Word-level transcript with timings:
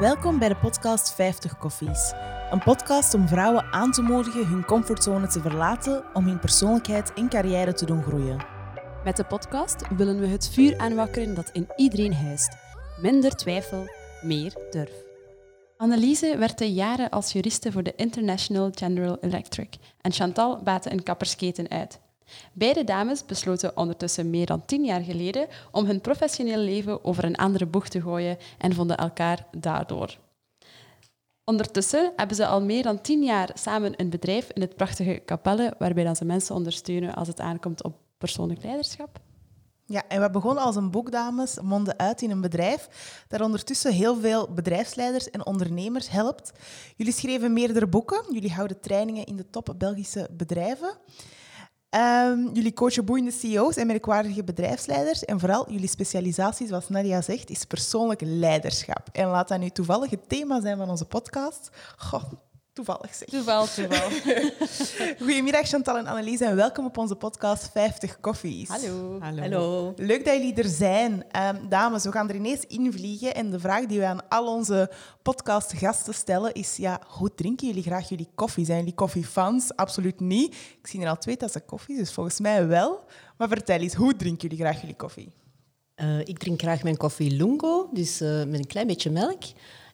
Welkom 0.00 0.38
bij 0.38 0.48
de 0.48 0.56
podcast 0.56 1.14
50 1.14 1.58
Koffies. 1.58 2.12
Een 2.50 2.62
podcast 2.62 3.14
om 3.14 3.28
vrouwen 3.28 3.64
aan 3.72 3.92
te 3.92 4.02
moedigen 4.02 4.46
hun 4.46 4.64
comfortzone 4.64 5.26
te 5.26 5.40
verlaten 5.40 6.04
om 6.14 6.24
hun 6.24 6.38
persoonlijkheid 6.38 7.12
en 7.12 7.28
carrière 7.28 7.72
te 7.72 7.86
doen 7.86 8.02
groeien. 8.02 8.44
Met 9.04 9.16
de 9.16 9.24
podcast 9.24 9.88
willen 9.96 10.20
we 10.20 10.26
het 10.26 10.48
vuur 10.48 10.78
aanwakkeren 10.78 11.34
dat 11.34 11.50
in 11.52 11.68
iedereen 11.76 12.14
huist. 12.14 12.56
Minder 13.00 13.36
twijfel, 13.36 13.84
meer 14.22 14.52
durf. 14.70 15.02
Anneliese 15.76 16.36
werkte 16.38 16.72
jaren 16.72 17.10
als 17.10 17.32
juriste 17.32 17.72
voor 17.72 17.82
de 17.82 17.94
International 17.96 18.70
General 18.74 19.18
Electric 19.20 19.76
en 20.00 20.12
Chantal 20.12 20.62
baatte 20.62 20.92
een 20.92 21.02
kappersketen 21.02 21.70
uit. 21.70 22.00
Beide 22.52 22.84
dames 22.84 23.26
besloten 23.26 23.76
ondertussen 23.76 24.30
meer 24.30 24.46
dan 24.46 24.64
tien 24.64 24.84
jaar 24.84 25.02
geleden 25.02 25.46
om 25.70 25.84
hun 25.86 26.00
professioneel 26.00 26.58
leven 26.58 27.04
over 27.04 27.24
een 27.24 27.36
andere 27.36 27.66
boeg 27.66 27.88
te 27.88 28.00
gooien 28.00 28.38
en 28.58 28.74
vonden 28.74 28.96
elkaar 28.96 29.46
daardoor. 29.58 30.18
Ondertussen 31.44 32.12
hebben 32.16 32.36
ze 32.36 32.46
al 32.46 32.62
meer 32.62 32.82
dan 32.82 33.00
tien 33.00 33.22
jaar 33.22 33.50
samen 33.54 33.92
een 33.96 34.10
bedrijf 34.10 34.50
in 34.50 34.60
het 34.60 34.76
prachtige 34.76 35.22
Capelle, 35.26 35.74
waarbij 35.78 36.14
ze 36.14 36.24
mensen 36.24 36.54
ondersteunen 36.54 37.14
als 37.14 37.28
het 37.28 37.40
aankomt 37.40 37.82
op 37.84 37.98
persoonlijk 38.18 38.62
leiderschap. 38.62 39.20
Ja, 39.86 40.02
en 40.08 40.20
we 40.20 40.30
begonnen 40.30 40.62
als 40.62 40.76
een 40.76 40.90
boekdames, 40.90 41.60
monden 41.62 41.98
uit 41.98 42.22
in 42.22 42.30
een 42.30 42.40
bedrijf 42.40 42.88
dat 43.28 43.40
ondertussen 43.40 43.92
heel 43.92 44.16
veel 44.16 44.52
bedrijfsleiders 44.52 45.30
en 45.30 45.46
ondernemers 45.46 46.10
helpt. 46.10 46.52
Jullie 46.96 47.12
schreven 47.12 47.52
meerdere 47.52 47.86
boeken, 47.86 48.24
jullie 48.32 48.52
houden 48.52 48.80
trainingen 48.80 49.26
in 49.26 49.36
de 49.36 49.50
top 49.50 49.74
Belgische 49.78 50.28
bedrijven. 50.30 50.98
Um, 51.96 52.50
jullie 52.52 52.72
coachen 52.72 53.04
boeiende 53.04 53.30
CEO's 53.30 53.76
en 53.76 53.86
merkwaardige 53.86 54.44
bedrijfsleiders. 54.44 55.24
En 55.24 55.40
vooral 55.40 55.70
jullie 55.70 55.88
specialisatie, 55.88 56.66
zoals 56.66 56.88
Nadia 56.88 57.22
zegt, 57.22 57.50
is 57.50 57.64
persoonlijk 57.64 58.20
leiderschap. 58.24 59.08
En 59.12 59.28
laat 59.28 59.48
dat 59.48 59.58
nu 59.58 59.70
toevallig 59.70 60.10
het 60.10 60.28
thema 60.28 60.60
zijn 60.60 60.76
van 60.76 60.90
onze 60.90 61.04
podcast. 61.04 61.70
Goh, 61.96 62.32
Toevallig 62.84 63.14
zeg. 63.14 63.28
Toeval, 63.28 63.66
toeval. 63.66 64.10
Goedemiddag 65.26 65.68
Chantal 65.68 65.98
en 65.98 66.06
Annelies 66.06 66.40
en 66.40 66.56
welkom 66.56 66.84
op 66.84 66.98
onze 66.98 67.14
podcast 67.14 67.70
50 67.72 68.20
Koffies. 68.20 68.68
Hallo. 68.68 69.20
Hallo. 69.20 69.92
Leuk 69.96 70.24
dat 70.24 70.34
jullie 70.34 70.54
er 70.54 70.68
zijn. 70.68 71.12
Um, 71.12 71.68
dames, 71.68 72.04
we 72.04 72.12
gaan 72.12 72.28
er 72.28 72.34
ineens 72.34 72.64
invliegen 72.66 73.34
en 73.34 73.50
de 73.50 73.60
vraag 73.60 73.86
die 73.86 73.98
we 73.98 74.04
aan 74.04 74.28
al 74.28 74.46
onze 74.46 74.90
podcastgasten 75.22 76.14
stellen 76.14 76.52
is, 76.52 76.76
ja, 76.76 77.00
hoe 77.06 77.34
drinken 77.34 77.66
jullie 77.66 77.82
graag 77.82 78.08
jullie 78.08 78.28
koffie? 78.34 78.64
Zijn 78.64 78.78
jullie 78.78 78.94
koffiefans? 78.94 79.76
Absoluut 79.76 80.20
niet. 80.20 80.54
Ik 80.54 80.86
zie 80.86 81.02
er 81.02 81.08
al 81.08 81.18
twee 81.18 81.36
tassen 81.36 81.64
koffie, 81.64 81.96
dus 81.96 82.12
volgens 82.12 82.40
mij 82.40 82.66
wel. 82.66 83.04
Maar 83.36 83.48
vertel 83.48 83.78
eens, 83.78 83.94
hoe 83.94 84.16
drinken 84.16 84.48
jullie 84.48 84.64
graag 84.64 84.80
jullie 84.80 84.96
koffie? 84.96 85.32
Uh, 85.96 86.18
ik 86.18 86.38
drink 86.38 86.60
graag 86.60 86.82
mijn 86.82 86.96
koffie 86.96 87.30
lungo, 87.30 87.88
dus 87.92 88.22
uh, 88.22 88.44
met 88.44 88.58
een 88.58 88.66
klein 88.66 88.86
beetje 88.86 89.10
melk. 89.10 89.42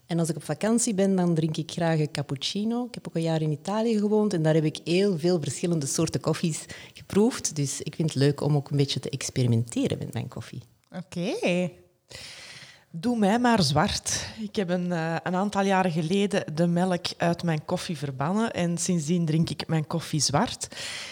En 0.06 0.18
als 0.18 0.28
ik 0.28 0.36
op 0.36 0.44
vakantie 0.44 0.94
ben, 0.94 1.16
dan 1.16 1.34
drink 1.34 1.56
ik 1.56 1.70
graag 1.70 1.98
een 1.98 2.10
cappuccino. 2.10 2.84
Ik 2.84 2.94
heb 2.94 3.08
ook 3.08 3.14
een 3.14 3.22
jaar 3.22 3.42
in 3.42 3.50
Italië 3.50 3.98
gewoond 3.98 4.32
en 4.32 4.42
daar 4.42 4.54
heb 4.54 4.64
ik 4.64 4.78
heel 4.84 5.18
veel 5.18 5.40
verschillende 5.40 5.86
soorten 5.86 6.20
koffies 6.20 6.64
geproefd. 6.94 7.56
Dus 7.56 7.80
ik 7.80 7.94
vind 7.94 8.08
het 8.08 8.18
leuk 8.18 8.40
om 8.40 8.56
ook 8.56 8.70
een 8.70 8.76
beetje 8.76 9.00
te 9.00 9.10
experimenteren 9.10 9.98
met 9.98 10.12
mijn 10.12 10.28
koffie. 10.28 10.62
Oké. 10.90 11.70
Doe 13.00 13.18
mij 13.18 13.38
maar 13.38 13.62
zwart. 13.62 14.26
Ik 14.40 14.56
heb 14.56 14.68
een, 14.68 14.86
uh, 14.86 15.16
een, 15.22 15.34
aantal 15.34 15.62
jaren 15.62 15.90
geleden 15.90 16.54
de 16.54 16.66
melk 16.66 17.06
uit 17.16 17.42
mijn 17.42 17.64
koffie 17.64 17.98
verbannen 17.98 18.52
en 18.52 18.78
sindsdien 18.78 19.24
drink 19.24 19.50
ik 19.50 19.68
mijn 19.68 19.86
koffie 19.86 20.20
zwart. 20.20 20.64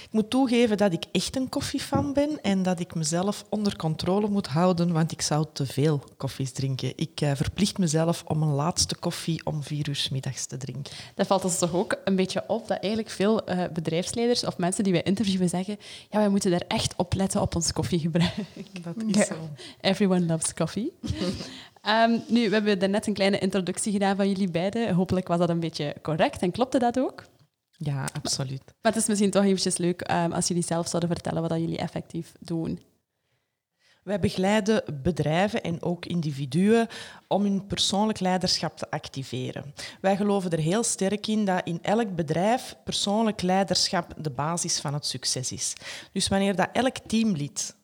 Ik 0.03 0.09
moet 0.11 0.31
toegeven 0.31 0.77
dat 0.77 0.93
ik 0.93 1.05
echt 1.13 1.37
een 1.37 1.49
koffiefan 1.49 2.13
ben 2.13 2.41
en 2.43 2.63
dat 2.63 2.81
ik 2.81 2.95
mezelf 2.95 3.45
onder 3.49 3.77
controle 3.77 4.29
moet 4.29 4.47
houden, 4.47 4.93
want 4.93 5.13
ik 5.13 5.23
zou 5.23 5.47
te 5.53 5.67
veel 5.67 6.05
koffies 6.17 6.53
drinken. 6.53 6.93
Ik 6.97 7.21
uh, 7.21 7.31
verplicht 7.35 7.79
mezelf 7.79 8.25
om 8.27 8.43
een 8.43 8.55
laatste 8.55 8.97
koffie 8.97 9.47
om 9.47 9.63
vier 9.63 9.89
uur 9.89 10.09
middags 10.11 10.47
te 10.47 10.57
drinken. 10.57 10.93
Dat 11.15 11.27
valt 11.27 11.45
ons 11.45 11.59
toch 11.59 11.75
ook 11.75 11.97
een 12.05 12.17
beetje 12.17 12.45
op 12.47 12.69
dat 12.69 12.79
eigenlijk 12.79 13.14
veel 13.14 13.51
uh, 13.51 13.64
bedrijfsleiders 13.73 14.45
of 14.45 14.58
mensen 14.58 14.85
die 14.85 14.92
wij 14.92 15.03
interviewen 15.03 15.48
zeggen 15.48 15.77
ja, 16.11 16.19
wij 16.19 16.29
moeten 16.29 16.51
daar 16.51 16.64
echt 16.69 16.95
op 16.97 17.14
letten 17.14 17.41
op 17.41 17.55
ons 17.55 17.73
koffiegebruik. 17.73 18.35
Dat 18.83 18.95
is 19.07 19.17
ja. 19.17 19.25
zo. 19.25 19.35
Everyone 19.81 20.27
loves 20.27 20.55
coffee. 20.55 20.92
Um, 21.89 22.22
nu, 22.28 22.48
we 22.50 22.55
hebben 22.55 22.90
net 22.90 23.06
een 23.06 23.12
kleine 23.14 23.39
introductie 23.39 23.92
gedaan 23.92 24.17
van 24.17 24.28
jullie 24.28 24.50
beiden. 24.50 24.95
Hopelijk 24.95 25.28
was 25.28 25.39
dat 25.39 25.48
een 25.48 25.61
beetje 25.61 25.95
correct 26.02 26.42
en 26.42 26.50
klopte 26.50 26.78
dat 26.78 26.98
ook? 26.98 27.24
Ja, 27.70 28.08
absoluut. 28.12 28.62
Maar 28.64 28.92
het 28.92 28.96
is 28.96 29.06
misschien 29.06 29.30
toch 29.30 29.45
eventjes 29.45 29.77
leuk 29.77 30.11
um, 30.11 30.33
als 30.33 30.48
jullie 30.48 30.62
zelf 30.62 30.89
zouden 30.89 31.11
vertellen 31.11 31.42
wat 31.42 31.58
jullie 31.58 31.78
effectief 31.78 32.33
doen. 32.40 32.80
Wij 34.02 34.20
begeleiden 34.20 34.83
bedrijven 35.02 35.62
en 35.62 35.83
ook 35.83 36.06
individuen 36.06 36.89
om 37.28 37.42
hun 37.42 37.67
persoonlijk 37.67 38.20
leiderschap 38.20 38.77
te 38.77 38.90
activeren. 38.90 39.74
Wij 40.01 40.16
geloven 40.16 40.51
er 40.51 40.58
heel 40.58 40.83
sterk 40.83 41.27
in 41.27 41.45
dat 41.45 41.66
in 41.66 41.78
elk 41.83 42.14
bedrijf 42.14 42.77
persoonlijk 42.84 43.42
leiderschap 43.42 44.14
de 44.16 44.30
basis 44.30 44.80
van 44.80 44.95
het 44.95 45.06
succes 45.06 45.52
is. 45.52 45.72
Dus 46.12 46.28
wanneer 46.28 46.56
dat 46.56 46.68
elk 46.72 46.96
teamlid 47.06 47.77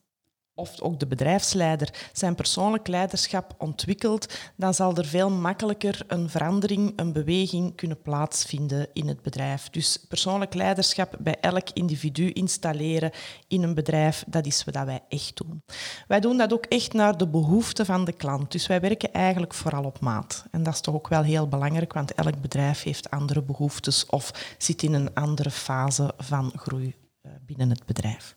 of 0.61 0.81
ook 0.81 1.01
de 1.01 1.07
bedrijfsleider 1.07 2.09
zijn 2.13 2.35
persoonlijk 2.35 2.89
leiderschap 2.89 3.55
ontwikkelt, 3.59 4.39
dan 4.57 4.75
zal 4.75 4.97
er 4.97 5.05
veel 5.05 5.31
makkelijker 5.31 6.03
een 6.07 6.31
verandering, 6.31 6.93
een 6.97 7.13
beweging 7.13 7.77
kunnen 7.77 8.03
plaatsvinden 8.03 8.89
in 8.93 9.09
het 9.09 9.23
bedrijf. 9.23 9.71
Dus 9.71 10.05
persoonlijk 10.09 10.55
leiderschap 10.55 11.17
bij 11.19 11.37
elk 11.41 11.71
individu 11.71 12.33
installeren 12.33 13.11
in 13.49 13.63
een 13.63 13.75
bedrijf, 13.75 14.25
dat 14.27 14.47
is 14.47 14.65
wat 14.65 14.85
wij 14.85 15.01
echt 15.09 15.37
doen. 15.37 15.63
Wij 16.09 16.21
doen 16.21 16.37
dat 16.37 16.53
ook 16.53 16.65
echt 16.65 16.93
naar 16.93 17.17
de 17.17 17.29
behoeften 17.29 17.87
van 17.87 18.05
de 18.05 18.13
klant. 18.13 18.53
Dus 18.53 18.67
wij 18.67 18.81
werken 18.81 19.13
eigenlijk 19.13 19.55
vooral 19.55 19.85
op 19.85 20.01
maat. 20.01 20.45
En 20.51 20.63
dat 20.63 20.75
is 20.75 20.81
toch 20.81 20.95
ook 20.95 21.09
wel 21.09 21.23
heel 21.23 21.49
belangrijk, 21.49 21.93
want 21.93 22.15
elk 22.15 22.41
bedrijf 22.41 22.83
heeft 22.83 23.11
andere 23.11 23.43
behoeftes 23.43 24.07
of 24.07 24.55
zit 24.59 24.83
in 24.83 24.95
een 24.95 25.15
andere 25.15 25.51
fase 25.51 26.13
van 26.19 26.53
groei 26.55 26.95
eh, 27.23 27.33
binnen 27.47 27.71
het 27.71 27.87
bedrijf. 27.87 28.35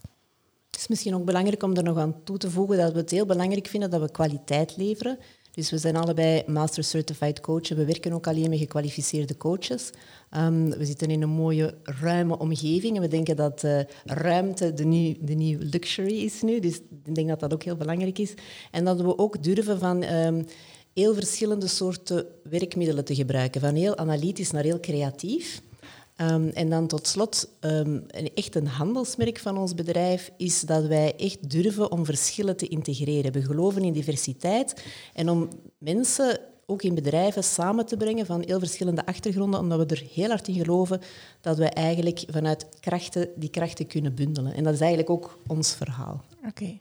Het 0.74 0.82
is 0.82 0.88
misschien 0.88 1.16
ook 1.16 1.26
belangrijk 1.26 1.64
om 1.64 1.76
er 1.76 1.84
nog 1.84 1.98
aan 1.98 2.24
toe 2.24 2.38
te 2.38 2.50
voegen 2.52 2.78
dat 2.78 2.92
we 2.92 2.98
het 2.98 3.12
heel 3.12 3.26
belangrijk 3.26 3.68
vinden 3.68 3.90
dat 3.90 4.02
we 4.02 4.12
kwaliteit 4.12 4.78
leveren. 4.78 5.18
Dus 5.52 5.70
we 5.70 5.78
zijn 5.78 5.96
allebei 5.96 6.44
Master 6.48 6.84
Certified 6.84 7.40
Coach 7.40 7.70
en 7.70 7.78
we 7.78 7.86
werken 7.86 8.14
ook 8.14 8.28
alleen 8.28 8.50
met 8.50 8.60
gekwalificeerde 8.60 9.38
coaches. 9.38 9.90
Um, 10.38 10.70
we 10.70 10.86
zitten 10.86 11.10
in 11.10 11.22
een 11.22 11.30
mooie, 11.30 11.76
ruime 11.84 12.40
omgeving 12.40 12.96
en 12.96 13.02
we 13.02 13.08
denken 13.08 13.36
dat 13.36 13.64
uh, 13.64 13.80
ruimte 14.06 14.74
de, 14.74 14.84
nieuw, 14.84 15.16
de 15.20 15.34
nieuwe 15.34 15.66
luxury 15.66 16.24
is 16.24 16.42
nu. 16.42 16.60
Dus 16.60 16.76
ik 17.06 17.16
denk 17.16 17.28
dat 17.28 17.40
dat 17.40 17.54
ook 17.54 17.64
heel 17.64 17.76
belangrijk 17.76 18.20
is. 18.20 18.34
En 18.72 18.86
dat 18.86 19.02
we 19.02 19.18
ook 19.18 19.44
durven 19.44 19.80
van 19.80 20.04
um, 20.04 20.46
heel 20.94 21.14
verschillende 21.14 21.68
soorten 21.68 22.26
werkmiddelen 22.44 23.06
te 23.06 23.16
gebruiken. 23.16 23.62
Van 23.62 23.76
heel 23.76 23.98
analytisch 23.98 24.52
naar 24.52 24.64
heel 24.64 24.80
creatief. 24.80 25.62
Um, 26.22 26.50
en 26.50 26.70
dan 26.70 26.88
tot 26.88 27.08
slot, 27.08 27.50
um, 27.62 28.06
echt 28.36 28.56
een 28.56 28.68
handelsmerk 28.68 29.40
van 29.40 29.58
ons 29.58 29.76
bedrijf 29.76 30.32
is 30.38 30.62
dat 30.62 30.86
wij 30.86 31.16
echt 31.16 31.50
durven 31.50 31.92
om 31.92 32.06
verschillen 32.06 32.58
te 32.58 32.68
integreren. 32.68 33.32
We 33.32 33.42
geloven 33.42 33.84
in 33.84 33.94
diversiteit 33.94 34.84
en 35.14 35.30
om 35.30 35.48
mensen 35.78 36.40
ook 36.66 36.82
in 36.82 36.96
bedrijven 36.96 37.44
samen 37.44 37.86
te 37.86 37.98
brengen 37.98 38.26
van 38.26 38.44
heel 38.46 38.60
verschillende 38.60 39.06
achtergronden, 39.06 39.60
omdat 39.60 39.78
we 39.78 39.96
er 39.96 40.06
heel 40.14 40.30
hard 40.30 40.48
in 40.48 40.54
geloven 40.54 41.02
dat 41.42 41.58
wij 41.58 41.70
eigenlijk 41.70 42.24
vanuit 42.28 42.68
krachten 42.80 43.30
die 43.36 43.50
krachten 43.50 43.88
kunnen 43.88 44.16
bundelen. 44.16 44.54
En 44.54 44.64
dat 44.64 44.74
is 44.74 44.80
eigenlijk 44.80 45.10
ook 45.10 45.40
ons 45.48 45.74
verhaal. 45.74 46.24
Oké. 46.48 46.80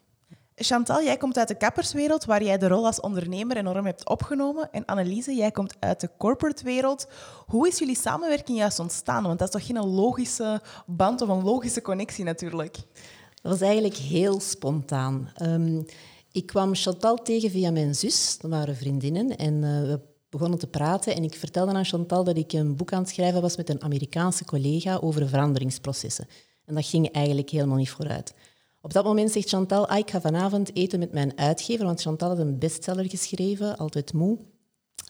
Chantal, 0.63 1.03
jij 1.03 1.17
komt 1.17 1.39
uit 1.39 1.49
de 1.49 1.57
kapperswereld, 1.57 2.25
waar 2.25 2.43
jij 2.43 2.59
de 2.59 2.69
rol 2.69 2.87
als 2.87 3.01
ondernemer 3.01 3.57
enorm 3.57 3.87
hebt 3.87 4.09
opgenomen. 4.09 4.69
En 4.73 4.85
Anneliese, 4.85 5.35
jij 5.35 5.51
komt 5.51 5.75
uit 5.79 6.01
de 6.01 6.11
corporate 6.19 6.65
wereld. 6.65 7.07
Hoe 7.47 7.69
is 7.69 7.79
jullie 7.79 7.97
samenwerking 7.97 8.59
juist 8.59 8.79
ontstaan? 8.79 9.23
Want 9.23 9.39
dat 9.39 9.49
is 9.49 9.61
toch 9.61 9.67
geen 9.67 9.87
logische 9.87 10.61
band 10.87 11.21
of 11.21 11.29
een 11.29 11.43
logische 11.43 11.83
connectie 11.83 12.25
natuurlijk? 12.25 12.75
Dat 13.43 13.53
was 13.53 13.61
eigenlijk 13.61 13.97
heel 13.97 14.41
spontaan. 14.41 15.33
Um, 15.43 15.85
ik 16.33 16.47
kwam 16.47 16.75
Chantal 16.75 17.17
tegen 17.17 17.51
via 17.51 17.71
mijn 17.71 17.95
zus, 17.95 18.39
dat 18.41 18.51
waren 18.51 18.77
vriendinnen. 18.77 19.37
En 19.37 19.55
uh, 19.55 19.81
we 19.81 20.01
begonnen 20.29 20.59
te 20.59 20.67
praten 20.67 21.15
en 21.15 21.25
ik 21.25 21.35
vertelde 21.35 21.73
aan 21.73 21.85
Chantal 21.85 22.25
dat 22.25 22.37
ik 22.37 22.53
een 22.53 22.77
boek 22.77 22.93
aan 22.93 23.03
het 23.03 23.11
schrijven 23.11 23.43
was 23.43 23.57
met 23.57 23.69
een 23.69 23.83
Amerikaanse 23.83 24.45
collega 24.45 24.97
over 24.97 25.29
veranderingsprocessen. 25.29 26.27
En 26.65 26.75
dat 26.75 26.87
ging 26.87 27.13
eigenlijk 27.13 27.51
helemaal 27.51 27.77
niet 27.77 27.91
vooruit. 27.91 28.35
Op 28.83 28.93
dat 28.93 29.05
moment 29.05 29.33
zegt 29.33 29.49
Chantal, 29.49 29.89
ah, 29.89 29.99
ik 29.99 30.11
ga 30.11 30.21
vanavond 30.21 30.77
eten 30.77 30.99
met 30.99 31.13
mijn 31.13 31.39
uitgever, 31.39 31.85
want 31.85 32.01
Chantal 32.01 32.29
had 32.29 32.39
een 32.39 32.59
bestseller 32.59 33.09
geschreven, 33.09 33.77
Altijd 33.77 34.13
Moe. 34.13 34.39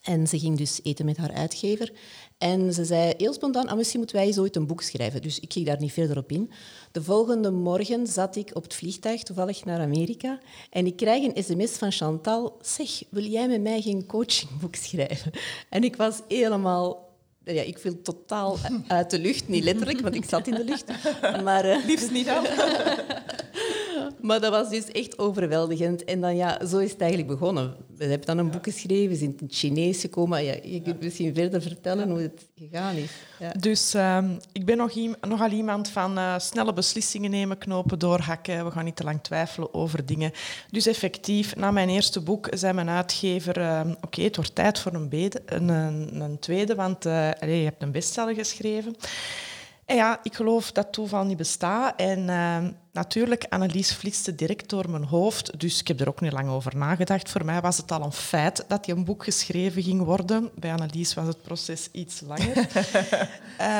En 0.02 0.26
ze 0.26 0.38
ging 0.38 0.58
dus 0.58 0.80
eten 0.82 1.04
met 1.04 1.16
haar 1.16 1.32
uitgever. 1.32 1.92
En 2.38 2.72
ze 2.72 2.84
zei 2.84 3.14
heel 3.16 3.32
spontaan, 3.32 3.68
ah, 3.68 3.76
misschien 3.76 3.98
moeten 3.98 4.16
wij 4.16 4.26
eens 4.26 4.38
ooit 4.38 4.56
een 4.56 4.66
boek 4.66 4.82
schrijven. 4.82 5.22
Dus 5.22 5.40
ik 5.40 5.52
ging 5.52 5.66
daar 5.66 5.80
niet 5.80 5.92
verder 5.92 6.16
op 6.16 6.32
in. 6.32 6.50
De 6.92 7.02
volgende 7.02 7.50
morgen 7.50 8.06
zat 8.06 8.36
ik 8.36 8.50
op 8.54 8.62
het 8.62 8.74
vliegtuig, 8.74 9.22
toevallig 9.22 9.64
naar 9.64 9.80
Amerika. 9.80 10.38
En 10.70 10.86
ik 10.86 10.96
krijg 10.96 11.24
een 11.24 11.44
sms 11.44 11.70
van 11.70 11.92
Chantal. 11.92 12.58
Zeg, 12.60 13.02
wil 13.10 13.24
jij 13.24 13.48
met 13.48 13.62
mij 13.62 13.80
geen 13.80 14.06
coachingboek 14.06 14.74
schrijven? 14.74 15.32
En 15.68 15.84
ik 15.84 15.96
was 15.96 16.20
helemaal 16.28 17.01
ja, 17.44 17.62
ik 17.62 17.78
viel 17.78 18.02
totaal 18.02 18.58
uit 18.86 19.10
de 19.10 19.18
lucht. 19.18 19.48
Niet 19.48 19.64
letterlijk, 19.64 20.00
want 20.00 20.14
ik 20.14 20.24
zat 20.28 20.46
in 20.46 20.54
de 20.54 20.64
lucht. 20.64 20.84
Maar, 21.42 21.66
uh, 21.66 21.86
Liefst 21.86 22.10
niet 22.10 22.26
dan. 22.26 22.46
Maar 24.20 24.40
dat 24.40 24.50
was 24.50 24.70
dus 24.70 24.84
echt 24.84 25.18
overweldigend. 25.18 26.04
En 26.04 26.20
dan, 26.20 26.36
ja, 26.36 26.66
zo 26.66 26.78
is 26.78 26.90
het 26.90 27.00
eigenlijk 27.00 27.30
begonnen. 27.30 27.76
We 27.96 28.04
hebben 28.04 28.26
dan 28.26 28.38
een 28.38 28.50
boek 28.50 28.64
geschreven, 28.64 29.08
we 29.08 29.16
zijn 29.16 29.34
in 29.38 29.46
het 29.46 29.54
Chinees 29.54 30.00
gekomen. 30.00 30.44
Ja, 30.44 30.54
je 30.62 30.82
kunt 30.82 31.02
misschien 31.02 31.34
verder 31.34 31.62
vertellen 31.62 32.10
hoe 32.10 32.20
het 32.20 32.48
gegaan 32.54 32.94
is. 32.94 33.10
Ja. 33.38 33.52
Dus 33.58 33.94
uh, 33.94 34.18
ik 34.52 34.64
ben 34.64 34.76
nog 34.76 34.92
nogal 35.20 35.50
iemand 35.50 35.88
van 35.88 36.18
uh, 36.18 36.38
snelle 36.38 36.72
beslissingen 36.72 37.30
nemen, 37.30 37.58
knopen 37.58 37.98
doorhakken. 37.98 38.64
We 38.64 38.70
gaan 38.70 38.84
niet 38.84 38.96
te 38.96 39.04
lang 39.04 39.22
twijfelen 39.22 39.74
over 39.74 40.06
dingen. 40.06 40.32
Dus 40.70 40.86
effectief, 40.86 41.56
na 41.56 41.70
mijn 41.70 41.88
eerste 41.88 42.20
boek 42.20 42.48
zei 42.50 42.72
mijn 42.72 42.88
uitgever... 42.88 43.58
Uh, 43.58 43.80
Oké, 43.80 44.06
okay, 44.06 44.24
het 44.24 44.36
wordt 44.36 44.54
tijd 44.54 44.78
voor 44.78 44.94
een, 44.94 45.08
bede, 45.08 45.42
een, 45.46 45.68
een, 45.68 46.20
een 46.20 46.38
tweede, 46.38 46.74
want 46.74 47.06
uh, 47.06 47.30
allez, 47.40 47.58
je 47.58 47.64
hebt 47.64 47.82
een 47.82 47.92
bestseller 47.92 48.34
geschreven. 48.34 48.96
En 49.92 49.98
ja, 49.98 50.20
ik 50.22 50.34
geloof 50.34 50.72
dat 50.72 50.92
toeval 50.92 51.24
niet 51.24 51.36
bestaat. 51.36 52.00
En 52.00 52.18
uh, 52.18 52.58
natuurlijk, 52.92 53.46
Annelies 53.48 53.92
flitste 53.92 54.34
direct 54.34 54.68
door 54.68 54.90
mijn 54.90 55.04
hoofd. 55.04 55.60
Dus 55.60 55.80
ik 55.80 55.88
heb 55.88 56.00
er 56.00 56.08
ook 56.08 56.20
niet 56.20 56.32
lang 56.32 56.48
over 56.48 56.76
nagedacht. 56.76 57.30
Voor 57.30 57.44
mij 57.44 57.60
was 57.60 57.76
het 57.76 57.92
al 57.92 58.02
een 58.02 58.12
feit 58.12 58.64
dat 58.68 58.86
je 58.86 58.92
een 58.92 59.04
boek 59.04 59.24
geschreven 59.24 59.82
ging 59.82 60.04
worden. 60.04 60.50
Bij 60.54 60.72
Annelies 60.72 61.14
was 61.14 61.26
het 61.26 61.42
proces 61.42 61.88
iets 61.90 62.20
langer. 62.20 62.68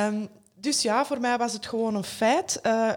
um, 0.07 0.29
dus 0.67 0.83
ja, 0.83 1.05
voor 1.05 1.21
mij 1.21 1.39
was 1.39 1.53
het 1.53 1.67
gewoon 1.67 1.95
een 1.95 2.05
feit. 2.05 2.61
Uh, 2.67 2.91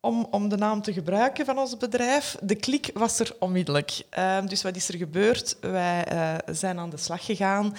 om, 0.00 0.26
om 0.30 0.48
de 0.48 0.56
naam 0.56 0.82
te 0.82 0.92
gebruiken 0.92 1.44
van 1.44 1.58
ons 1.58 1.76
bedrijf. 1.76 2.36
De 2.42 2.54
klik 2.54 2.90
was 2.94 3.18
er 3.18 3.36
onmiddellijk. 3.38 4.02
Uh, 4.18 4.46
dus 4.46 4.62
wat 4.62 4.76
is 4.76 4.88
er 4.88 4.96
gebeurd? 4.96 5.56
Wij 5.60 6.12
uh, 6.12 6.34
zijn 6.46 6.78
aan 6.78 6.90
de 6.90 6.96
slag 6.96 7.24
gegaan. 7.24 7.76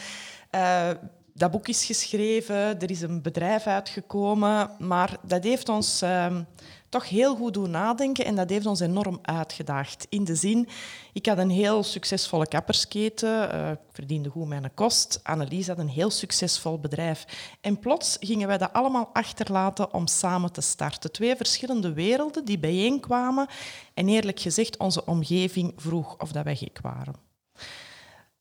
Uh, 0.55 0.89
dat 1.33 1.51
boek 1.51 1.68
is 1.68 1.86
geschreven, 1.86 2.56
er 2.56 2.89
is 2.89 3.01
een 3.01 3.22
bedrijf 3.22 3.68
uitgekomen, 3.68 4.72
maar 4.80 5.18
dat 5.28 5.44
heeft 5.44 5.69
ons 5.69 6.01
um, 6.01 6.48
toch 6.92 7.10
heel 7.10 7.36
goed 7.36 7.54
doen 7.54 7.69
nadenken 7.69 8.25
en 8.25 8.36
dat 8.36 8.50
heeft 8.50 8.66
ons 8.66 8.80
enorm 8.80 9.19
uitgedaagd. 9.22 10.06
In 10.10 10.24
de 10.24 10.36
zin, 10.36 10.68
ik 11.13 11.25
had 11.25 11.38
een 11.38 11.50
heel 11.50 11.83
succesvolle 11.83 12.48
kappersketen, 12.48 13.56
uh, 13.56 13.72
ik 13.72 13.80
verdiende 13.92 14.30
goed 14.30 14.48
mijn 14.48 14.72
kost. 14.74 15.19
Annelies 15.24 15.68
had 15.68 15.78
een 15.78 15.89
heel 15.89 16.10
succesvol 16.10 16.80
bedrijf. 16.80 17.25
En 17.62 17.80
plots 17.80 18.18
gingen 18.19 18.48
wij 18.48 18.57
dat 18.57 18.74
allemaal 18.74 19.10
achterlaten 19.13 19.94
om 19.94 20.07
samen 20.07 20.51
te 20.51 20.62
starten. 20.62 21.12
Twee 21.12 21.36
verschillende 21.36 21.94
werelden 21.94 22.45
die 22.45 22.60
bijeenkwamen 22.60 23.48
en 23.94 24.07
eerlijk 24.07 24.39
gezegd 24.39 24.77
onze 24.77 25.06
omgeving 25.06 25.74
vroeg 25.75 26.19
of 26.19 26.31
dat 26.31 26.44
wij 26.44 26.56
gek 26.56 26.80
waren. 26.81 27.16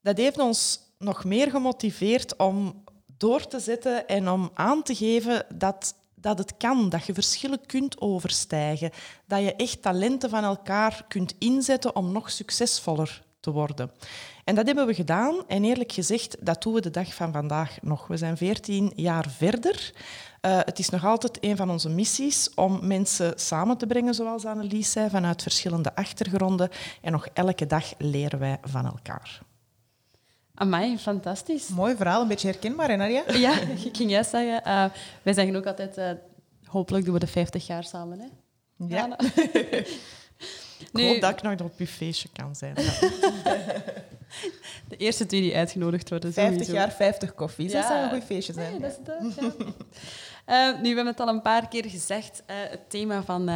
Dat 0.03 0.17
heeft 0.17 0.39
ons 0.39 0.90
nog 1.01 1.25
meer 1.25 1.51
gemotiveerd 1.51 2.37
om 2.37 2.85
door 3.17 3.47
te 3.47 3.61
zetten 3.61 4.09
en 4.09 4.29
om 4.29 4.51
aan 4.55 4.83
te 4.83 4.95
geven 4.95 5.47
dat, 5.55 5.95
dat 6.15 6.39
het 6.39 6.57
kan, 6.57 6.89
dat 6.89 7.07
je 7.07 7.15
verschillen 7.15 7.67
kunt 7.67 8.01
overstijgen, 8.01 8.91
dat 9.27 9.41
je 9.41 9.55
echt 9.55 9.83
talenten 9.83 10.31
van 10.31 10.45
elkaar 10.45 11.05
kunt 11.09 11.35
inzetten 11.39 11.97
om 11.97 12.13
nog 12.13 12.31
succesvoller 12.31 13.23
te 13.41 13.51
worden. 13.51 13.91
En 14.45 14.55
dat 14.55 14.67
hebben 14.67 14.87
we 14.87 14.95
gedaan 14.95 15.49
en 15.49 15.65
eerlijk 15.65 15.93
gezegd, 15.93 16.37
dat 16.41 16.63
doen 16.63 16.75
we 16.75 16.81
de 16.81 16.91
dag 16.91 17.15
van 17.15 17.33
vandaag 17.33 17.79
nog. 17.83 18.07
We 18.07 18.17
zijn 18.17 18.37
veertien 18.37 18.93
jaar 18.95 19.31
verder. 19.31 19.93
Uh, 20.47 20.59
het 20.65 20.79
is 20.79 20.89
nog 20.89 21.05
altijd 21.05 21.39
een 21.41 21.57
van 21.57 21.71
onze 21.71 21.89
missies 21.89 22.55
om 22.55 22.87
mensen 22.87 23.33
samen 23.37 23.77
te 23.77 23.87
brengen, 23.87 24.15
zoals 24.15 24.45
Annelies 24.45 24.93
zei, 24.93 25.11
vanuit 25.11 25.43
verschillende 25.43 25.95
achtergronden. 25.95 26.71
En 27.03 27.13
nog 27.13 27.27
elke 27.27 27.67
dag 27.67 27.93
leren 27.99 28.39
wij 28.39 28.59
van 28.63 28.87
elkaar. 28.87 29.41
Amai, 30.61 30.99
fantastisch. 30.99 31.69
Mooi 31.69 31.97
verhaal, 31.97 32.23
een 32.23 32.29
beetje 32.29 32.49
herkenbaar, 32.49 32.89
hè 32.89 32.97
Nadia? 32.97 33.23
Ja, 33.47 33.61
ik 33.61 33.97
ging 33.97 34.11
juist 34.11 34.31
zeggen. 34.31 34.63
Uh, 34.67 34.85
wij 35.23 35.33
zeggen 35.33 35.57
ook 35.57 35.67
altijd, 35.67 35.99
uh, 35.99 36.11
hopelijk 36.65 37.05
doen 37.05 37.15
we 37.15 37.21
de 37.21 37.27
50 37.27 37.67
jaar 37.67 37.85
samen. 37.85 38.19
Hè? 38.19 38.27
Ja. 38.87 39.07
ja 39.07 39.19
ik 40.79 40.89
nu, 40.93 41.07
hoop 41.07 41.21
dat 41.21 41.31
ik 41.31 41.43
nog 41.43 41.61
op 41.61 41.79
je 41.79 41.87
feestje 41.87 42.29
kan 42.33 42.55
zijn. 42.55 42.75
de 44.89 44.97
eerste 44.97 45.27
twee 45.27 45.41
die 45.41 45.57
uitgenodigd 45.57 46.09
worden. 46.09 46.33
50 46.33 46.53
sowieso. 46.53 46.73
jaar, 46.73 46.93
50 46.93 47.35
koffies. 47.35 47.73
Ja. 47.73 47.81
Dat 47.81 47.89
zou 47.91 48.03
een 48.03 48.11
goed 48.11 48.25
feestje 48.25 48.53
zijn. 48.53 48.71
Nee, 48.71 48.81
dat 48.81 48.91
is 48.91 48.97
dat, 49.05 49.35
ja. 50.47 50.73
uh, 50.73 50.83
nu, 50.83 50.89
we 50.89 50.95
hebben 50.95 51.07
het 51.07 51.21
al 51.21 51.29
een 51.29 51.43
paar 51.43 51.69
keer 51.69 51.85
gezegd. 51.85 52.43
het 52.47 52.91
thema 52.91 53.23
van, 53.23 53.51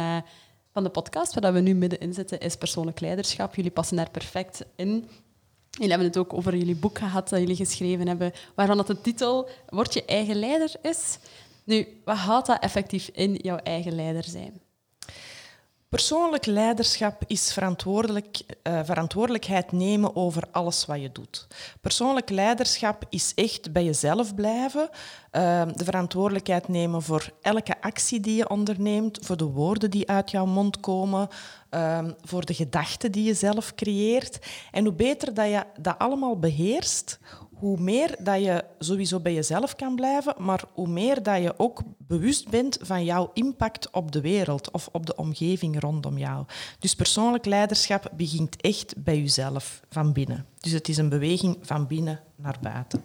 van 0.71 0.83
de 0.83 0.89
podcast, 0.89 1.39
waar 1.39 1.53
we 1.53 1.59
nu 1.59 1.73
middenin 1.73 2.13
zitten, 2.13 2.39
is 2.39 2.55
persoonlijk 2.55 2.99
leiderschap. 2.99 3.55
Jullie 3.55 3.71
passen 3.71 3.97
daar 3.97 4.11
perfect 4.11 4.65
in. 4.75 5.09
Jullie 5.75 5.89
hebben 5.89 6.07
het 6.07 6.17
ook 6.17 6.33
over 6.33 6.55
jullie 6.55 6.75
boek 6.75 6.97
gehad 6.97 7.29
dat 7.29 7.39
jullie 7.39 7.55
geschreven 7.55 8.07
hebben, 8.07 8.31
waarvan 8.55 8.77
dat 8.77 8.87
de 8.87 9.01
titel 9.01 9.49
Word 9.69 9.93
je 9.93 10.05
eigen 10.05 10.35
leider 10.35 10.71
is. 10.81 11.17
Nu, 11.63 11.87
wat 12.05 12.17
houdt 12.17 12.47
dat 12.47 12.61
effectief 12.61 13.09
in, 13.13 13.33
jouw 13.33 13.57
eigen 13.57 13.95
leider 13.95 14.23
zijn? 14.23 14.61
Persoonlijk 15.95 16.45
leiderschap 16.45 17.23
is 17.27 17.53
verantwoordelijk, 17.53 18.41
uh, 18.63 18.79
verantwoordelijkheid 18.83 19.71
nemen 19.71 20.15
over 20.15 20.43
alles 20.51 20.85
wat 20.85 21.01
je 21.01 21.11
doet. 21.11 21.47
Persoonlijk 21.81 22.29
leiderschap 22.29 23.05
is 23.09 23.33
echt 23.35 23.71
bij 23.71 23.83
jezelf 23.83 24.35
blijven, 24.35 24.89
uh, 24.91 25.61
de 25.75 25.83
verantwoordelijkheid 25.83 26.67
nemen 26.67 27.01
voor 27.01 27.29
elke 27.41 27.81
actie 27.81 28.19
die 28.19 28.35
je 28.35 28.49
onderneemt, 28.49 29.19
voor 29.21 29.37
de 29.37 29.45
woorden 29.45 29.91
die 29.91 30.09
uit 30.09 30.31
jouw 30.31 30.45
mond 30.45 30.79
komen, 30.79 31.27
uh, 31.71 31.99
voor 32.21 32.45
de 32.45 32.53
gedachten 32.53 33.11
die 33.11 33.23
je 33.23 33.33
zelf 33.33 33.75
creëert. 33.75 34.39
En 34.71 34.83
hoe 34.83 34.93
beter 34.93 35.33
dat 35.33 35.47
je 35.47 35.63
dat 35.79 35.97
allemaal 35.97 36.39
beheerst, 36.39 37.19
hoe 37.65 37.79
meer 37.79 38.15
dat 38.19 38.43
je 38.43 38.63
sowieso 38.79 39.19
bij 39.19 39.33
jezelf 39.33 39.75
kan 39.75 39.95
blijven, 39.95 40.35
maar 40.37 40.63
hoe 40.73 40.87
meer 40.87 41.23
dat 41.23 41.41
je 41.41 41.53
ook 41.57 41.81
bewust 41.97 42.49
bent 42.49 42.77
van 42.81 43.03
jouw 43.03 43.31
impact 43.33 43.89
op 43.91 44.11
de 44.11 44.21
wereld 44.21 44.71
of 44.71 44.89
op 44.91 45.05
de 45.05 45.15
omgeving 45.15 45.79
rondom 45.79 46.17
jou. 46.17 46.45
Dus 46.79 46.95
persoonlijk 46.95 47.45
leiderschap 47.45 48.11
begint 48.15 48.61
echt 48.61 48.93
bij 48.97 49.19
jezelf, 49.19 49.81
van 49.89 50.13
binnen. 50.13 50.45
Dus 50.59 50.71
het 50.71 50.87
is 50.87 50.97
een 50.97 51.09
beweging 51.09 51.57
van 51.61 51.87
binnen 51.87 52.19
naar 52.35 52.57
buiten. 52.61 53.03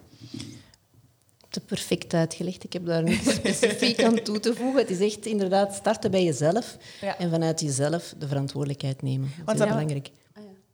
Te 1.49 1.59
perfect 1.59 2.13
uitgelegd. 2.13 2.63
Ik 2.63 2.73
heb 2.73 2.85
daar 2.85 3.03
niets 3.03 3.33
specifiek 3.33 4.03
aan 4.03 4.21
toe 4.23 4.39
te 4.39 4.53
voegen. 4.53 4.81
Het 4.81 4.89
is 4.89 4.99
echt 4.99 5.25
inderdaad 5.25 5.75
starten 5.75 6.11
bij 6.11 6.23
jezelf 6.23 6.77
ja. 7.01 7.17
en 7.17 7.29
vanuit 7.29 7.61
jezelf 7.61 8.13
de 8.17 8.27
verantwoordelijkheid 8.27 9.01
nemen. 9.01 9.31
Dat 9.45 9.59
is 9.59 9.67
belangrijk. 9.67 10.11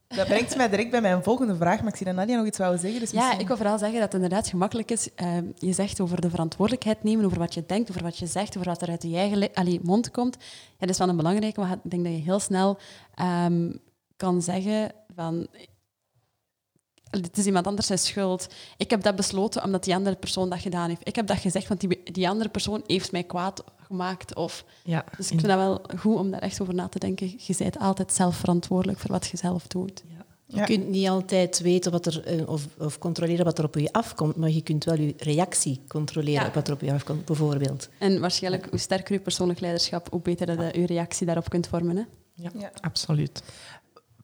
Dat 0.08 0.28
brengt 0.28 0.56
mij 0.56 0.70
direct 0.70 0.92
bij 0.92 1.02
mijn 1.02 1.24
volgende 1.24 1.56
vraag, 1.56 1.80
maar 1.80 1.92
ik 1.92 1.96
zie 1.96 2.06
dat 2.06 2.16
Nadia 2.16 2.38
nog 2.38 2.46
iets 2.46 2.58
wou 2.58 2.78
zeggen. 2.78 3.00
Dus 3.00 3.12
ja, 3.12 3.18
misschien... 3.18 3.40
ik 3.40 3.48
wil 3.48 3.58
vooral 3.58 3.78
zeggen 3.78 4.00
dat 4.00 4.12
het 4.12 4.22
inderdaad 4.22 4.48
gemakkelijk 4.48 4.92
is. 4.92 5.10
Uh, 5.16 5.38
je 5.56 5.74
zegt 5.74 6.00
over 6.00 6.22
de 6.22 6.30
verantwoordelijkheid 6.30 7.04
nemen, 7.04 7.26
over 7.26 7.40
wat 7.40 7.54
je 7.54 7.64
denkt, 7.68 7.90
over 7.90 8.04
wat 8.04 8.18
je 8.18 8.28
zegt, 8.28 8.58
over 8.58 8.70
wat 8.70 8.82
er 8.82 8.90
uit 8.90 9.04
je 9.04 9.16
eigen 9.16 9.50
allee, 9.54 9.80
mond 9.84 10.12
komt. 10.12 10.38
Ja, 10.40 10.76
dat 10.78 10.90
is 10.90 10.98
wel 10.98 11.10
een 11.10 11.16
belangrijke, 11.16 11.60
maar 11.60 11.72
ik 11.72 11.92
denk 11.92 12.04
dat 12.04 12.14
je 12.14 12.20
heel 12.20 12.40
snel 12.40 12.78
um, 13.46 13.80
kan 14.16 14.42
zeggen 14.42 14.92
van... 15.16 15.48
Het 17.24 17.38
is 17.38 17.46
iemand 17.46 17.68
anders 17.68 17.88
zijn 17.88 18.00
schuld. 18.00 18.48
Ik 18.78 18.90
heb 18.90 19.02
dat 19.02 19.16
besloten 19.16 19.64
omdat 19.64 19.84
die 19.84 19.96
andere 19.96 20.16
persoon 20.16 20.50
dat 20.50 20.60
gedaan 20.60 20.90
heeft. 20.90 21.08
Ik 21.08 21.16
heb 21.16 21.28
dat 21.28 21.38
gezegd, 21.38 21.68
want 21.68 21.80
die, 21.80 22.04
die 22.04 22.30
andere 22.30 22.50
persoon 22.50 22.84
heeft 22.88 23.12
mij 23.12 23.24
kwaad 23.24 23.64
gemaakt. 23.88 24.36
Of... 24.36 24.66
Ja, 24.84 25.06
dus 25.18 25.32
ik 25.32 25.40
vind 25.40 25.52
dat 25.52 25.58
wel 25.58 25.82
goed 25.98 26.16
om 26.16 26.32
daar 26.32 26.42
echt 26.42 26.62
over 26.62 26.74
na 26.74 26.88
te 26.88 27.00
denken. 27.00 27.34
Je 27.38 27.56
bent 27.58 27.80
altijd 27.80 28.14
zelf 28.14 28.36
verantwoordelijk 28.36 29.00
voor 29.00 29.12
wat 29.12 29.28
je 29.28 29.38
zelf 29.38 29.68
doet. 29.68 30.04
Ja. 30.08 30.26
Je 30.60 30.64
kunt 30.64 30.88
niet 30.90 31.08
altijd 31.08 31.60
weten 31.60 31.92
wat 31.92 32.06
er, 32.06 32.24
eh, 32.24 32.50
of, 32.50 32.68
of, 32.80 32.98
controleren 32.98 33.46
wat 33.46 33.58
er 33.58 33.66
op 33.66 33.76
je 33.76 33.92
afkomt, 33.92 34.36
maar 34.36 34.50
je 34.50 34.62
kunt 34.62 34.84
wel 34.84 35.00
je 35.00 35.14
reactie 35.18 35.82
controleren 35.88 36.42
ja. 36.42 36.48
op 36.48 36.54
wat 36.54 36.68
er 36.68 36.74
op 36.74 36.82
je 36.82 36.94
afkomt, 36.94 37.26
bijvoorbeeld. 37.26 37.90
En 38.00 38.20
waarschijnlijk, 38.20 38.68
hoe 38.70 38.80
sterker 38.80 39.14
je 39.14 39.20
persoonlijk 39.20 39.60
leiderschap, 39.60 40.08
hoe 40.12 40.22
beter 40.22 40.46
dat 40.46 40.58
je 40.58 40.80
je 40.80 40.86
reactie 40.86 41.26
daarop 41.26 41.50
kunt 41.50 41.68
vormen. 41.68 41.96
Hè? 41.96 42.04
Ja, 42.34 42.52
ja, 42.58 42.72
absoluut. 42.82 43.42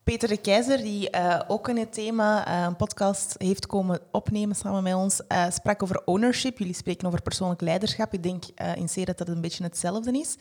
Peter 0.03 0.27
de 0.27 0.37
Keizer, 0.37 0.77
die 0.77 1.09
uh, 1.15 1.39
ook 1.47 1.69
in 1.69 1.77
het 1.77 1.93
thema 1.93 2.47
uh, 2.47 2.63
een 2.63 2.75
podcast 2.75 3.35
heeft 3.37 3.65
komen 3.65 3.99
opnemen 4.11 4.55
samen 4.55 4.83
met 4.83 4.93
ons, 4.93 5.21
uh, 5.31 5.45
sprak 5.49 5.83
over 5.83 6.01
ownership. 6.05 6.57
Jullie 6.57 6.73
spreken 6.73 7.07
over 7.07 7.21
persoonlijk 7.21 7.61
leiderschap. 7.61 8.13
Ik 8.13 8.23
denk 8.23 8.43
in 8.75 8.87
C 8.93 9.05
dat 9.05 9.17
dat 9.17 9.27
een 9.27 9.41
beetje 9.41 9.63
hetzelfde 9.63 10.11
is. 10.11 10.37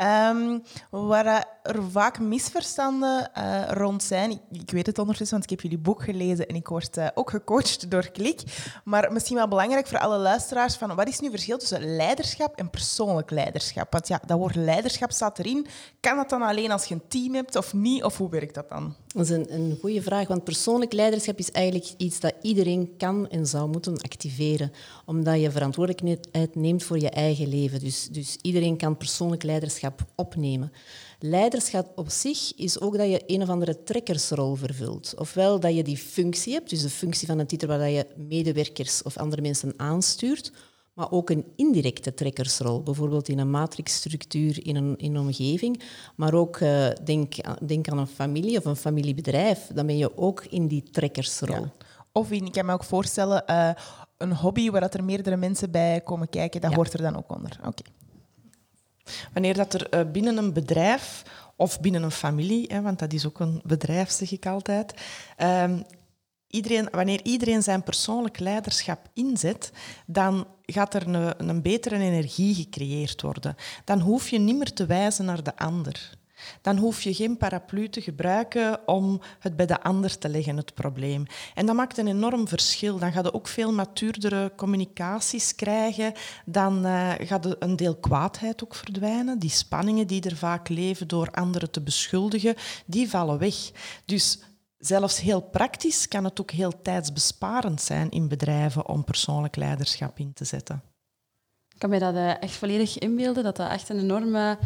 Um, 0.00 0.62
waar 0.90 1.46
er 1.62 1.82
vaak 1.90 2.18
misverstanden 2.18 3.30
rond 3.68 4.02
zijn. 4.02 4.40
Ik, 4.50 4.70
weet 4.70 4.86
het 4.86 4.98
ondertussen, 4.98 5.38
want 5.38 5.50
ik 5.50 5.56
heb 5.56 5.70
jullie 5.70 5.84
boek 5.84 6.02
gelezen 6.02 6.46
en 6.46 6.54
ik 6.54 6.68
word 6.68 6.98
ook 7.14 7.30
gecoacht 7.30 7.90
door 7.90 8.10
Klik. 8.10 8.42
Maar 8.84 9.12
misschien 9.12 9.36
wel 9.36 9.48
belangrijk 9.48 9.86
voor 9.86 9.98
alle 9.98 10.18
luisteraars, 10.18 10.74
van 10.74 10.94
wat 10.94 11.08
is 11.08 11.18
nu 11.18 11.26
het 11.26 11.34
verschil 11.34 11.58
tussen 11.58 11.96
leiderschap 11.96 12.56
en 12.56 12.70
persoonlijk 12.70 13.30
leiderschap? 13.30 13.92
Want 13.92 14.08
ja, 14.08 14.20
dat 14.26 14.38
woord 14.38 14.54
leiderschap 14.54 15.12
staat 15.12 15.38
erin. 15.38 15.66
Kan 16.00 16.16
dat 16.16 16.30
dan 16.30 16.42
alleen 16.42 16.70
als 16.70 16.84
je 16.84 16.94
een 16.94 17.08
team 17.08 17.34
hebt 17.34 17.56
of 17.56 17.74
niet? 17.74 18.04
Of 18.04 18.16
hoe 18.16 18.30
werkt 18.30 18.54
dat 18.54 18.68
dan? 18.68 18.94
Dat 19.06 19.24
is 19.24 19.30
een, 19.30 19.54
een 19.54 19.78
goede 19.80 20.02
vraag, 20.02 20.28
want 20.28 20.44
persoonlijk 20.44 20.92
leiderschap 20.92 21.38
is 21.38 21.50
eigenlijk 21.50 21.92
iets 21.96 22.20
dat 22.20 22.34
iedereen 22.42 22.94
kan 22.96 23.28
en 23.28 23.46
zou 23.46 23.68
moeten 23.68 24.00
activeren, 24.00 24.72
omdat 25.04 25.40
je 25.40 25.50
verantwoordelijkheid 25.50 26.54
neemt 26.54 26.82
voor 26.82 26.98
je 26.98 27.10
eigen 27.10 27.48
leven. 27.48 27.80
Dus, 27.80 28.08
dus 28.08 28.38
iedereen 28.42 28.76
kan 28.76 28.96
persoonlijk 28.96 29.42
leiderschap 29.42 29.87
opnemen. 30.14 30.72
Leiderschap 31.18 31.98
op 31.98 32.10
zich 32.10 32.54
is 32.56 32.80
ook 32.80 32.96
dat 32.96 33.10
je 33.10 33.22
een 33.26 33.42
of 33.42 33.48
andere 33.48 33.82
trekkersrol 33.82 34.54
vervult. 34.54 35.14
Ofwel 35.16 35.60
dat 35.60 35.74
je 35.74 35.82
die 35.82 35.96
functie 35.96 36.52
hebt, 36.52 36.70
dus 36.70 36.82
de 36.82 36.90
functie 36.90 37.26
van 37.26 37.38
een 37.38 37.46
titel 37.46 37.68
waar 37.68 37.90
je 37.90 38.06
medewerkers 38.16 39.02
of 39.02 39.16
andere 39.16 39.42
mensen 39.42 39.74
aanstuurt, 39.76 40.52
maar 40.98 41.10
ook 41.10 41.30
een 41.30 41.44
indirecte 41.56 42.14
trekkersrol. 42.14 42.82
Bijvoorbeeld 42.82 43.28
in 43.28 43.38
een 43.38 43.50
matrixstructuur 43.50 44.66
in 44.66 44.76
een, 44.76 44.96
in 44.96 45.14
een 45.14 45.20
omgeving. 45.20 45.82
Maar 46.16 46.34
ook 46.34 46.60
uh, 46.60 46.88
denk, 47.04 47.34
denk 47.66 47.88
aan 47.88 47.98
een 47.98 48.06
familie 48.06 48.58
of 48.58 48.64
een 48.64 48.76
familiebedrijf. 48.76 49.70
Dan 49.74 49.86
ben 49.86 49.96
je 49.96 50.16
ook 50.16 50.44
in 50.44 50.66
die 50.66 50.82
trekkersrol. 50.82 51.66
Of 52.12 52.30
in, 52.30 52.46
ik 52.46 52.52
kan 52.52 52.66
me 52.66 52.72
ook 52.72 52.84
voorstellen, 52.84 53.44
uh, 53.50 53.70
een 54.16 54.32
hobby 54.32 54.70
waar 54.70 54.80
dat 54.80 54.94
er 54.94 55.04
meerdere 55.04 55.36
mensen 55.36 55.70
bij 55.70 56.00
komen 56.00 56.28
kijken, 56.28 56.60
dat 56.60 56.74
hoort 56.74 56.92
er 56.92 57.02
dan 57.02 57.16
ook 57.16 57.34
onder. 57.36 57.60
Oké. 57.66 57.82
Wanneer 59.32 59.54
dat 59.54 59.74
er 59.74 59.86
uh, 59.94 60.12
binnen 60.12 60.36
een 60.36 60.52
bedrijf 60.52 61.22
of 61.56 61.80
binnen 61.80 62.02
een 62.02 62.10
familie, 62.10 62.66
hè, 62.72 62.82
want 62.82 62.98
dat 62.98 63.12
is 63.12 63.26
ook 63.26 63.40
een 63.40 63.60
bedrijf, 63.64 64.10
zeg 64.10 64.32
ik 64.32 64.46
altijd, 64.46 64.94
um, 65.42 65.84
iedereen, 66.46 66.88
wanneer 66.90 67.20
iedereen 67.22 67.62
zijn 67.62 67.82
persoonlijk 67.82 68.38
leiderschap 68.38 69.08
inzet, 69.14 69.72
dan 70.06 70.46
gaat 70.62 70.94
er 70.94 71.06
een, 71.06 71.48
een 71.48 71.62
betere 71.62 71.98
energie 71.98 72.54
gecreëerd 72.54 73.22
worden. 73.22 73.56
Dan 73.84 74.00
hoef 74.00 74.28
je 74.28 74.38
niet 74.38 74.56
meer 74.56 74.72
te 74.72 74.86
wijzen 74.86 75.24
naar 75.24 75.42
de 75.42 75.56
ander. 75.56 76.17
Dan 76.62 76.76
hoef 76.76 77.02
je 77.02 77.14
geen 77.14 77.36
paraplu 77.36 77.88
te 77.88 78.00
gebruiken 78.00 78.88
om 78.88 79.20
het 79.38 79.56
bij 79.56 79.66
de 79.66 79.82
ander 79.82 80.18
te 80.18 80.28
leggen, 80.28 80.56
het 80.56 80.74
probleem. 80.74 81.26
En 81.54 81.66
dat 81.66 81.74
maakt 81.76 81.98
een 81.98 82.06
enorm 82.06 82.48
verschil. 82.48 82.98
Dan 82.98 83.12
ga 83.12 83.20
je 83.22 83.34
ook 83.34 83.48
veel 83.48 83.72
matuurdere 83.72 84.52
communicaties 84.56 85.54
krijgen. 85.54 86.12
Dan 86.44 86.86
uh, 86.86 87.12
gaat 87.18 87.56
een 87.58 87.76
deel 87.76 87.96
kwaadheid 87.96 88.64
ook 88.64 88.74
verdwijnen. 88.74 89.38
Die 89.38 89.50
spanningen 89.50 90.06
die 90.06 90.22
er 90.22 90.36
vaak 90.36 90.68
leven 90.68 91.08
door 91.08 91.30
anderen 91.30 91.70
te 91.70 91.80
beschuldigen, 91.80 92.54
die 92.86 93.10
vallen 93.10 93.38
weg. 93.38 93.70
Dus 94.04 94.38
zelfs 94.78 95.20
heel 95.20 95.40
praktisch 95.40 96.08
kan 96.08 96.24
het 96.24 96.40
ook 96.40 96.50
heel 96.50 96.82
tijdsbesparend 96.82 97.80
zijn 97.80 98.10
in 98.10 98.28
bedrijven 98.28 98.88
om 98.88 99.04
persoonlijk 99.04 99.56
leiderschap 99.56 100.18
in 100.18 100.32
te 100.32 100.44
zetten. 100.44 100.82
Ik 101.68 101.78
kan 101.78 101.90
mij 101.90 101.98
dat 101.98 102.14
eh, 102.14 102.42
echt 102.42 102.54
volledig 102.54 102.98
inbeelden, 102.98 103.44
dat 103.44 103.56
dat 103.56 103.70
echt 103.70 103.88
een 103.88 103.98
enorme 103.98 104.58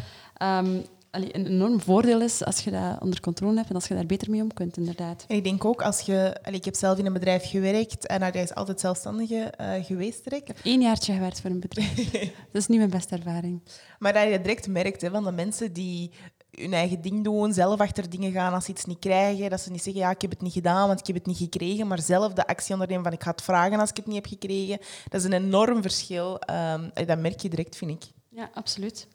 um, 0.43 0.85
een 1.13 1.47
enorm 1.47 1.81
voordeel 1.81 2.21
is 2.21 2.45
als 2.45 2.61
je 2.61 2.71
dat 2.71 3.01
onder 3.01 3.21
controle 3.21 3.57
hebt 3.57 3.69
en 3.69 3.75
als 3.75 3.89
je 3.89 3.95
daar 3.95 4.07
beter 4.07 4.31
mee 4.31 4.43
om 4.43 4.53
kunt, 4.53 4.77
inderdaad. 4.77 5.25
Ik 5.29 5.45
denk 5.45 5.65
ook 5.65 5.83
als 5.83 6.01
je... 6.01 6.37
ik 6.51 6.65
heb 6.65 6.75
zelf 6.75 6.99
in 6.99 7.07
een 7.07 7.13
bedrijf 7.13 7.51
gewerkt 7.51 8.07
en 8.07 8.23
hij 8.23 8.43
is 8.43 8.55
altijd 8.55 8.81
zelfstandige 8.81 9.53
uh, 9.61 9.85
geweest 9.85 10.25
direct. 10.25 10.49
Ik 10.49 10.57
heb 10.57 10.65
één 10.65 10.81
jaartje 10.81 11.13
gewerkt 11.13 11.41
voor 11.41 11.51
een 11.51 11.61
bedrijf. 11.61 12.11
dat 12.53 12.63
is 12.63 12.67
niet 12.67 12.79
mijn 12.79 12.91
beste 12.91 13.17
ervaring. 13.17 13.63
Maar 13.99 14.13
dat 14.13 14.23
je 14.23 14.41
direct 14.41 14.69
merkt 14.69 15.01
hè, 15.01 15.11
van 15.11 15.25
de 15.25 15.33
mensen 15.33 15.73
die 15.73 16.11
hun 16.51 16.73
eigen 16.73 17.01
ding 17.01 17.25
doen, 17.25 17.53
zelf 17.53 17.81
achter 17.81 18.11
dingen 18.11 18.33
gaan 18.33 18.53
als 18.53 18.65
ze 18.65 18.71
iets 18.71 18.85
niet 18.85 18.99
krijgen. 18.99 19.51
Dat 19.51 19.61
ze 19.61 19.71
niet 19.71 19.83
zeggen, 19.83 20.03
ja, 20.03 20.11
ik 20.11 20.21
heb 20.21 20.31
het 20.31 20.43
niet 20.43 20.53
gedaan, 20.53 20.87
want 20.87 21.01
ik 21.01 21.07
heb 21.07 21.17
het 21.17 21.27
niet 21.27 21.37
gekregen. 21.37 21.87
Maar 21.87 22.01
zelf 22.01 22.33
de 22.33 22.47
actie 22.47 22.73
ondernemen 22.73 23.05
van, 23.05 23.13
ik 23.13 23.23
ga 23.23 23.31
het 23.31 23.43
vragen 23.43 23.81
als 23.81 23.91
ik 23.91 23.97
het 23.97 24.07
niet 24.07 24.15
heb 24.15 24.27
gekregen. 24.27 24.79
Dat 25.09 25.21
is 25.21 25.27
een 25.27 25.33
enorm 25.33 25.83
verschil. 25.83 26.41
Um, 26.51 27.07
dat 27.07 27.19
merk 27.19 27.41
je 27.41 27.49
direct, 27.49 27.77
vind 27.77 27.91
ik. 27.91 28.11
Ja, 28.29 28.51
absoluut. 28.55 29.09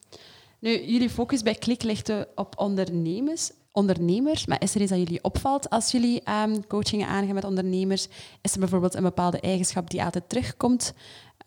Nu, 0.59 0.85
jullie 0.85 1.09
focus 1.09 1.41
bij 1.41 1.55
Klik 1.55 1.83
ligt 1.83 2.11
op 2.35 2.59
ondernemers. 2.59 3.51
ondernemers. 3.71 4.45
Maar 4.45 4.61
is 4.61 4.75
er 4.75 4.81
iets 4.81 4.89
dat 4.89 4.99
jullie 4.99 5.23
opvalt 5.23 5.69
als 5.69 5.91
jullie 5.91 6.21
um, 6.29 6.67
coachingen 6.67 7.07
aangaan 7.07 7.33
met 7.33 7.43
ondernemers? 7.43 8.07
Is 8.41 8.53
er 8.53 8.59
bijvoorbeeld 8.59 8.93
een 8.95 9.03
bepaalde 9.03 9.39
eigenschap 9.39 9.89
die 9.89 10.03
altijd 10.03 10.29
terugkomt? 10.29 10.93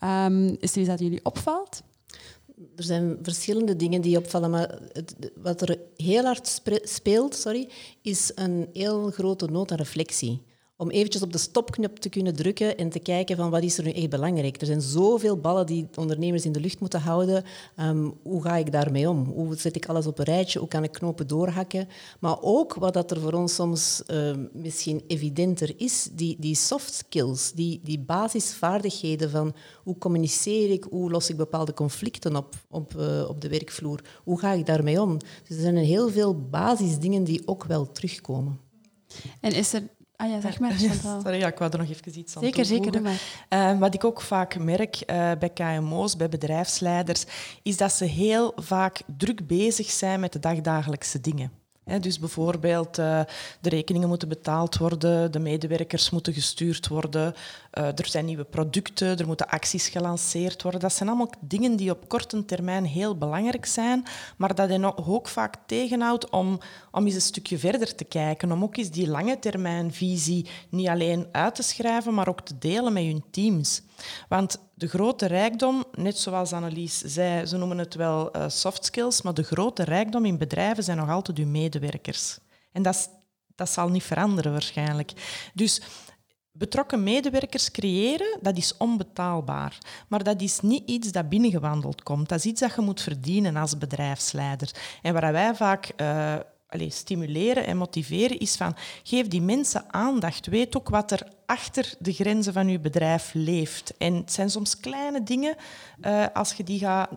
Um, 0.03 0.57
is 0.59 0.71
er 0.71 0.79
iets 0.79 0.89
dat 0.89 0.99
jullie 0.99 1.25
opvalt? 1.25 1.81
er 2.75 2.83
zijn 2.83 3.17
verschillende 3.21 3.75
dingen 3.75 4.01
die 4.01 4.17
opvallen, 4.17 4.49
maar 4.49 4.79
het, 4.91 5.15
wat 5.35 5.61
er 5.61 5.79
heel 5.95 6.23
hard 6.23 6.61
speelt 6.83 7.35
sorry, 7.35 7.69
is 8.01 8.31
een 8.35 8.69
heel 8.73 9.11
grote 9.11 9.45
nood 9.45 9.71
aan 9.71 9.77
reflectie 9.77 10.41
om 10.81 10.89
eventjes 10.89 11.21
op 11.21 11.31
de 11.31 11.37
stopknop 11.37 11.99
te 11.99 12.09
kunnen 12.09 12.35
drukken 12.35 12.77
en 12.77 12.89
te 12.89 12.99
kijken 12.99 13.35
van 13.35 13.49
wat 13.49 13.63
is 13.63 13.77
er 13.77 13.83
nu 13.83 13.91
echt 13.91 14.09
belangrijk. 14.09 14.61
Er 14.61 14.65
zijn 14.65 14.81
zoveel 14.81 15.37
ballen 15.37 15.65
die 15.65 15.87
ondernemers 15.95 16.45
in 16.45 16.51
de 16.51 16.59
lucht 16.59 16.79
moeten 16.79 17.01
houden. 17.01 17.43
Um, 17.79 18.13
hoe 18.23 18.41
ga 18.41 18.55
ik 18.55 18.71
daarmee 18.71 19.09
om? 19.09 19.25
Hoe 19.25 19.55
zet 19.55 19.75
ik 19.75 19.85
alles 19.85 20.07
op 20.07 20.19
een 20.19 20.25
rijtje? 20.25 20.59
Hoe 20.59 20.67
kan 20.67 20.83
ik 20.83 20.91
knopen 20.91 21.27
doorhakken? 21.27 21.87
Maar 22.19 22.37
ook 22.41 22.73
wat 22.73 22.93
dat 22.93 23.11
er 23.11 23.19
voor 23.19 23.33
ons 23.33 23.55
soms 23.55 24.03
uh, 24.07 24.35
misschien 24.53 25.03
evidenter 25.07 25.73
is, 25.77 26.09
die, 26.11 26.35
die 26.39 26.55
soft 26.55 26.93
skills, 26.93 27.51
die, 27.51 27.79
die 27.83 27.99
basisvaardigheden 27.99 29.29
van 29.29 29.53
hoe 29.83 29.97
communiceer 29.97 30.71
ik, 30.71 30.83
hoe 30.89 31.11
los 31.11 31.29
ik 31.29 31.37
bepaalde 31.37 31.73
conflicten 31.73 32.35
op, 32.35 32.55
op, 32.69 32.93
uh, 32.97 33.29
op 33.29 33.41
de 33.41 33.49
werkvloer, 33.49 33.99
hoe 34.23 34.39
ga 34.39 34.51
ik 34.51 34.65
daarmee 34.65 35.01
om? 35.01 35.17
Dus 35.47 35.55
er 35.57 35.61
zijn 35.61 35.77
heel 35.77 36.09
veel 36.09 36.39
basisdingen 36.49 37.23
die 37.23 37.47
ook 37.47 37.63
wel 37.63 37.91
terugkomen. 37.91 38.59
En 39.39 39.51
is 39.51 39.73
er 39.73 39.89
Ah 40.21 40.29
ja, 40.29 40.41
zeg 40.41 40.59
maar. 40.59 40.73
Sorry, 41.23 41.37
ja, 41.39 41.47
ik 41.47 41.57
wou 41.57 41.71
er 41.71 41.77
nog 41.77 41.89
even 41.89 42.19
iets 42.19 42.35
aan 42.35 42.43
Zeker, 42.43 42.65
toevoegen. 42.65 42.93
zeker. 42.93 43.17
Maar. 43.49 43.73
Uh, 43.73 43.79
wat 43.79 43.93
ik 43.93 44.03
ook 44.03 44.21
vaak 44.21 44.57
merk 44.57 44.95
uh, 44.95 45.31
bij 45.39 45.49
KMO's, 45.49 46.15
bij 46.15 46.29
bedrijfsleiders, 46.29 47.25
is 47.63 47.77
dat 47.77 47.91
ze 47.91 48.05
heel 48.05 48.53
vaak 48.55 49.01
druk 49.17 49.47
bezig 49.47 49.89
zijn 49.89 50.19
met 50.19 50.33
de 50.33 50.39
dagdagelijkse 50.39 51.21
dingen 51.21 51.60
dus 51.83 52.19
bijvoorbeeld 52.19 52.99
uh, 52.99 53.21
de 53.61 53.69
rekeningen 53.69 54.07
moeten 54.07 54.27
betaald 54.27 54.77
worden, 54.77 55.31
de 55.31 55.39
medewerkers 55.39 56.09
moeten 56.09 56.33
gestuurd 56.33 56.87
worden, 56.87 57.33
uh, 57.73 57.85
er 57.85 58.07
zijn 58.07 58.25
nieuwe 58.25 58.43
producten, 58.43 59.19
er 59.19 59.27
moeten 59.27 59.47
acties 59.47 59.87
gelanceerd 59.87 60.61
worden. 60.61 60.81
Dat 60.81 60.93
zijn 60.93 61.09
allemaal 61.09 61.33
dingen 61.39 61.75
die 61.75 61.91
op 61.91 62.07
korte 62.07 62.45
termijn 62.45 62.85
heel 62.85 63.17
belangrijk 63.17 63.65
zijn, 63.65 64.05
maar 64.37 64.55
dat 64.55 64.69
je 64.69 64.97
ook 65.07 65.27
vaak 65.27 65.55
tegenhoudt 65.65 66.29
om, 66.29 66.59
om 66.91 67.05
eens 67.05 67.15
een 67.15 67.21
stukje 67.21 67.57
verder 67.57 67.95
te 67.95 68.03
kijken, 68.03 68.51
om 68.51 68.63
ook 68.63 68.77
eens 68.77 68.91
die 68.91 69.07
lange 69.07 69.39
termijnvisie 69.39 70.47
niet 70.69 70.87
alleen 70.87 71.27
uit 71.31 71.55
te 71.55 71.63
schrijven, 71.63 72.13
maar 72.13 72.27
ook 72.27 72.41
te 72.41 72.57
delen 72.57 72.93
met 72.93 73.03
je 73.03 73.21
teams. 73.31 73.81
Want 74.27 74.57
de 74.75 74.87
grote 74.87 75.25
rijkdom, 75.25 75.83
net 75.91 76.17
zoals 76.17 76.53
Annelies 76.53 76.97
zei, 76.97 77.45
ze 77.45 77.57
noemen 77.57 77.77
het 77.77 77.95
wel 77.95 78.35
uh, 78.35 78.43
soft 78.47 78.85
skills, 78.85 79.21
maar 79.21 79.33
de 79.33 79.43
grote 79.43 79.83
rijkdom 79.83 80.25
in 80.25 80.37
bedrijven 80.37 80.83
zijn 80.83 80.97
nog 80.97 81.09
altijd 81.09 81.37
uw 81.37 81.47
medewerkers. 81.47 82.37
En 82.71 82.81
dat, 82.81 83.09
dat 83.55 83.69
zal 83.69 83.89
niet 83.89 84.03
veranderen 84.03 84.51
waarschijnlijk. 84.51 85.11
Dus 85.53 85.81
betrokken 86.51 87.03
medewerkers 87.03 87.71
creëren, 87.71 88.37
dat 88.41 88.57
is 88.57 88.77
onbetaalbaar. 88.77 89.77
Maar 90.07 90.23
dat 90.23 90.41
is 90.41 90.59
niet 90.59 90.89
iets 90.89 91.11
dat 91.11 91.29
binnengewandeld 91.29 92.03
komt. 92.03 92.29
Dat 92.29 92.37
is 92.37 92.45
iets 92.45 92.61
dat 92.61 92.75
je 92.75 92.81
moet 92.81 93.01
verdienen 93.01 93.55
als 93.55 93.77
bedrijfsleider. 93.77 94.71
En 95.01 95.13
waar 95.13 95.31
wij 95.31 95.55
vaak 95.55 95.91
uh, 95.97 96.35
allez, 96.71 96.95
stimuleren 96.95 97.65
en 97.65 97.77
motiveren 97.77 98.39
is 98.39 98.55
van 98.55 98.75
geef 99.03 99.27
die 99.27 99.41
mensen 99.41 99.93
aandacht. 99.93 100.47
Weet 100.47 100.77
ook 100.77 100.89
wat 100.89 101.11
er 101.11 101.27
achter 101.45 101.93
de 101.99 102.13
grenzen 102.13 102.53
van 102.53 102.67
je 102.67 102.79
bedrijf 102.79 103.31
leeft. 103.33 103.97
En 103.97 104.15
het 104.15 104.31
zijn 104.31 104.49
soms 104.49 104.79
kleine 104.79 105.23
dingen, 105.23 105.55
uh, 106.01 106.25
als 106.33 106.53
je 106.53 106.63
die 106.63 106.79
gaat 106.79 107.09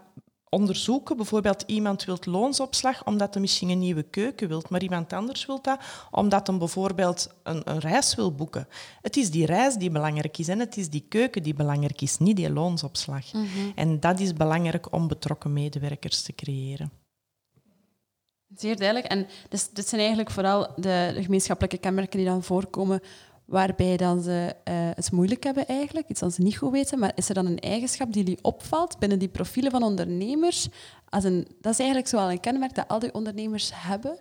onderzoeken. 0.48 1.16
Bijvoorbeeld 1.16 1.62
iemand 1.66 2.04
wil 2.04 2.18
loonsopslag 2.24 3.04
omdat 3.04 3.32
hij 3.32 3.42
misschien 3.42 3.68
een 3.68 3.78
nieuwe 3.78 4.02
keuken 4.02 4.48
wilt, 4.48 4.68
maar 4.68 4.82
iemand 4.82 5.12
anders 5.12 5.46
wil 5.46 5.62
dat 5.62 5.80
omdat 6.10 6.46
hij 6.46 6.56
bijvoorbeeld 6.56 7.28
een, 7.42 7.70
een, 7.70 7.78
reis 7.78 8.14
wil 8.14 8.34
boeken. 8.34 8.68
Het 9.02 9.16
is 9.16 9.30
die 9.30 9.46
reis 9.46 9.74
die 9.74 9.90
belangrijk 9.90 10.38
is 10.38 10.48
en 10.48 10.58
het 10.58 10.76
is 10.76 10.90
die 10.90 11.06
keuken 11.08 11.42
die 11.42 11.54
belangrijk 11.54 12.00
is, 12.00 12.18
niet 12.18 12.36
die 12.36 12.52
loonsopslag. 12.52 13.32
Mm 13.32 13.46
-hmm. 13.54 13.72
En 13.74 14.00
dat 14.00 14.20
is 14.20 14.32
belangrijk 14.32 14.92
om 14.92 15.08
betrokken 15.08 15.52
medewerkers 15.52 16.22
te 16.22 16.34
creëren. 16.34 17.03
Zeer 18.56 18.76
duidelijk. 18.76 19.06
En 19.06 19.26
dus, 19.48 19.70
dit 19.70 19.88
zijn 19.88 20.00
eigenlijk 20.00 20.30
vooral 20.30 20.68
de, 20.76 21.18
gemeenschappelijke 21.20 21.78
kenmerken 21.78 22.18
die 22.18 22.28
dan 22.28 22.42
voorkomen 22.42 23.00
waarbij 23.44 23.96
dan 23.96 24.22
ze 24.22 24.54
uh, 24.68 24.74
het 24.94 25.12
moeilijk 25.12 25.44
hebben 25.44 25.66
eigenlijk, 25.66 26.08
iets 26.08 26.20
dat 26.20 26.34
ze 26.34 26.42
niet 26.42 26.56
goed 26.56 26.72
weten. 26.72 26.98
Maar 26.98 27.12
is 27.14 27.28
er 27.28 27.34
dan 27.34 27.46
een 27.46 27.58
eigenschap 27.58 28.12
die 28.12 28.22
jullie 28.22 28.38
opvalt 28.42 28.98
binnen 28.98 29.18
die 29.18 29.28
profielen 29.28 29.70
van 29.70 29.82
ondernemers? 29.82 30.68
Als 31.08 31.24
een, 31.24 31.46
dat 31.60 31.72
is 31.72 31.78
eigenlijk 31.78 32.08
zoal 32.08 32.30
een 32.30 32.40
kenmerk 32.40 32.74
dat 32.74 32.88
al 32.88 32.98
die 32.98 33.14
ondernemers 33.14 33.70
hebben. 33.74 34.18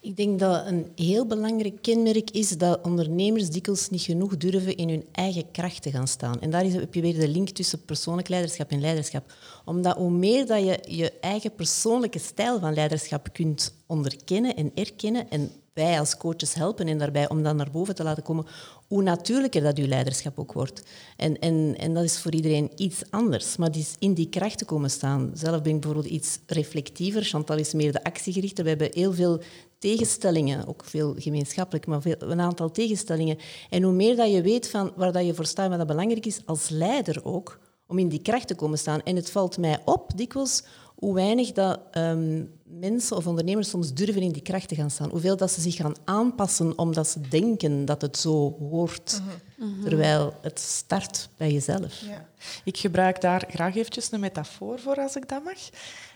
Ik 0.00 0.16
denk 0.16 0.38
dat 0.38 0.66
een 0.66 0.92
heel 0.96 1.26
belangrijk 1.26 1.82
kenmerk 1.82 2.30
is 2.30 2.48
dat 2.48 2.80
ondernemers 2.82 3.50
dikwijls 3.50 3.90
niet 3.90 4.02
genoeg 4.02 4.36
durven 4.36 4.76
in 4.76 4.88
hun 4.88 5.04
eigen 5.12 5.50
kracht 5.50 5.82
te 5.82 5.90
gaan 5.90 6.08
staan. 6.08 6.40
En 6.40 6.50
daar 6.50 6.64
heb 6.64 6.94
je 6.94 7.00
weer 7.00 7.14
de 7.14 7.28
link 7.28 7.48
tussen 7.48 7.84
persoonlijk 7.84 8.28
leiderschap 8.28 8.70
en 8.70 8.80
leiderschap. 8.80 9.34
Omdat 9.64 9.96
hoe 9.96 10.10
meer 10.10 10.46
dat 10.46 10.64
je 10.64 10.96
je 10.96 11.12
eigen 11.20 11.54
persoonlijke 11.54 12.18
stijl 12.18 12.60
van 12.60 12.74
leiderschap 12.74 13.28
kunt 13.32 13.74
onderkennen 13.86 14.56
en 14.56 14.70
erkennen 14.74 15.30
en 15.30 15.50
wij 15.72 15.98
als 15.98 16.16
coaches 16.16 16.54
helpen 16.54 16.88
en 16.88 16.98
daarbij 16.98 17.28
om 17.28 17.42
dat 17.42 17.56
naar 17.56 17.70
boven 17.70 17.94
te 17.94 18.02
laten 18.02 18.22
komen, 18.22 18.46
hoe 18.88 19.02
natuurlijker 19.02 19.62
dat 19.62 19.78
uw 19.78 19.86
leiderschap 19.86 20.38
ook 20.38 20.52
wordt. 20.52 20.82
En, 21.16 21.38
en, 21.38 21.74
en 21.78 21.94
dat 21.94 22.04
is 22.04 22.18
voor 22.18 22.32
iedereen 22.32 22.70
iets 22.76 23.02
anders, 23.10 23.56
maar 23.56 23.72
die 23.72 23.86
in 23.98 24.14
die 24.14 24.28
kracht 24.28 24.58
te 24.58 24.64
komen 24.64 24.90
staan. 24.90 25.30
Zelf 25.34 25.62
ben 25.62 25.74
ik 25.74 25.80
bijvoorbeeld 25.80 26.12
iets 26.12 26.38
reflectiever, 26.46 27.22
Chantal 27.22 27.56
is 27.56 27.72
meer 27.72 27.92
de 27.92 28.04
actiegerichte. 28.04 28.62
We 28.62 28.68
hebben 28.68 28.90
heel 28.92 29.12
veel 29.12 29.40
tegenstellingen, 29.78 30.66
ook 30.66 30.84
veel 30.84 31.14
gemeenschappelijk, 31.18 31.86
maar 31.86 32.02
veel, 32.02 32.16
een 32.18 32.40
aantal 32.40 32.70
tegenstellingen. 32.70 33.38
En 33.70 33.82
hoe 33.82 33.92
meer 33.92 34.16
dat 34.16 34.32
je 34.32 34.42
weet 34.42 34.68
van 34.68 34.92
waar 34.96 35.12
dat 35.12 35.26
je 35.26 35.34
voor 35.34 35.46
staat, 35.46 35.68
wat 35.68 35.78
dat 35.78 35.86
belangrijk 35.86 36.26
is, 36.26 36.40
als 36.46 36.68
leider 36.68 37.24
ook, 37.24 37.58
om 37.86 37.98
in 37.98 38.08
die 38.08 38.22
kracht 38.22 38.48
te 38.48 38.54
komen 38.54 38.78
staan. 38.78 39.02
En 39.02 39.16
het 39.16 39.30
valt 39.30 39.58
mij 39.58 39.78
op 39.84 40.10
dikwijls 40.16 40.62
hoe 41.02 41.14
weinig 41.14 41.52
dat 41.52 41.80
ehm, 41.90 42.44
mensen 42.64 43.16
of 43.16 43.26
ondernemers 43.26 43.68
soms 43.68 43.94
durven 43.94 44.22
in 44.22 44.32
die 44.32 44.42
kracht 44.42 44.68
te 44.68 44.74
gaan 44.74 44.90
staan. 44.90 45.10
Hoeveel 45.10 45.36
dat 45.36 45.50
ze 45.50 45.60
zich 45.60 45.76
gaan 45.76 45.94
aanpassen 46.04 46.78
omdat 46.78 47.08
ze 47.08 47.20
denken 47.20 47.84
dat 47.84 48.02
het 48.02 48.16
zo 48.16 48.56
hoort. 48.58 49.22
Mhm. 49.56 49.82
Terwijl 49.82 50.34
het 50.40 50.58
start 50.58 51.28
bij 51.36 51.52
jezelf. 51.52 52.00
Ja. 52.00 52.28
Ik 52.64 52.76
gebruik 52.76 53.20
daar 53.20 53.44
graag 53.50 53.76
eventjes 53.76 54.12
een 54.12 54.20
metafoor 54.20 54.78
voor, 54.78 54.96
als 54.96 55.16
ik 55.16 55.28
dat 55.28 55.44
mag. 55.44 55.58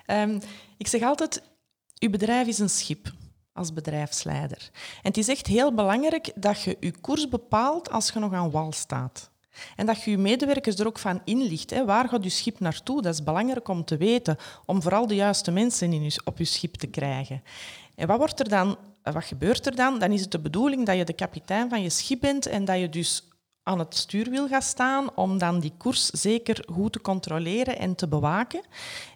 Ehm, 0.07 0.41
ik 0.77 0.87
zeg 0.87 1.03
altijd, 1.03 1.43
uw 1.99 2.11
bedrijf 2.11 2.47
is 2.47 2.59
een 2.59 2.71
schip 2.71 3.13
als 3.53 3.73
bedrijfsleider. 3.73 4.71
En 4.73 5.09
het 5.09 5.17
is 5.17 5.29
echt 5.29 5.47
heel 5.47 5.75
belangrijk 5.75 6.33
dat 6.35 6.63
je 6.63 6.77
je 6.81 7.01
koers 7.01 7.29
bepaalt 7.29 7.91
als 7.91 8.11
je 8.11 8.19
nog 8.19 8.33
aan 8.33 8.51
wal 8.51 8.73
staat. 8.73 9.31
En 9.77 9.87
dat 9.87 10.03
je 10.03 10.11
je 10.11 10.19
medewerkers 10.19 10.79
er 10.79 10.87
ook 10.87 10.99
van 10.99 11.21
inlicht. 11.25 11.71
Hè. 11.71 11.85
Waar 11.85 12.09
gaat 12.09 12.25
je 12.25 12.31
schip 12.31 12.61
naartoe? 12.61 13.03
Dat 13.03 13.13
is 13.13 13.23
belangrijk 13.23 13.69
om 13.69 13.85
te 13.85 13.97
weten, 13.97 14.37
om 14.67 14.83
vooral 14.83 15.07
de 15.07 15.15
juiste 15.15 15.51
mensen 15.51 15.93
in 15.93 16.13
op 16.25 16.39
je 16.39 16.45
schip 16.45 16.75
te 16.75 16.87
krijgen. 16.87 17.43
En 17.95 18.07
wat, 18.07 18.19
wordt 18.19 18.41
er 18.41 18.49
dan, 18.49 18.77
wat 19.03 19.25
gebeurt 19.25 19.67
er 19.67 19.77
dan? 19.77 19.99
Dan 19.99 20.13
is 20.13 20.21
het 20.21 20.31
de 20.31 20.39
bedoeling 20.39 20.87
dat 20.87 20.97
je 20.97 21.05
de 21.05 21.13
kapitein 21.13 21.69
van 21.69 21.83
je 21.83 21.91
schip 21.91 22.21
bent 22.21 22.47
en 22.47 22.65
dat 22.65 22.79
je 22.79 22.89
dus 22.89 23.29
aan 23.63 23.79
het 23.79 23.97
stuurwiel 23.97 24.49
gaat 24.49 24.65
staan 24.65 25.17
om 25.17 25.39
dan 25.39 25.61
die 25.61 25.73
koers 25.79 26.07
zeker 26.07 26.65
goed 26.73 26.93
te 26.93 27.01
controleren 27.01 27.79
en 27.79 27.95
te 27.95 28.09
bewaken. 28.09 28.61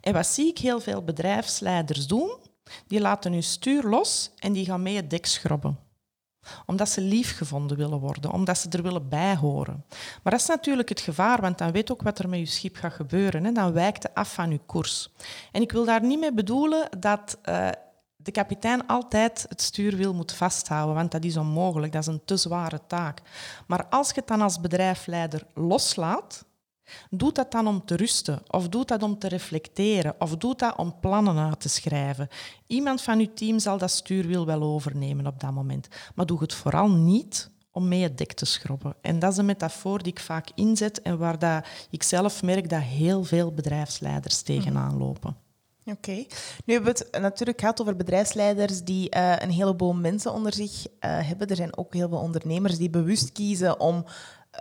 En 0.01 0.13
wat 0.13 0.27
zie 0.27 0.49
ik 0.49 0.59
heel 0.59 0.81
veel 0.81 1.03
bedrijfsleiders 1.03 2.07
doen? 2.07 2.37
Die 2.87 3.01
laten 3.01 3.33
hun 3.33 3.43
stuur 3.43 3.83
los 3.83 4.31
en 4.39 4.53
die 4.53 4.65
gaan 4.65 4.83
mee 4.83 4.97
het 4.97 5.11
dek 5.11 5.27
schrobben 5.27 5.90
omdat 6.67 6.89
ze 6.89 7.01
lief 7.01 7.37
gevonden 7.37 7.77
willen 7.77 7.99
worden, 7.99 8.33
omdat 8.33 8.59
ze 8.59 8.69
er 8.69 8.83
willen 8.83 9.09
bijhoren. 9.09 9.85
Maar 10.23 10.33
dat 10.33 10.41
is 10.41 10.47
natuurlijk 10.47 10.89
het 10.89 11.01
gevaar, 11.01 11.41
want 11.41 11.59
dan 11.59 11.73
weet 11.73 11.93
ook 11.93 12.03
wat 12.03 12.19
er 12.19 12.29
met 12.29 12.39
je 12.39 12.47
schip 12.47 12.77
gaat 12.77 12.93
gebeuren. 12.93 13.45
Hè. 13.45 13.53
Dan 13.53 13.73
wijkt 13.73 14.03
het 14.03 14.15
af 14.15 14.35
van 14.35 14.51
je 14.51 14.61
koers. 14.67 15.13
En 15.53 15.63
ik 15.63 15.73
wil 15.73 15.85
daar 15.85 16.03
niet 16.03 16.21
mee 16.21 16.33
bedoelen 16.33 16.89
dat 16.99 17.39
uh, 17.49 17.69
de 18.17 18.31
kapitein 18.31 18.87
altijd 18.87 19.47
het 19.49 19.63
stuurwiel 19.63 20.15
moet 20.15 20.33
vasthouden, 20.33 20.95
want 20.95 21.11
dat 21.11 21.25
is 21.25 21.37
onmogelijk, 21.37 21.93
dat 21.93 22.03
is 22.03 22.09
een 22.09 22.25
te 22.25 22.37
zware 22.37 22.81
taak. 22.87 23.23
Maar 23.67 23.87
als 23.87 24.09
je 24.09 24.15
het 24.15 24.27
dan 24.27 24.41
als 24.41 24.61
bedrijfsleider 24.61 25.47
loslaat, 25.55 26.45
Doe 27.11 27.33
dat 27.33 27.53
dan 27.53 27.67
om 27.67 27.85
te 27.85 27.97
rusten, 27.97 28.43
of 28.47 28.69
doe 28.69 28.85
dat 28.85 29.03
om 29.03 29.19
te 29.19 29.29
reflecteren, 29.29 30.15
of 30.19 30.37
doe 30.37 30.57
dat 30.57 30.77
om 30.77 30.99
plannen 31.01 31.39
uit 31.39 31.61
te 31.61 31.69
schrijven. 31.69 32.29
Iemand 32.67 33.03
van 33.03 33.19
uw 33.19 33.33
team 33.35 33.59
zal 33.59 33.79
dat 33.79 33.91
stuurwiel 33.91 34.47
wel 34.47 34.63
overnemen 34.63 35.27
op 35.27 35.41
dat 35.41 35.53
moment. 35.53 35.89
Maar 36.15 36.27
doe 36.27 36.41
het 36.41 36.55
vooral 36.55 36.91
niet 36.91 37.51
om 37.73 37.89
mee 37.89 38.03
het 38.03 38.19
dek 38.19 38.33
te 38.33 38.45
schrobben. 38.45 38.95
En 39.01 39.19
dat 39.19 39.33
is 39.33 39.39
een 39.39 39.45
metafoor 39.45 40.03
die 40.03 40.13
ik 40.13 40.21
vaak 40.21 40.49
inzet 40.55 41.03
en 41.03 41.19
waar 41.19 41.39
dat 41.39 41.67
ik 41.91 42.03
zelf 42.03 42.43
merk 42.43 42.71
dat 42.71 42.83
heel 42.83 43.25
veel 43.25 43.53
bedrijfsleiders 43.53 44.43
tegenaan 44.43 44.97
lopen. 44.97 45.37
Oké. 45.85 46.25
Nu 46.65 46.75
hebben 46.75 46.95
we 46.95 47.07
het 47.11 47.23
natuurlijk 47.23 47.61
gehad 47.61 47.81
over 47.81 47.97
bedrijfsleiders 47.97 48.83
die 48.83 49.15
uh, 49.17 49.39
een 49.39 49.51
heleboel 49.51 49.95
mensen 49.95 50.33
onder 50.33 50.53
zich 50.53 50.87
uh, 50.87 50.89
hebben. 51.01 51.47
Er 51.47 51.57
zijn 51.57 51.77
ook 51.77 51.95
heel 51.95 52.09
veel 52.09 52.19
ondernemers 52.19 52.77
die 52.77 52.91
bewust 52.91 53.33
kiezen 53.33 53.81
om 53.81 54.05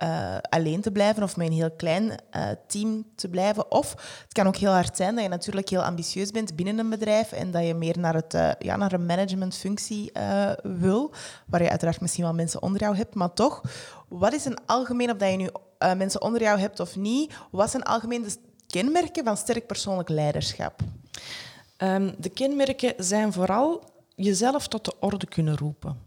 uh, 0.04 0.38
alleen 0.50 0.82
te 0.82 0.92
blijven 0.92 1.24
of 1.24 1.38
met 1.38 1.48
een 1.48 1.54
heel 1.54 1.72
klein 1.72 2.04
uh, 2.06 2.48
team 2.68 3.06
te 3.16 3.30
blijven. 3.30 3.72
Of 3.72 3.92
het 4.24 4.34
kan 4.34 4.48
ook 4.48 4.56
heel 4.56 4.72
hard 4.72 4.98
zijn 4.98 5.14
dat 5.16 5.24
je 5.24 5.30
natuurlijk 5.30 5.70
heel 5.70 5.84
ambitieus 5.84 6.32
bent 6.32 6.56
binnen 6.56 6.80
een 6.80 6.90
bedrijf 6.90 7.32
en 7.32 7.52
dat 7.52 7.66
je 7.66 7.74
meer 7.74 8.00
naar, 8.00 8.14
het, 8.14 8.34
uh, 8.34 8.52
ja, 8.60 8.76
naar 8.76 8.94
een 8.94 9.06
managementfunctie 9.06 10.12
wil, 10.64 11.14
waar 11.48 11.64
je 11.64 11.70
uiteraard 11.70 12.02
misschien 12.02 12.24
wel 12.24 12.34
mensen 12.34 12.62
onder 12.62 12.82
jou 12.82 12.96
hebt. 12.96 13.16
Maar 13.16 13.34
toch, 13.34 13.62
wat 14.08 14.34
is 14.34 14.46
een 14.46 14.58
algemeen, 14.66 15.12
of 15.12 15.18
dat 15.18 15.32
je 15.32 15.38
nu 15.38 15.50
mensen 15.96 16.22
onder 16.22 16.42
jou 16.42 16.60
hebt 16.60 16.80
of 16.80 16.96
niet, 16.96 17.34
wat 17.52 17.70
zijn 17.70 17.84
algemeen 17.84 18.24
de 18.24 18.36
kenmerken 18.68 19.24
van 19.24 19.38
sterk 19.38 19.68
persoonlijk 19.68 20.10
leiderschap? 20.10 20.82
Um, 21.78 22.16
de 22.18 22.30
kenmerken 22.30 22.94
zijn 22.98 23.34
vooral 23.34 23.84
jezelf 24.16 24.68
tot 24.68 24.86
de 24.86 24.94
orde 25.00 25.28
kunnen 25.28 25.58
roepen, 25.58 25.98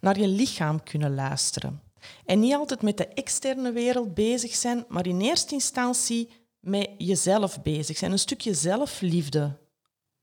naar 0.00 0.18
je 0.18 0.28
lichaam 0.28 0.82
kunnen 0.82 1.14
luisteren 1.14 1.87
en 2.24 2.40
niet 2.40 2.54
altijd 2.54 2.82
met 2.82 2.96
de 2.96 3.08
externe 3.08 3.72
wereld 3.72 4.14
bezig 4.14 4.54
zijn, 4.54 4.84
maar 4.88 5.06
in 5.06 5.20
eerste 5.20 5.54
instantie 5.54 6.30
met 6.60 6.90
jezelf 6.98 7.62
bezig 7.62 7.96
zijn. 7.96 8.12
Een 8.12 8.18
stukje 8.18 8.54
zelfliefde 8.54 9.58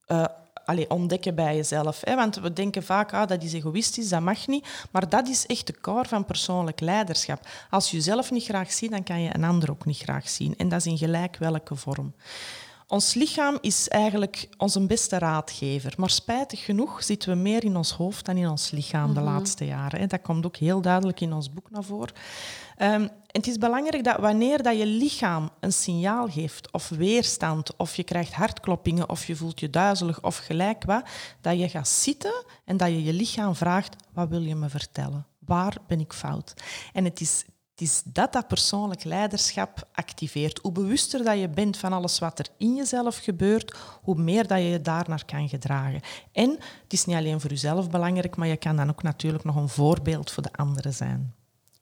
uh, 0.07 0.25
allee, 0.65 0.89
ontdekken 0.89 1.35
bij 1.35 1.55
jezelf. 1.55 2.01
Hè? 2.03 2.15
Want 2.15 2.35
we 2.35 2.53
denken 2.53 2.83
vaak, 2.83 3.13
ah, 3.13 3.27
dat 3.27 3.43
is 3.43 3.53
egoïstisch, 3.53 4.09
dat 4.09 4.21
mag 4.21 4.47
niet. 4.47 4.67
Maar 4.91 5.09
dat 5.09 5.27
is 5.27 5.45
echt 5.45 5.67
de 5.67 5.79
core 5.79 6.07
van 6.07 6.25
persoonlijk 6.25 6.79
leiderschap. 6.79 7.47
Als 7.69 7.91
je 7.91 7.97
jezelf 7.97 8.31
niet 8.31 8.43
graag 8.43 8.71
ziet, 8.71 8.91
dan 8.91 9.03
kan 9.03 9.21
je 9.21 9.35
een 9.35 9.43
ander 9.43 9.71
ook 9.71 9.85
niet 9.85 9.97
graag 9.97 10.29
zien. 10.29 10.55
En 10.57 10.69
dat 10.69 10.79
is 10.79 10.85
in 10.85 10.97
gelijk 10.97 11.37
welke 11.37 11.75
vorm. 11.75 12.13
Ons 12.87 13.13
lichaam 13.13 13.57
is 13.61 13.87
eigenlijk 13.87 14.47
onze 14.57 14.85
beste 14.85 15.17
raadgever. 15.17 15.93
Maar 15.97 16.09
spijtig 16.09 16.65
genoeg 16.65 17.03
zitten 17.03 17.29
we 17.29 17.35
meer 17.35 17.63
in 17.63 17.75
ons 17.75 17.91
hoofd 17.91 18.25
dan 18.25 18.37
in 18.37 18.49
ons 18.49 18.71
lichaam 18.71 19.13
de 19.13 19.19
mhm. 19.19 19.29
laatste 19.29 19.65
jaren. 19.65 20.09
Dat 20.09 20.21
komt 20.21 20.45
ook 20.45 20.57
heel 20.57 20.81
duidelijk 20.81 21.21
in 21.21 21.33
ons 21.33 21.53
boek 21.53 21.71
naar 21.71 21.83
voren. 21.83 22.13
Um, 22.77 23.09
het 23.27 23.47
is 23.47 23.57
belangrijk 23.57 24.03
dat 24.03 24.17
wanneer 24.17 24.63
dat 24.63 24.77
je 24.77 24.85
lichaam 24.85 25.49
een 25.59 25.73
signaal 25.73 26.29
geeft, 26.29 26.71
of 26.71 26.89
weerstand, 26.89 27.75
of 27.75 27.95
je 27.95 28.03
krijgt 28.03 28.33
hartkloppingen, 28.33 29.09
of 29.09 29.27
je 29.27 29.35
voelt 29.35 29.59
je 29.59 29.69
duizelig, 29.69 30.23
of 30.23 30.37
gelijk 30.37 30.83
wat, 30.83 31.05
dat 31.41 31.59
je 31.59 31.69
gaat 31.69 31.87
zitten 31.87 32.45
en 32.65 32.77
dat 32.77 32.87
je 32.87 33.03
je 33.03 33.13
lichaam 33.13 33.55
vraagt, 33.55 33.95
wat 34.13 34.29
wil 34.29 34.41
je 34.41 34.55
me 34.55 34.69
vertellen? 34.69 35.25
Waar 35.39 35.77
ben 35.87 35.99
ik 35.99 36.13
fout? 36.13 36.53
En 36.93 37.03
het 37.03 37.21
is 37.21 37.45
het 37.75 37.83
is 37.83 38.01
dat 38.05 38.33
dat 38.33 38.47
persoonlijk 38.47 39.03
leiderschap 39.03 39.87
activeert. 39.93 40.59
Hoe 40.61 40.71
bewuster 40.71 41.23
dat 41.23 41.39
je 41.39 41.49
bent 41.49 41.77
van 41.77 41.93
alles 41.93 42.19
wat 42.19 42.39
er 42.39 42.47
in 42.57 42.75
jezelf 42.75 43.17
gebeurt, 43.17 43.75
hoe 44.01 44.15
meer 44.15 44.47
dat 44.47 44.57
je 44.57 44.63
je 44.63 44.81
daarnaar 44.81 45.25
kan 45.25 45.49
gedragen. 45.49 46.01
En 46.31 46.49
het 46.83 46.93
is 46.93 47.05
niet 47.05 47.15
alleen 47.15 47.41
voor 47.41 47.49
jezelf 47.49 47.89
belangrijk, 47.89 48.35
maar 48.35 48.47
je 48.47 48.57
kan 48.57 48.75
dan 48.75 48.89
ook 48.89 49.03
natuurlijk 49.03 49.43
nog 49.43 49.55
een 49.55 49.69
voorbeeld 49.69 50.31
voor 50.31 50.43
de 50.43 50.53
anderen 50.53 50.93
zijn. 50.93 51.33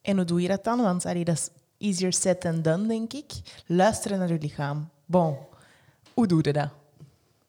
En 0.02 0.16
hoe 0.16 0.26
doe 0.26 0.42
je 0.42 0.48
dat 0.48 0.64
dan? 0.64 0.82
Want 0.82 1.04
dat 1.04 1.28
is 1.28 1.50
easier 1.78 2.14
said 2.14 2.42
than 2.42 2.62
done, 2.62 2.88
denk 2.88 3.14
ik. 3.14 3.32
Luisteren 3.66 4.20
naar 4.20 4.32
je 4.32 4.38
lichaam. 4.40 4.90
Bon, 5.06 5.38
hoe 6.14 6.28
doe 6.28 6.40
je 6.42 6.54
dat? 6.54 6.70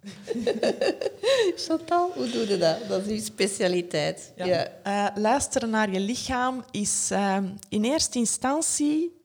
Chantal, 1.66 2.10
hoe 2.14 2.30
doe 2.30 2.48
je 2.48 2.58
dat? 2.58 2.88
Dat 2.88 3.06
is 3.06 3.18
uw 3.18 3.24
specialiteit. 3.24 4.32
Ja. 4.36 4.68
Uh, 4.86 5.16
luisteren 5.16 5.70
naar 5.70 5.90
je 5.90 6.00
lichaam 6.00 6.64
is 6.70 7.10
uh, 7.12 7.36
in 7.68 7.84
eerste 7.84 8.18
instantie 8.18 9.22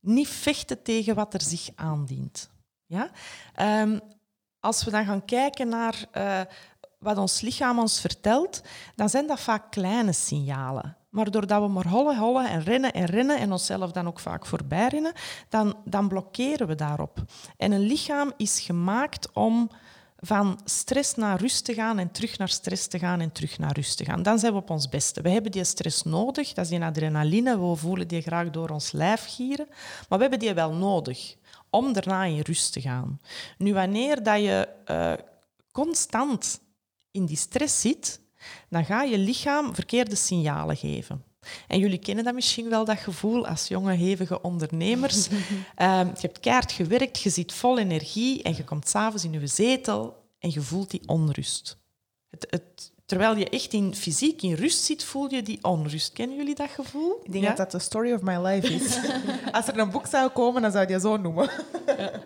niet 0.00 0.28
vechten 0.28 0.82
tegen 0.82 1.14
wat 1.14 1.34
er 1.34 1.42
zich 1.42 1.68
aandient. 1.74 2.50
Ja? 2.86 3.10
Um, 3.82 4.00
als 4.60 4.84
we 4.84 4.90
dan 4.90 5.04
gaan 5.04 5.24
kijken 5.24 5.68
naar 5.68 6.04
uh, 6.16 6.40
wat 6.98 7.18
ons 7.18 7.40
lichaam 7.40 7.78
ons 7.78 8.00
vertelt, 8.00 8.62
dan 8.94 9.08
zijn 9.08 9.26
dat 9.26 9.40
vaak 9.40 9.70
kleine 9.70 10.12
signalen. 10.12 10.96
Maar 11.08 11.30
doordat 11.30 11.62
we 11.62 11.68
maar 11.68 11.88
hollen, 11.88 12.18
hollen 12.18 12.48
en 12.48 12.62
rennen 12.62 12.92
en 12.92 13.04
rennen 13.04 13.38
en 13.38 13.52
onszelf 13.52 13.92
dan 13.92 14.06
ook 14.06 14.20
vaak 14.20 14.46
voorbij 14.46 14.88
rennen, 14.88 15.12
dan, 15.48 15.76
dan 15.84 16.08
blokkeren 16.08 16.66
we 16.66 16.74
daarop. 16.74 17.22
En 17.56 17.72
een 17.72 17.86
lichaam 17.86 18.32
is 18.36 18.60
gemaakt 18.60 19.32
om 19.32 19.70
van 20.20 20.60
stress 20.64 21.14
naar 21.14 21.40
rust 21.40 21.64
te 21.64 21.74
gaan 21.74 21.98
en 21.98 22.10
terug 22.10 22.38
naar 22.38 22.48
stress 22.48 22.86
te 22.86 22.98
gaan 22.98 23.20
en 23.20 23.32
terug 23.32 23.58
naar 23.58 23.72
rust 23.72 23.96
te 23.96 24.04
gaan. 24.04 24.22
Dan 24.22 24.38
zijn 24.38 24.52
we 24.52 24.58
op 24.58 24.70
ons 24.70 24.88
beste. 24.88 25.22
We 25.22 25.30
hebben 25.30 25.52
die 25.52 25.64
stress 25.64 26.02
nodig, 26.02 26.52
dat 26.52 26.64
is 26.64 26.70
die 26.70 26.84
adrenaline, 26.84 27.58
we 27.70 27.76
voelen 27.76 28.08
die 28.08 28.22
graag 28.22 28.50
door 28.50 28.68
ons 28.68 28.92
lijf 28.92 29.24
gieren, 29.34 29.66
maar 30.08 30.18
we 30.18 30.24
hebben 30.24 30.38
die 30.38 30.54
wel 30.54 30.72
nodig 30.72 31.36
om 31.70 31.92
daarna 31.92 32.24
in 32.24 32.40
rust 32.40 32.72
te 32.72 32.80
gaan. 32.80 33.20
Nu, 33.58 33.72
wanneer 33.74 34.22
dat 34.22 34.40
je 34.40 34.68
uh, 34.90 35.12
constant 35.72 36.60
in 37.10 37.26
die 37.26 37.36
stress 37.36 37.80
zit, 37.80 38.20
dan 38.68 38.84
ga 38.84 39.02
je 39.02 39.18
lichaam 39.18 39.74
verkeerde 39.74 40.14
signalen 40.14 40.76
geven. 40.76 41.27
En 41.68 41.78
jullie 41.78 41.98
kennen 41.98 42.24
dat 42.24 42.34
misschien 42.34 42.68
wel, 42.68 42.84
dat 42.84 42.98
gevoel 42.98 43.46
als 43.46 43.68
jonge, 43.68 43.92
hevige 43.92 44.40
ondernemers. 44.40 45.28
Ehm, 45.74 46.06
je 46.06 46.20
hebt 46.20 46.40
keihard 46.40 46.72
gewerkt, 46.72 47.20
je 47.20 47.30
zit 47.30 47.52
vol 47.52 47.78
energie 47.78 48.42
en 48.42 48.56
je 48.56 48.64
komt 48.64 48.88
s'avonds 48.88 49.24
in 49.24 49.32
je 49.32 49.46
zetel 49.46 50.16
en 50.38 50.50
je 50.50 50.60
voelt 50.60 50.90
die 50.90 51.02
onrust. 51.06 51.78
Het, 52.30 52.46
het, 52.50 52.92
terwijl 53.06 53.36
je 53.36 53.48
echt 53.48 53.72
in 53.72 53.94
fysiek 53.94 54.42
in 54.42 54.54
rust 54.54 54.84
zit, 54.84 55.04
voel 55.04 55.34
je 55.34 55.42
die 55.42 55.64
onrust. 55.64 56.12
Kennen 56.12 56.36
jullie 56.36 56.54
dat 56.54 56.70
gevoel? 56.70 57.20
Ik 57.22 57.32
denk 57.32 57.44
dat 57.44 57.56
dat 57.56 57.70
de 57.70 57.78
story 57.78 58.12
of 58.12 58.22
my 58.22 58.36
life 58.36 58.74
is. 58.74 58.98
als 59.56 59.68
er 59.68 59.78
een 59.78 59.90
boek 59.90 60.06
zou 60.06 60.30
komen, 60.30 60.62
dan 60.62 60.70
zou 60.70 60.82
je 60.86 60.92
die 60.92 61.00
zo 61.00 61.16
noemen. 61.16 61.50
Ja. 61.86 62.10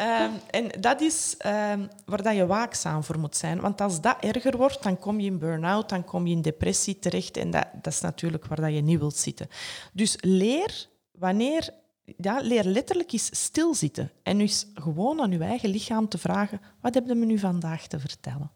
Um, 0.00 0.32
en 0.50 0.80
dat 0.80 1.00
is 1.00 1.34
um, 1.46 1.88
waar 2.04 2.22
dat 2.22 2.36
je 2.36 2.46
waakzaam 2.46 3.04
voor 3.04 3.18
moet 3.18 3.36
zijn. 3.36 3.60
Want 3.60 3.80
als 3.80 4.00
dat 4.00 4.16
erger 4.20 4.56
wordt, 4.56 4.82
dan 4.82 4.98
kom 4.98 5.20
je 5.20 5.26
in 5.26 5.38
burn-out, 5.38 5.88
dan 5.88 6.04
kom 6.04 6.26
je 6.26 6.34
in 6.34 6.42
depressie 6.42 6.98
terecht. 6.98 7.36
En 7.36 7.50
dat, 7.50 7.66
dat 7.82 7.92
is 7.92 8.00
natuurlijk 8.00 8.46
waar 8.46 8.60
dat 8.60 8.74
je 8.74 8.80
niet 8.80 8.98
wilt 8.98 9.16
zitten. 9.16 9.48
Dus 9.92 10.16
leer 10.20 10.88
wanneer... 11.12 11.82
Ja, 12.16 12.40
leer 12.40 12.64
letterlijk 12.64 13.12
eens 13.12 13.28
stilzitten. 13.32 14.10
En 14.22 14.38
dus 14.38 14.66
gewoon 14.74 15.20
aan 15.20 15.30
je 15.30 15.38
eigen 15.38 15.68
lichaam 15.68 16.08
te 16.08 16.18
vragen... 16.18 16.60
Wat 16.80 16.94
heb 16.94 17.06
je 17.06 17.14
me 17.14 17.24
nu 17.24 17.38
vandaag 17.38 17.86
te 17.86 18.00
vertellen? 18.00 18.50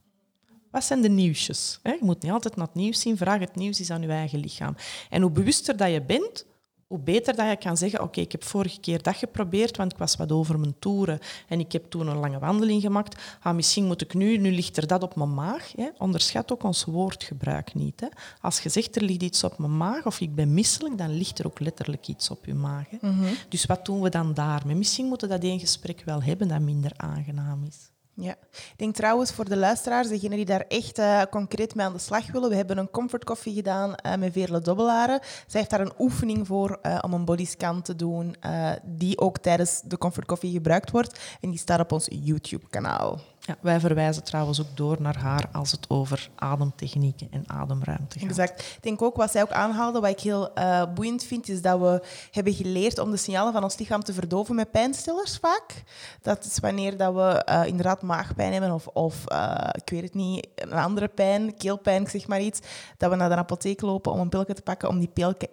Wat 0.70 0.84
zijn 0.84 1.00
de 1.00 1.08
nieuwsjes? 1.08 1.80
Je 1.82 1.98
moet 2.00 2.22
niet 2.22 2.32
altijd 2.32 2.56
naar 2.56 2.66
het 2.66 2.74
nieuws 2.74 3.00
zien. 3.00 3.16
Vraag 3.16 3.40
het 3.40 3.54
nieuws 3.54 3.78
eens 3.78 3.90
aan 3.90 4.02
je 4.02 4.08
eigen 4.08 4.38
lichaam. 4.38 4.76
En 5.10 5.22
hoe 5.22 5.30
bewuster 5.30 5.76
dat 5.76 5.90
je 5.90 6.02
bent, 6.02 6.46
hoe 6.88 6.98
beter 6.98 7.36
dat 7.36 7.48
je 7.48 7.56
kan 7.56 7.76
zeggen, 7.76 8.02
oké, 8.02 8.20
ik 8.20 8.32
heb 8.32 8.44
vorige 8.44 8.80
keer 8.80 9.02
dat 9.02 9.16
geprobeerd, 9.16 9.76
want 9.76 9.92
ik 9.92 9.98
was 9.98 10.16
wat 10.16 10.32
over 10.32 10.58
mijn 10.58 10.74
toeren 10.78 11.18
en 11.48 11.60
ik 11.60 11.72
heb 11.72 11.90
toen 11.90 12.06
een 12.06 12.16
lange 12.16 12.38
wandeling 12.38 12.82
gemaakt. 12.82 13.22
Ah, 13.40 13.54
misschien 13.54 13.84
moet 13.84 14.00
ik 14.00 14.14
nu, 14.14 14.36
nu 14.36 14.52
ligt 14.52 14.76
er 14.76 14.86
dat 14.86 15.02
op 15.02 15.16
mijn 15.16 15.34
maag. 15.34 15.72
Hè. 15.76 15.88
Onderschat 15.98 16.52
ook 16.52 16.62
ons 16.62 16.84
woordgebruik 16.84 17.74
niet. 17.74 18.00
Hè. 18.00 18.06
Als 18.40 18.60
je 18.60 18.68
zegt, 18.68 18.96
er 18.96 19.02
ligt 19.02 19.22
iets 19.22 19.44
op 19.44 19.58
mijn 19.58 19.76
maag 19.76 20.06
of 20.06 20.20
ik 20.20 20.34
ben 20.34 20.54
misselijk, 20.54 20.98
dan 20.98 21.10
ligt 21.10 21.38
er 21.38 21.46
ook 21.46 21.60
letterlijk 21.60 22.08
iets 22.08 22.30
op 22.30 22.46
je 22.46 22.54
maag. 22.54 22.86
Hè. 22.90 23.10
Dus 23.48 23.66
wat 23.66 23.84
doen 23.84 24.00
we 24.00 24.08
dan 24.08 24.34
daarmee? 24.34 24.76
Misschien 24.76 25.06
moeten 25.06 25.28
we 25.28 25.34
dat 25.34 25.44
één 25.44 25.60
gesprek 25.60 26.02
wel 26.04 26.22
hebben 26.22 26.48
dat 26.48 26.60
minder 26.60 26.92
aangenaam 26.96 27.64
is. 27.64 27.97
Ja. 28.20 28.34
Ik 28.50 28.74
denk 28.76 28.94
trouwens 28.94 29.32
voor 29.32 29.48
de 29.48 29.56
luisteraars, 29.56 30.08
degenen 30.08 30.36
die 30.36 30.46
daar 30.46 30.64
echt 30.68 30.98
uh, 30.98 31.22
concreet 31.30 31.74
mee 31.74 31.86
aan 31.86 31.92
de 31.92 31.98
slag 31.98 32.32
willen, 32.32 32.48
we 32.48 32.56
hebben 32.56 32.78
een 32.78 32.90
comfort 32.90 33.24
coffee 33.24 33.54
gedaan 33.54 33.94
uh, 34.06 34.14
met 34.14 34.32
Veerle 34.32 34.60
Dobbelaren. 34.60 35.20
Zij 35.22 35.60
heeft 35.60 35.70
daar 35.70 35.80
een 35.80 35.92
oefening 35.98 36.46
voor 36.46 36.78
uh, 36.82 36.98
om 37.00 37.12
een 37.12 37.24
bodyscan 37.24 37.82
te 37.82 37.96
doen, 37.96 38.36
die 38.84 39.18
ook 39.18 39.38
tijdens 39.38 39.80
de 39.84 39.98
comfort 39.98 40.26
coffee 40.26 40.50
gebruikt 40.50 40.90
wordt. 40.90 41.20
En 41.40 41.50
die 41.50 41.58
staat 41.58 41.80
op 41.80 41.92
ons 41.92 42.06
YouTube-kanaal. 42.10 43.18
Ja, 43.40 43.56
wij 43.60 43.80
verwijzen 43.80 44.24
trouwens 44.24 44.60
ook 44.60 44.76
door 44.76 44.96
naar 45.00 45.18
haar 45.18 45.48
als 45.52 45.70
het 45.70 45.90
over 45.90 46.30
ademtechnieken 46.34 47.28
en 47.30 47.44
ademruimte 47.46 48.18
gaat. 48.18 48.28
Exact. 48.28 48.60
Ik 48.60 48.82
denk 48.82 49.02
ook 49.02 49.16
wat 49.16 49.30
zij 49.30 49.42
ook 49.42 49.50
aanhaalde, 49.50 50.00
wat 50.00 50.10
ik 50.10 50.20
heel 50.20 50.50
uh, 50.58 50.82
boeiend 50.94 51.24
vind, 51.24 51.48
is 51.48 51.62
dat 51.62 51.80
we 51.80 52.02
hebben 52.30 52.52
geleerd 52.52 52.98
om 52.98 53.10
de 53.10 53.16
signalen 53.16 53.52
van 53.52 53.62
ons 53.62 53.78
lichaam 53.78 54.02
te 54.02 54.12
verdoven 54.12 54.54
met 54.54 54.70
pijnstillers 54.70 55.36
vaak. 55.36 55.82
Dat 56.22 56.44
is 56.44 56.58
wanneer 56.58 56.96
dat 56.96 57.14
we 57.14 57.46
uh, 57.48 57.66
inderdaad 57.66 58.02
maagpijn 58.08 58.52
hebben 58.52 58.72
of, 58.72 58.86
of 58.86 59.24
uh, 59.32 59.68
ik 59.72 59.90
weet 59.90 60.02
het 60.02 60.14
niet, 60.14 60.48
een 60.54 60.72
andere 60.72 61.08
pijn, 61.08 61.56
keelpijn, 61.56 62.06
zeg 62.06 62.26
maar 62.26 62.40
iets, 62.40 62.60
dat 62.96 63.10
we 63.10 63.16
naar 63.16 63.28
de 63.28 63.36
apotheek 63.36 63.80
lopen 63.80 64.12
om 64.12 64.20
een 64.20 64.28
pilje 64.28 64.54
te 64.54 64.62
pakken 64.62 64.88
om 64.88 64.98
die 64.98 65.08
pilke, 65.08 65.48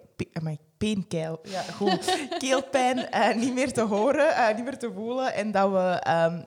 peenkeil, 0.76 1.40
ja, 1.42 1.62
goed, 1.62 2.18
keelpijn 2.38 3.08
niet 3.38 3.54
meer 3.54 3.72
te 3.72 3.82
horen, 3.82 4.56
niet 4.56 4.64
meer 4.64 4.78
te 4.78 4.92
voelen 4.94 5.34
en 5.34 5.50
dat 5.50 5.70
we 5.70 6.02
um, 6.10 6.44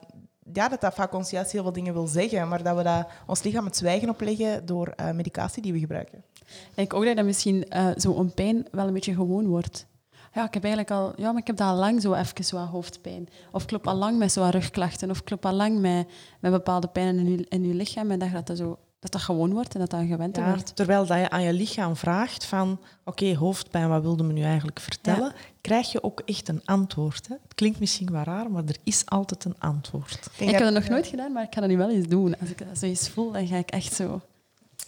ja, 0.52 0.68
dat 0.68 0.80
dat 0.80 0.94
vaak 0.94 1.14
ons 1.14 1.30
juist 1.30 1.52
heel 1.52 1.62
veel 1.62 1.72
dingen 1.72 1.92
wil 1.92 2.06
zeggen, 2.06 2.48
maar 2.48 2.62
dat 2.62 2.76
we 2.76 2.82
dat, 2.82 3.08
ons 3.26 3.42
lichaam 3.42 3.64
het 3.64 3.76
zwijgen 3.76 4.08
opleggen 4.08 4.66
door 4.66 4.94
medicatie 5.14 5.62
die 5.62 5.72
we 5.72 5.78
gebruiken. 5.78 6.24
Ik 6.38 6.74
denk 6.74 6.94
ook 6.94 7.04
dat 7.04 7.16
dat 7.16 7.24
misschien 7.24 7.66
zo'n 7.96 8.34
pijn 8.34 8.66
wel 8.70 8.86
een 8.86 8.92
beetje 8.92 9.14
gewoon 9.14 9.46
wordt. 9.46 9.86
Ja, 10.32 10.46
ik 10.46 10.54
heb 10.54 10.64
eigenlijk 10.64 10.94
al, 10.94 11.12
ja, 11.16 11.30
maar 11.30 11.40
ik 11.40 11.46
heb 11.46 11.56
dat 11.56 11.68
al 11.68 11.76
lang 11.76 12.02
zo 12.02 12.14
even 12.14 12.44
zo 12.44 12.56
hoofdpijn. 12.56 13.28
Of 13.52 13.62
ik 13.62 13.70
loop 13.70 13.86
al 13.86 13.94
lang 13.94 14.18
met 14.18 14.32
zo'n 14.32 14.50
rugklachten. 14.50 15.10
Of 15.10 15.20
ik 15.20 15.30
loop 15.30 15.46
al 15.46 15.52
lang 15.52 15.80
met, 15.80 16.08
met 16.40 16.52
bepaalde 16.52 16.86
pijnen 16.86 17.26
in 17.26 17.30
je, 17.30 17.46
in 17.48 17.66
je 17.66 17.74
lichaam. 17.74 18.10
En 18.10 18.18
dat 18.18 18.32
dat, 18.32 18.46
dat 18.46 18.56
zo 18.56 18.78
dat 19.00 19.12
dat 19.12 19.20
gewoon 19.20 19.52
wordt 19.52 19.74
en 19.74 19.80
dat 19.80 19.90
dat 19.90 20.00
gewend 20.06 20.36
ja, 20.36 20.48
wordt. 20.48 20.76
Terwijl 20.76 21.06
dat 21.06 21.18
je 21.18 21.30
aan 21.30 21.42
je 21.42 21.52
lichaam 21.52 21.96
vraagt 21.96 22.44
van 22.44 22.70
oké, 23.04 23.22
okay, 23.22 23.36
hoofdpijn, 23.36 23.88
wat 23.88 24.02
wilde 24.02 24.22
me 24.22 24.32
nu 24.32 24.42
eigenlijk 24.42 24.80
vertellen? 24.80 25.26
Ja. 25.26 25.34
Krijg 25.60 25.92
je 25.92 26.02
ook 26.02 26.20
echt 26.24 26.48
een 26.48 26.62
antwoord. 26.64 27.28
Hè? 27.28 27.34
Het 27.42 27.54
klinkt 27.54 27.80
misschien 27.80 28.12
wel 28.12 28.22
raar, 28.22 28.50
maar 28.50 28.62
er 28.66 28.76
is 28.84 29.02
altijd 29.06 29.44
een 29.44 29.58
antwoord. 29.58 30.30
Ik, 30.32 30.46
ik 30.46 30.50
heb 30.50 30.60
dat 30.60 30.72
nog 30.72 30.88
nooit 30.88 31.06
gedaan, 31.06 31.32
maar 31.32 31.42
ik 31.42 31.54
ga 31.54 31.60
dat 31.60 31.70
nu 31.70 31.76
wel 31.76 31.90
eens 31.90 32.06
doen. 32.06 32.38
Als 32.40 32.50
ik 32.50 32.58
dat 32.58 32.78
zo 32.78 32.86
eens 32.86 33.08
voel, 33.08 33.32
dan 33.32 33.46
ga 33.46 33.56
ik 33.56 33.70
echt 33.70 33.92
zo... 33.92 34.20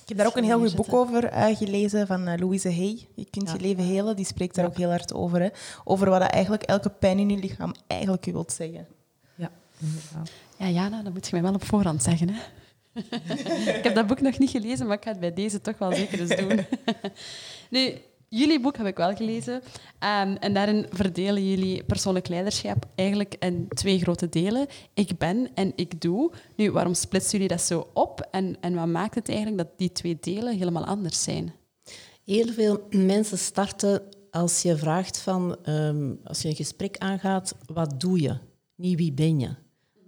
Ik 0.03 0.09
heb 0.09 0.17
daar 0.17 0.27
ook 0.27 0.37
een 0.37 0.45
heel 0.45 0.61
goed 0.61 0.77
boek 0.77 0.93
over 0.93 1.33
uh, 1.33 1.57
gelezen 1.57 2.07
van 2.07 2.29
uh, 2.29 2.35
Louise 2.37 2.73
Hay. 2.73 3.07
Je 3.15 3.27
kunt 3.31 3.49
ja. 3.49 3.55
je 3.55 3.61
leven 3.61 3.85
helen. 3.85 4.17
Die 4.17 4.25
spreekt 4.25 4.55
daar 4.55 4.67
ook 4.67 4.77
heel 4.77 4.91
hard 4.91 5.15
over. 5.15 5.41
Hè? 5.41 5.49
Over 5.85 6.11
wat 6.11 6.23
eigenlijk 6.23 6.63
elke 6.63 6.91
pijn 6.91 7.19
in 7.19 7.31
je 7.31 7.37
lichaam 7.37 7.75
eigenlijk 7.87 8.27
u 8.27 8.33
wilt 8.33 8.53
zeggen. 8.53 8.87
Ja, 9.35 9.51
inderdaad. 9.81 10.31
Ja, 10.57 10.69
Jana, 10.69 11.03
dat 11.03 11.13
moet 11.13 11.27
je 11.27 11.33
mij 11.33 11.43
wel 11.43 11.55
op 11.55 11.65
voorhand 11.65 12.03
zeggen. 12.03 12.29
Hè? 12.29 12.41
ik 13.79 13.85
heb 13.85 13.95
dat 13.95 14.07
boek 14.07 14.21
nog 14.21 14.39
niet 14.39 14.51
gelezen, 14.51 14.87
maar 14.87 14.97
ik 14.97 15.05
ga 15.05 15.11
het 15.11 15.21
bij 15.21 15.35
deze 15.35 15.61
toch 15.61 15.79
wel 15.79 15.95
zeker 15.95 16.21
eens 16.21 16.37
doen. 16.37 16.67
nu, 17.71 17.95
jullie 18.33 18.61
boek 18.61 18.77
heb 18.77 18.87
ik 18.87 18.97
wel 18.97 19.15
gelezen. 19.15 19.55
Um, 19.55 20.37
en 20.37 20.55
daarin 20.55 20.87
verdelen 20.91 21.49
jullie 21.49 21.85
persoonlijk 21.85 22.29
leiderschap 22.29 22.87
eigenlijk 22.95 23.35
in 23.39 23.69
twee 23.69 23.99
grote 23.99 24.29
delen. 24.29 24.67
Ik 24.95 25.19
ben 25.19 25.49
en 25.55 25.73
ik 25.77 26.01
doe. 26.01 26.33
Nu, 26.57 26.71
waarom 26.71 26.95
splitsen 26.95 27.33
jullie 27.33 27.57
dat 27.57 27.61
zo 27.61 27.91
op? 27.95 28.29
En, 28.31 28.57
en 28.61 28.75
wat 28.75 28.87
maakt 28.87 29.15
het 29.15 29.29
eigenlijk 29.29 29.59
dat 29.59 29.69
die 29.77 29.93
twee 29.93 30.17
delen 30.21 30.57
helemaal 30.57 30.85
anders 30.85 31.23
zijn? 31.23 31.53
Heel 32.25 32.47
veel 32.53 32.87
mensen 32.91 33.39
starten 33.39 34.03
als 34.31 34.63
je 34.63 34.77
vraagt 34.77 35.19
van, 35.19 35.57
um, 35.69 36.21
als 36.25 36.43
je 36.43 36.49
een 36.49 36.55
gesprek 36.55 36.99
aangaat, 36.99 37.55
wat 37.67 38.01
doe 38.01 38.21
je? 38.21 38.37
Niet 38.77 38.99
wie 38.99 39.13
ben 39.13 39.41
je? 39.41 39.55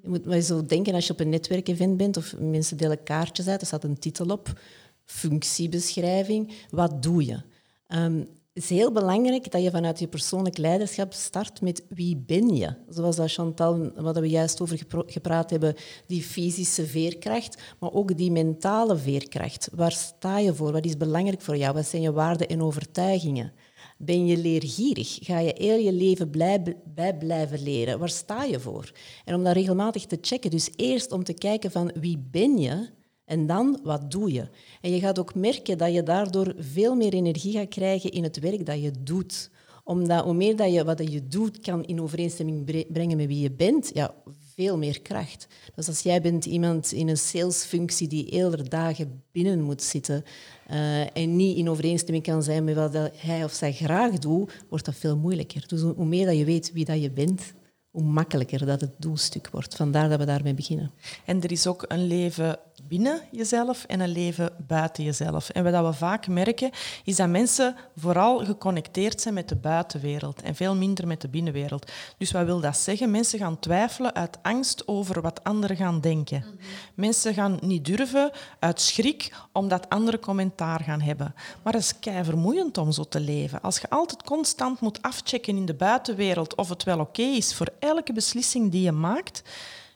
Je 0.03 0.09
moet 0.09 0.27
maar 0.27 0.41
zo 0.41 0.65
denken 0.65 0.95
als 0.95 1.07
je 1.07 1.13
op 1.13 1.21
een 1.21 1.29
netwerkevent 1.29 1.97
bent 1.97 2.17
of 2.17 2.35
mensen 2.39 2.77
delen 2.77 3.03
kaartjes 3.03 3.49
uit, 3.49 3.61
er 3.61 3.67
staat 3.67 3.85
een 3.85 3.99
titel 3.99 4.27
op, 4.27 4.61
functiebeschrijving, 5.05 6.53
wat 6.71 7.03
doe 7.03 7.25
je? 7.25 7.43
Um, 7.89 8.29
het 8.55 8.63
is 8.63 8.69
heel 8.69 8.93
belangrijk 8.93 9.51
dat 9.51 9.63
je 9.63 9.71
vanuit 9.71 9.99
je 9.99 10.07
persoonlijk 10.09 10.59
leiderschap 10.59 11.13
start 11.13 11.61
met 11.61 11.85
wie 11.89 12.17
ben 12.17 12.57
je. 12.57 12.75
Zoals 12.89 13.17
dat 13.17 13.33
Chantal, 13.33 13.93
wat 13.97 14.19
we 14.19 14.29
juist 14.29 14.61
over 14.61 14.79
gepraat 15.07 15.51
hebben, 15.51 15.75
die 16.07 16.23
fysische 16.23 16.87
veerkracht, 16.87 17.63
maar 17.81 17.93
ook 17.93 18.17
die 18.17 18.31
mentale 18.31 18.97
veerkracht. 18.97 19.69
Waar 19.73 19.93
sta 19.93 20.39
je 20.39 20.55
voor? 20.55 20.73
Wat 20.73 20.85
is 20.85 20.97
belangrijk 20.97 21.41
voor 21.41 21.57
jou? 21.57 21.75
Wat 21.75 21.87
zijn 21.87 22.03
je 22.03 22.13
waarden 22.13 22.49
en 22.49 22.63
overtuigingen? 22.63 23.53
Ben 23.99 24.27
je 24.27 24.37
leergierig? 24.37 25.19
Ga 25.21 25.39
je 25.39 25.55
heel 25.57 25.79
je 25.79 25.93
leven 25.93 26.31
blij, 26.31 26.77
bij 26.85 27.17
blijven 27.17 27.63
leren? 27.63 27.99
Waar 27.99 28.09
sta 28.09 28.45
je 28.45 28.61
voor? 28.61 28.93
En 29.25 29.35
om 29.35 29.45
dat 29.45 29.55
regelmatig 29.55 30.07
te 30.07 30.19
checken. 30.21 30.51
Dus 30.51 30.71
eerst 30.77 31.13
om 31.13 31.25
te 31.25 31.35
kijken 31.35 31.71
van 31.71 31.93
wie 32.01 32.19
ben 32.31 32.59
je 32.59 32.89
en 33.25 33.47
dan 33.47 33.81
wat 33.83 34.11
doe 34.11 34.33
je. 34.33 34.49
En 34.81 34.91
je 34.91 35.01
gaat 35.01 35.19
ook 35.19 35.35
merken 35.35 35.79
dat 35.79 35.93
je 35.93 36.03
daardoor 36.03 36.55
veel 36.59 36.95
meer 36.95 37.13
energie 37.13 37.53
gaat 37.53 37.69
krijgen 37.69 38.11
in 38.11 38.23
het 38.23 38.39
werk 38.39 38.67
dat 38.67 38.83
je 38.83 38.93
doet 39.03 39.51
omdat 39.85 40.25
hoe 40.25 40.35
meer 40.35 40.57
dat 40.57 40.73
je 40.73 40.85
wat 40.85 41.13
je 41.13 41.29
doet 41.29 41.61
kan 41.61 41.85
in 41.85 42.01
overeenstemming 42.01 42.87
brengen 42.93 43.17
met 43.17 43.27
wie 43.27 43.41
je 43.41 43.51
bent, 43.51 43.91
ja, 43.95 44.15
veel 44.55 44.79
meer 44.79 45.01
kracht. 45.01 45.47
Dus 45.75 45.89
als 45.89 46.01
jij 46.01 46.21
bent 46.21 46.45
iemand 46.45 46.93
in 46.93 47.09
een 47.09 47.17
salesfunctie 47.17 48.09
die 48.09 48.27
hele 48.31 48.63
dagen 48.63 49.23
binnen 49.33 49.63
moet 49.63 49.83
zitten 49.83 50.25
uh, 50.71 51.17
en 51.17 51.37
niet 51.37 51.57
in 51.57 51.71
overeenstemming 51.71 52.25
kan 52.25 52.43
zijn 52.43 52.65
met 52.65 52.75
wat 52.75 53.11
hij 53.17 53.45
of 53.45 53.53
zij 53.53 53.73
graag 53.73 54.19
doet, 54.19 54.53
wordt 54.69 54.85
dat 54.85 54.95
veel 54.95 55.17
moeilijker. 55.17 55.65
Dus 55.67 55.81
hoe 55.81 56.07
meer 56.07 56.27
dat 56.27 56.37
je 56.37 56.45
weet 56.45 56.73
wie 56.73 56.85
dat 56.85 57.03
je 57.03 57.11
bent, 57.11 57.53
hoe 57.91 58.03
makkelijker 58.03 58.67
dat 58.67 58.81
het 58.81 58.95
doelstuk 58.99 59.49
wordt. 59.51 59.75
Vandaar 59.75 60.09
dat 60.09 60.19
we 60.19 60.25
daarmee 60.25 60.55
beginnen. 60.55 60.91
En 61.25 61.43
er 61.43 61.53
is 61.53 61.67
ook 61.67 61.85
een 61.89 62.07
leven 62.07 62.59
binnen 62.95 63.21
jezelf 63.31 63.85
en 63.85 64.01
een 64.01 64.13
leven 64.13 64.51
buiten 64.67 65.05
jezelf. 65.05 65.49
En 65.49 65.65
wat 65.65 65.87
we 65.87 65.93
vaak 65.93 66.29
merken, 66.29 66.71
is 67.05 67.17
dat 67.17 67.29
mensen 67.29 67.77
vooral 67.97 68.45
geconnecteerd 68.45 69.21
zijn 69.21 69.35
met 69.35 69.49
de 69.49 69.57
buitenwereld 69.57 70.43
en 70.43 70.55
veel 70.55 70.75
minder 70.77 71.07
met 71.07 71.21
de 71.21 71.29
binnenwereld. 71.29 71.91
Dus 72.19 72.31
wat 72.31 72.45
wil 72.45 72.61
dat 72.61 72.77
zeggen? 72.77 73.11
Mensen 73.11 73.39
gaan 73.39 73.59
twijfelen 73.59 74.15
uit 74.15 74.39
angst 74.43 74.89
over 74.89 75.21
wat 75.21 75.45
anderen 75.45 75.77
gaan 75.77 76.01
denken. 76.01 76.39
Mhm. 76.39 76.57
Mensen 76.95 77.35
gaan 77.35 77.59
niet 77.61 77.85
durven 77.85 78.31
uit 78.59 78.81
schrik 78.81 79.33
omdat 79.53 79.89
anderen 79.89 80.21
commentaar 80.21 80.81
gaan 80.81 81.01
hebben. 81.01 81.35
Maar 81.63 81.73
het 81.73 81.83
is 81.83 81.99
kei 81.99 82.25
vermoeiend 82.25 82.79
om 82.79 82.93
zo 82.93 83.05
te 83.05 83.21
leven. 83.21 83.61
Als 83.61 83.79
je 83.79 83.91
altijd 83.91 84.23
constant 84.23 84.81
moet 84.81 85.03
afchecken 85.03 85.57
in 85.57 85.67
de 85.67 85.75
buitenwereld 85.75 86.55
of 86.57 86.69
het 86.69 86.83
wel 86.83 87.01
oké 87.01 87.23
is 87.23 87.55
voor 87.55 87.69
elke 87.79 88.13
beslissing 88.13 88.71
die 88.71 88.83
je 88.83 88.93
maakt, 88.93 89.43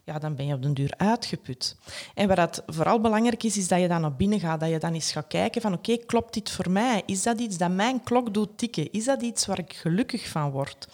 ja, 0.08 0.18
dan 0.18 0.34
ben 0.34 0.46
je 0.46 0.54
op 0.54 0.62
den 0.62 0.74
duur 0.74 0.92
uitgeput. 0.96 1.76
En 2.14 2.28
wat 2.28 2.36
dat 2.36 2.62
vooral 2.66 3.00
belangrijk 3.00 3.42
is, 3.42 3.56
is 3.56 3.68
dat 3.68 3.80
je 3.80 3.88
dan 3.88 4.00
naar 4.00 4.16
binnen 4.16 4.40
gaat, 4.40 4.60
dat 4.60 4.70
je 4.70 4.78
dan 4.78 4.94
eens 4.94 5.12
gaat 5.12 5.26
kijken 5.26 5.60
van 5.60 5.72
oké, 5.72 5.96
klopt 5.96 6.34
dit 6.34 6.50
voor 6.50 6.70
mij? 6.70 7.02
Is 7.06 7.22
dat 7.22 7.40
iets 7.40 7.56
dat 7.56 7.70
mijn 7.70 8.02
klok 8.02 8.34
doet 8.34 8.58
tikken? 8.58 8.92
Is 8.92 9.04
dat 9.04 9.22
iets 9.22 9.46
waar 9.46 9.58
ik 9.58 9.72
gelukkig 9.72 10.28
van 10.28 10.50
word? 10.50 10.88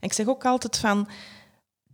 En 0.00 0.08
ik 0.08 0.12
zeg 0.12 0.26
ook 0.26 0.44
altijd 0.44 0.78
van, 0.78 1.08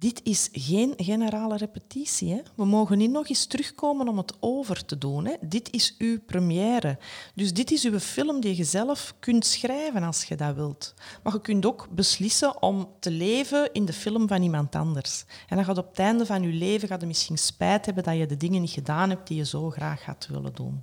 dit 0.04 0.20
is 0.22 0.48
geen 0.52 0.94
generale 0.96 1.56
repetitie. 1.56 2.32
Hè? 2.32 2.40
We 2.54 2.64
mogen 2.64 2.98
niet 2.98 3.10
nog 3.10 3.28
eens 3.28 3.46
terugkomen 3.46 4.08
om 4.08 4.16
het 4.16 4.32
over 4.40 4.84
te 4.84 4.98
doen. 4.98 5.24
Hè? 5.24 5.34
Dit 5.40 5.72
is 5.72 5.94
uw 5.98 6.20
première. 6.26 6.98
Dus 7.34 7.52
dit 7.52 7.70
is 7.70 7.84
uw 7.84 7.98
film 7.98 8.40
die 8.40 8.56
je 8.56 8.64
zelf 8.64 9.14
kunt 9.18 9.46
schrijven 9.46 10.02
als 10.02 10.24
je 10.24 10.36
dat 10.36 10.54
wilt. 10.54 10.94
Maar 11.22 11.32
je 11.32 11.40
kunt 11.40 11.66
ook 11.66 11.88
beslissen 11.90 12.62
om 12.62 12.88
te 13.00 13.10
leven 13.10 13.72
in 13.72 13.84
de 13.84 13.92
film 13.92 14.28
van 14.28 14.42
iemand 14.42 14.74
anders. 14.74 15.24
En 15.48 15.56
dan 15.56 15.64
gaat 15.64 15.78
op 15.78 15.88
het 15.88 15.98
einde 15.98 16.26
van 16.26 16.42
je 16.42 16.52
leven 16.52 16.88
gaat 16.88 17.00
je 17.00 17.06
misschien 17.06 17.38
spijt 17.38 17.86
hebben 17.86 18.04
dat 18.04 18.16
je 18.16 18.26
de 18.26 18.36
dingen 18.36 18.60
niet 18.60 18.70
gedaan 18.70 19.10
hebt 19.10 19.28
die 19.28 19.36
je 19.36 19.44
zo 19.44 19.70
graag 19.70 20.04
had 20.04 20.26
willen 20.30 20.54
doen. 20.54 20.82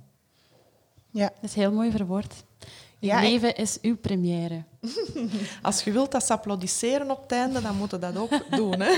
Ja, 1.10 1.32
dat 1.40 1.50
is 1.50 1.54
heel 1.54 1.72
mooi 1.72 1.90
verwoord. 1.90 2.44
Leven 3.02 3.54
is 3.54 3.78
uw 3.80 3.96
première. 3.96 4.64
Als 5.62 5.82
je 5.82 5.92
wilt 5.92 6.12
dat 6.12 6.24
ze 6.24 6.32
applaudisseren 6.32 7.10
op 7.10 7.22
het 7.22 7.32
einde, 7.32 7.60
dan 7.60 7.76
moeten 7.76 8.00
dat 8.00 8.16
ook 8.16 8.30
doen. 8.56 8.80
Hè? 8.80 8.92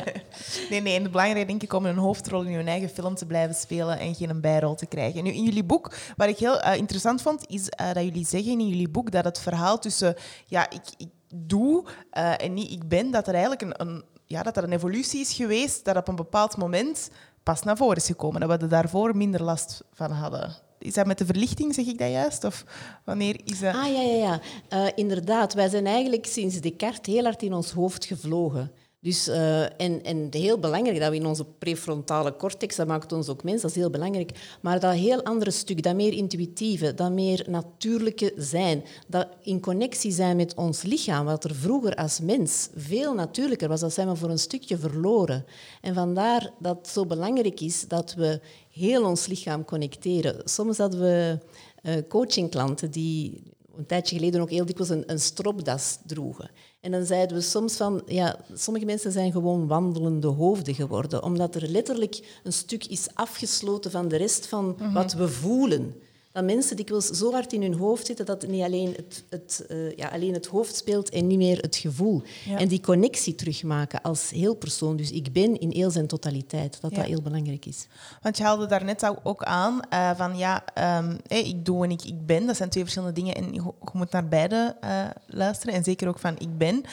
nee, 0.70 0.80
nee. 0.80 0.96
En 0.96 1.02
het 1.02 1.10
belangrijke 1.10 1.46
denk 1.46 1.62
ik 1.62 1.72
om 1.72 1.86
een 1.86 1.96
hoofdrol 1.96 2.42
in 2.42 2.50
je 2.50 2.64
eigen 2.64 2.88
film 2.88 3.14
te 3.14 3.26
blijven 3.26 3.54
spelen 3.54 3.98
en 3.98 4.14
geen 4.14 4.40
bijrol 4.40 4.74
te 4.74 4.86
krijgen. 4.86 5.24
Nu, 5.24 5.30
in 5.30 5.42
jullie 5.42 5.64
boek, 5.64 5.94
wat 6.16 6.28
ik 6.28 6.38
heel 6.38 6.64
uh, 6.64 6.76
interessant 6.76 7.22
vond, 7.22 7.48
is 7.48 7.68
uh, 7.80 7.92
dat 7.92 8.04
jullie 8.04 8.26
zeggen 8.26 8.52
in 8.52 8.68
jullie 8.68 8.88
boek 8.88 9.10
dat 9.10 9.24
het 9.24 9.38
verhaal 9.38 9.78
tussen 9.78 10.14
ja, 10.46 10.70
ik, 10.70 10.82
ik 10.96 11.08
doe 11.34 11.84
uh, 12.12 12.42
en 12.42 12.54
niet 12.54 12.70
ik 12.70 12.88
ben, 12.88 13.10
dat 13.10 13.26
er 13.26 13.34
eigenlijk 13.34 13.62
een, 13.62 13.74
een, 13.86 14.04
ja, 14.26 14.42
dat 14.42 14.56
er 14.56 14.64
een 14.64 14.72
evolutie 14.72 15.20
is 15.20 15.32
geweest 15.32 15.84
dat 15.84 15.96
op 15.96 16.08
een 16.08 16.16
bepaald 16.16 16.56
moment 16.56 17.10
pas 17.42 17.62
naar 17.62 17.76
voren 17.76 17.96
is 17.96 18.06
gekomen. 18.06 18.40
Dat 18.40 18.50
we 18.50 18.56
er 18.56 18.68
daarvoor 18.68 19.16
minder 19.16 19.42
last 19.42 19.84
van 19.92 20.10
hadden. 20.10 20.56
Is 20.82 20.94
dat 20.94 21.06
met 21.06 21.18
de 21.18 21.26
verlichting, 21.26 21.74
zeg 21.74 21.86
ik 21.86 21.98
dat 21.98 22.10
juist? 22.10 22.44
Of 22.44 22.64
wanneer 23.04 23.40
is 23.44 23.60
dat... 23.60 23.74
Ah, 23.74 23.92
ja, 23.92 24.00
ja, 24.00 24.16
ja. 24.16 24.40
Uh, 24.72 24.90
inderdaad. 24.94 25.54
Wij 25.54 25.68
zijn 25.68 25.86
eigenlijk 25.86 26.26
sinds 26.26 26.60
Descartes 26.60 27.14
heel 27.14 27.24
hard 27.24 27.42
in 27.42 27.52
ons 27.52 27.70
hoofd 27.70 28.04
gevlogen. 28.04 28.72
Dus, 29.02 29.28
uh, 29.28 29.62
en, 29.62 30.02
en 30.02 30.26
heel 30.30 30.58
belangrijk 30.58 31.00
dat 31.00 31.10
we 31.10 31.16
in 31.16 31.26
onze 31.26 31.44
prefrontale 31.44 32.36
cortex, 32.36 32.76
dat 32.76 32.86
maakt 32.86 33.12
ons 33.12 33.28
ook 33.28 33.42
mens, 33.42 33.62
dat 33.62 33.70
is 33.70 33.76
heel 33.76 33.90
belangrijk. 33.90 34.58
Maar 34.60 34.80
dat 34.80 34.94
heel 34.94 35.22
andere 35.22 35.50
stuk, 35.50 35.82
dat 35.82 35.94
meer 35.94 36.12
intuïtieve, 36.12 36.94
dat 36.94 37.12
meer 37.12 37.44
natuurlijke 37.48 38.32
zijn, 38.36 38.84
dat 39.06 39.28
in 39.42 39.60
connectie 39.60 40.12
zijn 40.12 40.36
met 40.36 40.54
ons 40.54 40.82
lichaam, 40.82 41.24
wat 41.24 41.44
er 41.44 41.54
vroeger 41.54 41.94
als 41.94 42.20
mens 42.20 42.68
veel 42.76 43.14
natuurlijker 43.14 43.68
was, 43.68 43.80
dat 43.80 43.92
zijn 43.92 44.08
we 44.08 44.16
voor 44.16 44.30
een 44.30 44.38
stukje 44.38 44.78
verloren. 44.78 45.44
En 45.80 45.94
vandaar 45.94 46.50
dat 46.58 46.76
het 46.76 46.88
zo 46.88 47.06
belangrijk 47.06 47.60
is 47.60 47.88
dat 47.88 48.14
we 48.14 48.40
heel 48.72 49.04
ons 49.04 49.26
lichaam 49.26 49.64
connecteren. 49.64 50.40
Soms 50.44 50.78
hadden 50.78 51.00
we 51.00 51.38
uh, 51.82 51.94
coachingklanten 52.08 52.90
die 52.90 53.42
een 53.76 53.86
tijdje 53.86 54.16
geleden 54.16 54.40
ook 54.40 54.50
heel 54.50 54.64
dikwijls 54.64 54.92
een, 54.92 55.04
een 55.06 55.20
stropdas 55.20 55.98
droegen. 56.06 56.50
En 56.80 56.90
dan 56.90 57.04
zeiden 57.04 57.36
we 57.36 57.42
soms 57.42 57.76
van, 57.76 58.02
ja, 58.06 58.36
sommige 58.54 58.84
mensen 58.84 59.12
zijn 59.12 59.32
gewoon 59.32 59.66
wandelende 59.66 60.26
hoofden 60.26 60.74
geworden, 60.74 61.22
omdat 61.22 61.54
er 61.54 61.68
letterlijk 61.68 62.40
een 62.42 62.52
stuk 62.52 62.86
is 62.86 63.08
afgesloten 63.14 63.90
van 63.90 64.08
de 64.08 64.16
rest 64.16 64.46
van 64.46 64.76
mhm. 64.78 64.92
wat 64.92 65.12
we 65.12 65.28
voelen 65.28 65.94
dat 66.32 66.44
mensen 66.44 66.76
dikwijls 66.76 67.06
zo 67.06 67.32
hard 67.32 67.52
in 67.52 67.62
hun 67.62 67.74
hoofd 67.74 68.06
zitten 68.06 68.26
dat 68.26 68.46
niet 68.46 68.62
alleen 68.62 68.92
het, 68.96 69.24
het, 69.28 69.64
uh, 69.70 69.96
ja, 69.96 70.08
alleen 70.08 70.34
het 70.34 70.46
hoofd 70.46 70.76
speelt 70.76 71.10
en 71.10 71.26
niet 71.26 71.38
meer 71.38 71.58
het 71.58 71.76
gevoel. 71.76 72.22
En 72.56 72.68
die 72.68 72.80
connectie 72.80 73.34
terugmaken 73.34 74.02
als 74.02 74.30
heel 74.30 74.54
persoon. 74.54 74.96
Dus 74.96 75.10
ik 75.10 75.32
ben 75.32 75.60
in 75.60 75.70
heel 75.70 75.90
zijn 75.90 76.06
totaliteit, 76.06 76.78
dat 76.80 76.94
dat 76.94 77.04
heel 77.04 77.22
belangrijk 77.22 77.66
is. 77.66 77.86
Want 78.22 78.36
je 78.36 78.42
haalde 78.42 78.66
daarnet 78.66 79.12
ook 79.22 79.42
aan 79.42 79.80
uh, 79.92 80.10
van 80.16 80.36
ja, 80.36 80.64
um, 80.98 81.18
hey, 81.26 81.42
ik 81.42 81.64
doe 81.64 81.84
en 81.84 81.90
ik, 81.90 82.04
ik 82.04 82.26
ben. 82.26 82.46
Dat 82.46 82.56
zijn 82.56 82.68
twee 82.68 82.82
verschillende 82.82 83.14
dingen 83.14 83.34
en 83.34 83.44
je, 83.44 83.62
je 83.62 83.90
moet 83.92 84.12
naar 84.12 84.28
beide 84.28 84.76
uh, 84.84 85.04
luisteren. 85.26 85.74
En 85.74 85.84
zeker 85.84 86.08
ook 86.08 86.18
van 86.18 86.38
ik 86.38 86.58
ben. 86.58 86.84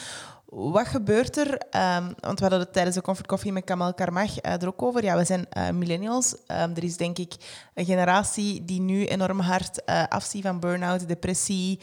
Wat 0.50 0.86
gebeurt 0.86 1.36
er? 1.36 1.52
Um, 1.52 2.14
want 2.20 2.38
we 2.38 2.40
hadden 2.40 2.58
het 2.58 2.72
tijdens 2.72 2.96
de 2.96 3.02
Comfort 3.02 3.26
Coffee 3.26 3.52
met 3.52 3.64
Kamal 3.64 3.94
Karmach 3.94 4.44
uh, 4.44 4.62
er 4.62 4.66
ook 4.66 4.82
over. 4.82 5.04
Ja, 5.04 5.16
we 5.16 5.24
zijn 5.24 5.46
uh, 5.56 5.70
millennials. 5.70 6.32
Um, 6.32 6.74
er 6.74 6.84
is 6.84 6.96
denk 6.96 7.18
ik 7.18 7.34
een 7.74 7.84
generatie 7.84 8.64
die 8.64 8.80
nu 8.80 9.06
enorm 9.06 9.40
hard 9.40 9.82
uh, 9.86 10.04
afziet 10.08 10.42
van 10.42 10.60
burn-out, 10.60 11.08
depressie, 11.08 11.80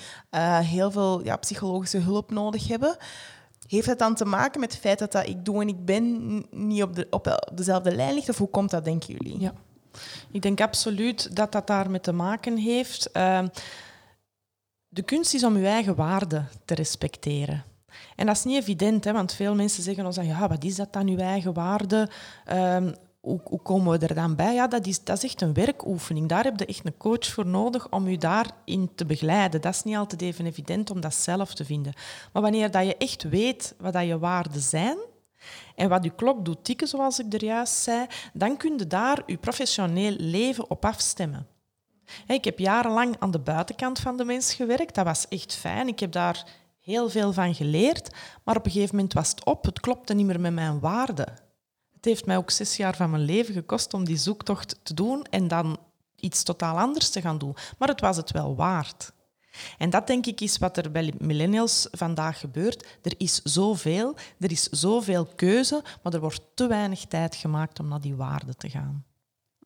heel 0.62 0.92
veel 0.92 1.24
ja, 1.24 1.36
psychologische 1.36 1.98
hulp 1.98 2.32
nodig 2.32 2.68
hebben. 2.68 2.98
Heeft 3.68 3.88
dat 3.88 4.00
dan 4.00 4.16
te 4.16 4.26
maken 4.26 4.60
met 4.60 4.72
het 4.72 4.82
feit 4.82 5.00
dat 5.00 5.12
dat 5.12 5.28
ik 5.28 5.46
doe 5.46 5.62
en 5.62 5.68
ik 5.68 5.86
ben 5.86 6.46
niet 6.52 6.84
op, 6.84 6.96
de, 6.96 7.08
op 7.10 7.52
dezelfde 7.54 7.96
lijn 7.96 8.14
ligt? 8.14 8.30
Of 8.30 8.38
hoe 8.38 8.50
komt 8.50 8.70
dat, 8.70 8.86
denken 8.86 9.14
jullie? 9.14 9.40
Ja, 9.40 9.54
ik 10.32 10.42
denk 10.42 10.62
absoluut 10.62 11.36
dat 11.36 11.52
dat 11.52 11.68
daarmee 11.68 12.00
te 12.00 12.12
maken 12.12 12.58
heeft. 12.58 13.12
Ehm, 13.12 13.48
de 14.88 15.02
kunst 15.02 15.34
is 15.34 15.44
om 15.44 15.58
je 15.58 15.68
eigen 15.68 15.96
waarde 15.96 16.44
te 16.66 16.76
respecteren. 16.76 17.64
En 18.16 18.26
dat 18.26 18.36
is 18.36 18.44
niet 18.44 18.62
evident, 18.62 19.04
hè, 19.04 19.14
want 19.14 19.34
veel 19.34 19.56
mensen 19.56 19.84
zeggen 19.84 20.06
ons 20.06 20.16
dan, 20.16 20.26
ja, 20.26 20.48
wat 20.48 20.64
is 20.64 20.76
dat 20.76 20.94
dan, 20.94 21.08
uw 21.08 21.18
eigen 21.18 21.54
waarde? 21.54 22.10
Um, 22.54 22.96
hoe, 23.20 23.42
hoe, 23.44 23.62
komen 23.62 24.00
we 24.00 24.08
er 24.08 24.16
dan 24.16 24.36
bij? 24.36 24.54
Ja, 24.54 24.68
dat 24.68 24.86
is, 24.86 25.04
dat 25.04 25.18
is 25.18 25.24
echt 25.24 25.42
een 25.42 25.54
werkoefening. 25.54 26.28
Daar 26.28 26.44
heb 26.44 26.60
je 26.60 26.66
echt 26.66 26.86
een 26.86 26.98
coach 26.98 27.26
voor 27.26 27.46
nodig 27.46 27.90
om 27.90 28.08
je 28.08 28.18
daarin 28.18 28.90
te 28.96 29.06
begeleiden. 29.06 29.62
Dat 29.62 29.74
is 29.74 29.84
niet 29.84 29.96
altijd 29.96 30.22
even 30.22 30.46
evident 30.46 30.90
om 30.90 31.02
dat 31.02 31.16
zelf 31.16 31.54
te 31.54 31.66
vinden. 31.66 31.94
Maar 32.34 32.42
wanneer 32.42 32.72
dat 32.72 32.86
je 32.86 32.98
echt 32.98 33.24
weet 33.24 33.76
wat 33.78 33.94
dat 33.94 34.06
je 34.06 34.20
waarden 34.20 34.62
zijn 34.62 34.98
en 35.76 35.90
wat 35.90 36.04
je 36.04 36.16
klok 36.16 36.46
doet 36.46 36.64
tikken, 36.64 36.88
zoals 36.88 37.20
ik 37.20 37.34
er 37.34 37.44
juist 37.44 37.74
zei, 37.74 38.06
dan 38.34 38.58
kun 38.58 38.78
je 38.78 38.88
daar 38.88 39.24
je 39.26 39.38
professioneel 39.38 40.16
leven 40.18 40.70
op 40.70 40.86
afstemmen. 40.86 41.48
Ik 42.28 42.44
heb 42.44 42.60
jarenlang 42.60 43.16
aan 43.20 43.32
de 43.32 43.40
buitenkant 43.40 44.00
van 44.00 44.18
de 44.18 44.26
mens 44.26 44.54
gewerkt. 44.54 44.96
Dat 44.96 45.06
was 45.06 45.28
echt 45.28 45.56
fijn. 45.56 45.88
Ik 45.88 46.00
heb 46.00 46.12
daar 46.12 46.46
heel 46.88 47.10
veel 47.10 47.34
van 47.34 47.56
geleerd, 47.56 48.10
maar 48.44 48.56
op 48.56 48.66
een 48.66 48.72
gegeven 48.72 48.96
moment 48.96 49.14
was 49.14 49.30
het 49.30 49.46
op. 49.46 49.66
Het 49.66 49.80
klopte 49.80 50.14
niet 50.14 50.26
meer 50.26 50.40
met 50.40 50.54
mijn 50.54 50.80
waarden. 50.80 51.34
Het 51.94 52.06
heeft 52.06 52.26
mij 52.26 52.38
ook 52.38 52.52
zes 52.52 52.78
jaar 52.78 52.96
van 52.96 53.10
mijn 53.10 53.24
leven 53.24 53.54
gekost 53.54 53.94
om 53.94 54.06
die 54.06 54.18
zoektocht 54.18 54.80
te 54.84 54.94
doen 54.94 55.24
en 55.24 55.48
dan 55.48 55.78
iets 56.16 56.44
totaal 56.44 56.80
anders 56.80 57.10
te 57.10 57.22
gaan 57.22 57.38
doen. 57.38 57.56
Maar 57.78 57.88
het 57.88 58.02
was 58.02 58.18
het 58.18 58.32
wel 58.32 58.56
waard. 58.56 59.12
En 59.78 59.90
dat 59.90 60.08
denk 60.08 60.26
ik 60.26 60.42
is 60.42 60.58
wat 60.58 60.78
er 60.78 60.92
bij 60.92 61.14
millennials 61.18 61.88
vandaag 61.92 62.40
gebeurt. 62.40 62.86
Er 63.02 63.14
is 63.18 63.42
zoveel, 63.42 64.16
er 64.40 64.52
is 64.52 64.64
zoveel 64.64 65.26
keuze, 65.36 65.84
maar 66.04 66.14
er 66.14 66.20
wordt 66.20 66.42
te 66.54 66.68
weinig 66.68 67.06
tijd 67.06 67.36
gemaakt 67.36 67.80
om 67.80 67.88
naar 67.88 68.02
die 68.02 68.16
waarden 68.16 68.58
te 68.58 68.70
gaan. 68.70 69.06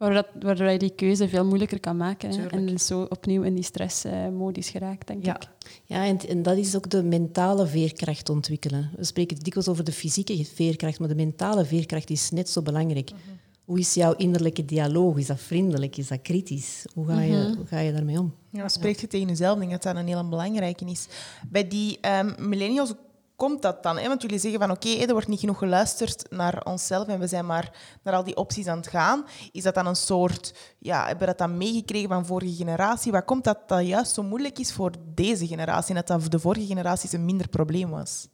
Waardoor, 0.01 0.69
je 0.69 0.77
die 0.77 0.95
keuze 0.95 1.29
veel 1.29 1.45
moeilijker 1.45 1.79
kan 1.79 1.97
maken. 1.97 2.49
En 2.49 2.79
zo 2.79 3.01
opnieuw 3.01 3.41
in 3.41 3.55
die 3.55 3.63
stressmodus 3.63 4.69
geraakt, 4.69 5.07
denk 5.07 5.25
ja. 5.25 5.35
ik. 5.35 5.47
Ja, 5.85 6.05
en, 6.05 6.27
en, 6.27 6.43
dat 6.43 6.57
is 6.57 6.75
ook 6.75 6.89
de 6.89 7.03
mentale 7.03 7.67
veerkracht 7.67 8.29
ontwikkelen. 8.29 8.91
We 8.97 9.03
spreken 9.03 9.37
dikwijls 9.37 9.69
over 9.69 9.83
de 9.83 9.91
fysieke 9.91 10.45
veerkracht, 10.45 10.99
maar 10.99 11.07
de 11.07 11.15
mentale 11.15 11.65
veerkracht 11.65 12.09
is 12.09 12.31
net 12.31 12.49
zo 12.49 12.61
belangrijk. 12.61 13.11
Mhm. 13.11 13.19
Hoe 13.65 13.79
is 13.79 13.93
jouw 13.93 14.13
innerlijke 14.13 14.65
dialoog? 14.65 15.17
Is 15.17 15.27
dat 15.27 15.39
vriendelijk? 15.39 15.97
Is 15.97 16.07
dat 16.07 16.21
kritisch? 16.21 16.85
Hoe 16.93 17.05
ga 17.07 17.21
je, 17.21 17.37
mhm. 17.37 17.55
hoe 17.55 17.65
ga 17.65 17.79
je 17.79 17.93
daarmee 17.93 18.19
om? 18.19 18.33
Ja, 18.49 18.67
spreekt 18.67 19.01
je 19.01 19.07
tegen 19.07 19.27
jezelf? 19.27 19.53
Ik 19.53 19.59
denk 19.59 19.71
dat 19.71 19.83
dat 19.83 19.95
een 19.95 20.07
heel 20.07 20.29
belangrijke 20.29 20.85
is. 20.85 21.07
Bij 21.49 21.67
die 21.67 21.99
um, 22.19 22.35
millennials 22.49 22.93
komt 23.41 23.61
dat 23.61 23.83
dan? 23.83 23.97
Hè? 23.97 24.07
Want 24.07 24.21
jullie 24.21 24.39
zeggen 24.39 24.59
van 24.59 24.71
oké, 24.71 24.89
er 24.89 25.11
wordt 25.11 25.27
niet 25.27 25.39
genoeg 25.39 25.57
geluisterd 25.57 26.25
naar 26.29 26.65
onszelf 26.65 27.07
en 27.07 27.19
we 27.19 27.27
zijn 27.27 27.45
maar 27.45 27.71
naar 28.03 28.13
al 28.13 28.23
die 28.23 28.35
opties 28.35 28.67
aan 28.67 28.77
het 28.77 28.87
gaan. 28.87 29.25
Is 29.51 29.63
dat 29.63 29.73
dan 29.73 29.85
een 29.87 29.95
soort, 29.95 30.53
ja, 30.79 30.99
hebben 30.99 31.19
we 31.19 31.25
dat 31.25 31.37
dan 31.37 31.57
meegekregen 31.57 32.09
van 32.09 32.25
vorige 32.25 32.55
generatie? 32.55 33.11
Wat 33.11 33.25
komt 33.25 33.43
dat 33.43 33.57
dat 33.67 33.87
juist 33.87 34.13
zo 34.13 34.23
moeilijk 34.23 34.59
is 34.59 34.73
voor 34.73 34.91
deze 35.13 35.47
generatie 35.47 35.89
en 35.89 35.95
dat 35.95 36.07
dat 36.07 36.21
voor 36.21 36.29
de 36.29 36.39
vorige 36.39 36.65
generaties 36.65 37.11
een 37.11 37.25
minder 37.25 37.47
probleem 37.47 37.89
was? 37.89 38.27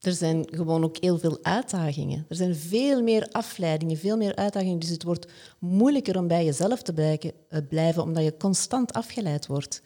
Er 0.00 0.12
zijn 0.12 0.46
gewoon 0.50 0.84
ook 0.84 0.96
heel 1.00 1.18
veel 1.18 1.38
uitdagingen. 1.42 2.26
Er 2.28 2.36
zijn 2.36 2.56
veel 2.56 3.02
meer 3.02 3.28
afleidingen, 3.32 3.96
veel 3.96 4.16
meer 4.16 4.36
uitdagingen. 4.36 4.78
Dus 4.78 4.88
het 4.88 5.02
wordt 5.02 5.32
moeilijker 5.58 6.18
om 6.18 6.26
bij 6.26 6.44
jezelf 6.44 6.82
te 6.82 7.18
eh, 7.48 7.60
blijven, 7.68 8.02
omdat 8.02 8.24
je 8.24 8.36
constant 8.36 8.92
afgeleid 8.92 9.46
wordt 9.46 9.82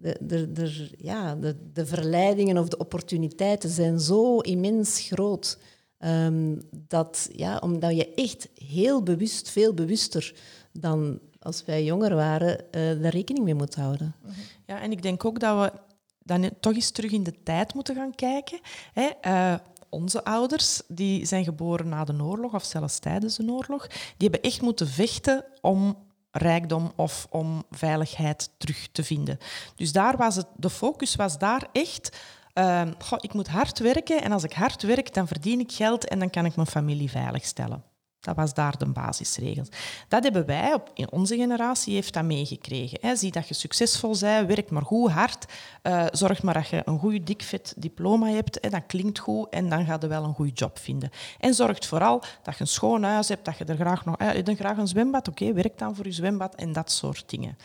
de, 0.00 0.16
de, 0.20 0.52
de, 0.52 0.90
ja, 0.98 1.34
de, 1.34 1.56
de 1.72 1.86
verleidingen 1.86 2.58
of 2.58 2.68
de 2.68 2.78
opportuniteiten 2.78 3.70
zijn 3.70 4.00
zo 4.00 4.38
immens 4.38 5.00
groot. 5.00 5.58
Um, 6.04 6.62
dat, 6.70 7.28
ja, 7.32 7.58
omdat 7.58 7.96
je 7.96 8.14
echt 8.14 8.48
heel 8.54 9.02
bewust, 9.02 9.50
veel 9.50 9.74
bewuster 9.74 10.34
dan 10.72 11.18
als 11.38 11.64
wij 11.64 11.84
jonger 11.84 12.14
waren, 12.14 12.64
uh, 12.70 13.02
daar 13.02 13.12
rekening 13.12 13.44
mee 13.44 13.54
moet 13.54 13.74
houden. 13.74 14.14
Ja, 14.66 14.80
en 14.80 14.92
ik 14.92 15.02
denk 15.02 15.24
ook 15.24 15.40
dat 15.40 15.58
we 15.58 15.78
dan 16.22 16.50
toch 16.60 16.74
eens 16.74 16.90
terug 16.90 17.10
in 17.10 17.22
de 17.22 17.42
tijd 17.42 17.74
moeten 17.74 17.94
gaan 17.94 18.14
kijken. 18.14 18.60
Hè. 18.92 19.08
Uh, 19.26 19.58
onze 19.88 20.24
ouders, 20.24 20.82
die 20.88 21.26
zijn 21.26 21.44
geboren 21.44 21.88
na 21.88 22.04
de 22.04 22.22
oorlog 22.22 22.54
of 22.54 22.64
zelfs 22.64 22.98
tijdens 22.98 23.36
de 23.36 23.52
oorlog, 23.52 23.86
die 23.86 24.28
hebben 24.28 24.42
echt 24.42 24.62
moeten 24.62 24.88
vechten 24.88 25.44
om 25.60 25.96
rijkdom 26.30 26.92
of 26.96 27.26
om 27.30 27.64
veiligheid 27.70 28.50
terug 28.58 28.88
te 28.92 29.04
vinden. 29.04 29.38
Dus 29.74 29.92
daar 29.92 30.16
was 30.16 30.36
het, 30.36 30.46
de 30.56 30.70
focus 30.70 31.16
was 31.16 31.38
daar 31.38 31.68
echt. 31.72 32.18
Uh, 32.54 32.82
ik 33.16 33.32
moet 33.32 33.48
hard 33.48 33.78
werken 33.78 34.22
en 34.22 34.32
als 34.32 34.44
ik 34.44 34.52
hard 34.52 34.82
werk, 34.82 35.14
dan 35.14 35.26
verdien 35.26 35.60
ik 35.60 35.72
geld 35.72 36.08
en 36.08 36.18
dan 36.18 36.30
kan 36.30 36.44
ik 36.44 36.56
mijn 36.56 36.68
familie 36.68 37.10
veiligstellen. 37.10 37.84
Dat 38.20 38.36
was 38.36 38.54
daar 38.54 38.78
de 38.78 38.86
basisregel. 38.86 39.64
Dat 40.08 40.22
hebben 40.22 40.46
wij, 40.46 40.78
in 40.94 41.12
onze 41.12 41.36
generatie, 41.36 41.94
heeft 41.94 42.14
dat 42.14 42.24
meegekregen. 42.24 43.16
Zie 43.16 43.32
dat 43.32 43.48
je 43.48 43.54
succesvol 43.54 44.16
bent, 44.20 44.46
werk 44.46 44.70
maar 44.70 44.82
goed 44.82 45.10
hard. 45.10 45.44
Uh, 45.82 46.06
zorg 46.10 46.42
maar 46.42 46.54
dat 46.54 46.68
je 46.68 46.82
een 46.84 46.98
goed 46.98 47.26
dikvet 47.26 47.74
diploma 47.76 48.28
hebt. 48.28 48.58
Hè. 48.60 48.68
Dat 48.68 48.86
klinkt 48.86 49.18
goed 49.18 49.48
en 49.48 49.68
dan 49.68 49.84
ga 49.84 49.96
je 50.00 50.06
wel 50.06 50.24
een 50.24 50.34
goede 50.34 50.52
job 50.52 50.78
vinden. 50.78 51.10
En 51.38 51.54
zorg 51.54 51.86
vooral 51.86 52.22
dat 52.42 52.54
je 52.54 52.60
een 52.60 52.66
schoon 52.66 53.02
huis 53.02 53.28
hebt, 53.28 53.44
dat 53.44 53.58
je 53.58 53.64
er 53.64 53.76
graag, 53.76 54.04
nog, 54.04 54.16
graag 54.44 54.76
een 54.76 54.88
zwembad. 54.88 55.28
Oké, 55.28 55.52
werk 55.52 55.78
dan 55.78 55.96
voor 55.96 56.04
je 56.04 56.12
zwembad 56.12 56.54
en 56.54 56.72
dat 56.72 56.90
soort 56.90 57.30
dingen. 57.30 57.56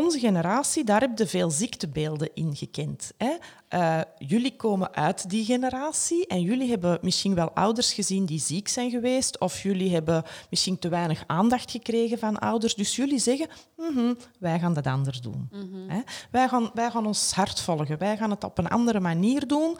Onze 0.00 0.18
generatie, 0.18 0.84
daar 0.84 1.00
heb 1.00 1.18
je 1.18 1.26
veel 1.26 1.50
ziektebeelden 1.50 2.30
in 2.34 2.56
gekend. 2.56 3.12
Hè? 3.16 3.36
Uh, 3.74 4.00
jullie 4.18 4.56
komen 4.56 4.94
uit 4.94 5.30
die 5.30 5.44
generatie 5.44 6.26
en 6.26 6.40
jullie 6.40 6.70
hebben 6.70 6.98
misschien 7.02 7.34
wel 7.34 7.50
ouders 7.50 7.92
gezien 7.92 8.26
die 8.26 8.38
ziek 8.38 8.68
zijn 8.68 8.90
geweest 8.90 9.38
of 9.38 9.62
jullie 9.62 9.92
hebben 9.92 10.24
misschien 10.50 10.78
te 10.78 10.88
weinig 10.88 11.24
aandacht 11.26 11.70
gekregen 11.70 12.18
van 12.18 12.38
ouders. 12.38 12.74
Dus 12.74 12.96
jullie 12.96 13.18
zeggen, 13.18 13.48
mm 13.76 13.94
-hmm, 13.94 14.16
wij 14.38 14.58
gaan 14.58 14.74
dat 14.74 14.86
anders 14.86 15.20
doen. 15.20 15.48
Mm 15.50 15.72
-hmm. 15.72 15.88
hè? 15.88 16.00
wij, 16.30 16.48
gaan, 16.48 16.70
wij 16.74 16.90
gaan 16.90 17.06
ons 17.06 17.32
hart 17.32 17.60
volgen, 17.60 17.98
wij 17.98 18.16
gaan 18.16 18.30
het 18.30 18.44
op 18.44 18.58
een 18.58 18.68
andere 18.68 19.00
manier 19.00 19.46
doen. 19.46 19.76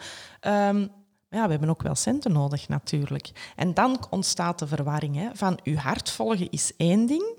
Um, 0.47 0.91
ja, 1.29 1.45
we 1.45 1.51
hebben 1.51 1.69
ook 1.69 1.83
wel 1.83 1.95
centen 1.95 2.31
nodig 2.31 2.67
natuurlijk. 2.67 3.53
En 3.55 3.73
dan 3.73 4.05
ontstaat 4.09 4.59
de 4.59 4.67
verwarring. 4.67 5.15
Hè? 5.15 5.29
Van 5.33 5.59
uw 5.63 5.75
hart 5.75 6.09
volgen 6.09 6.49
is 6.49 6.75
één 6.77 7.05
ding, 7.05 7.37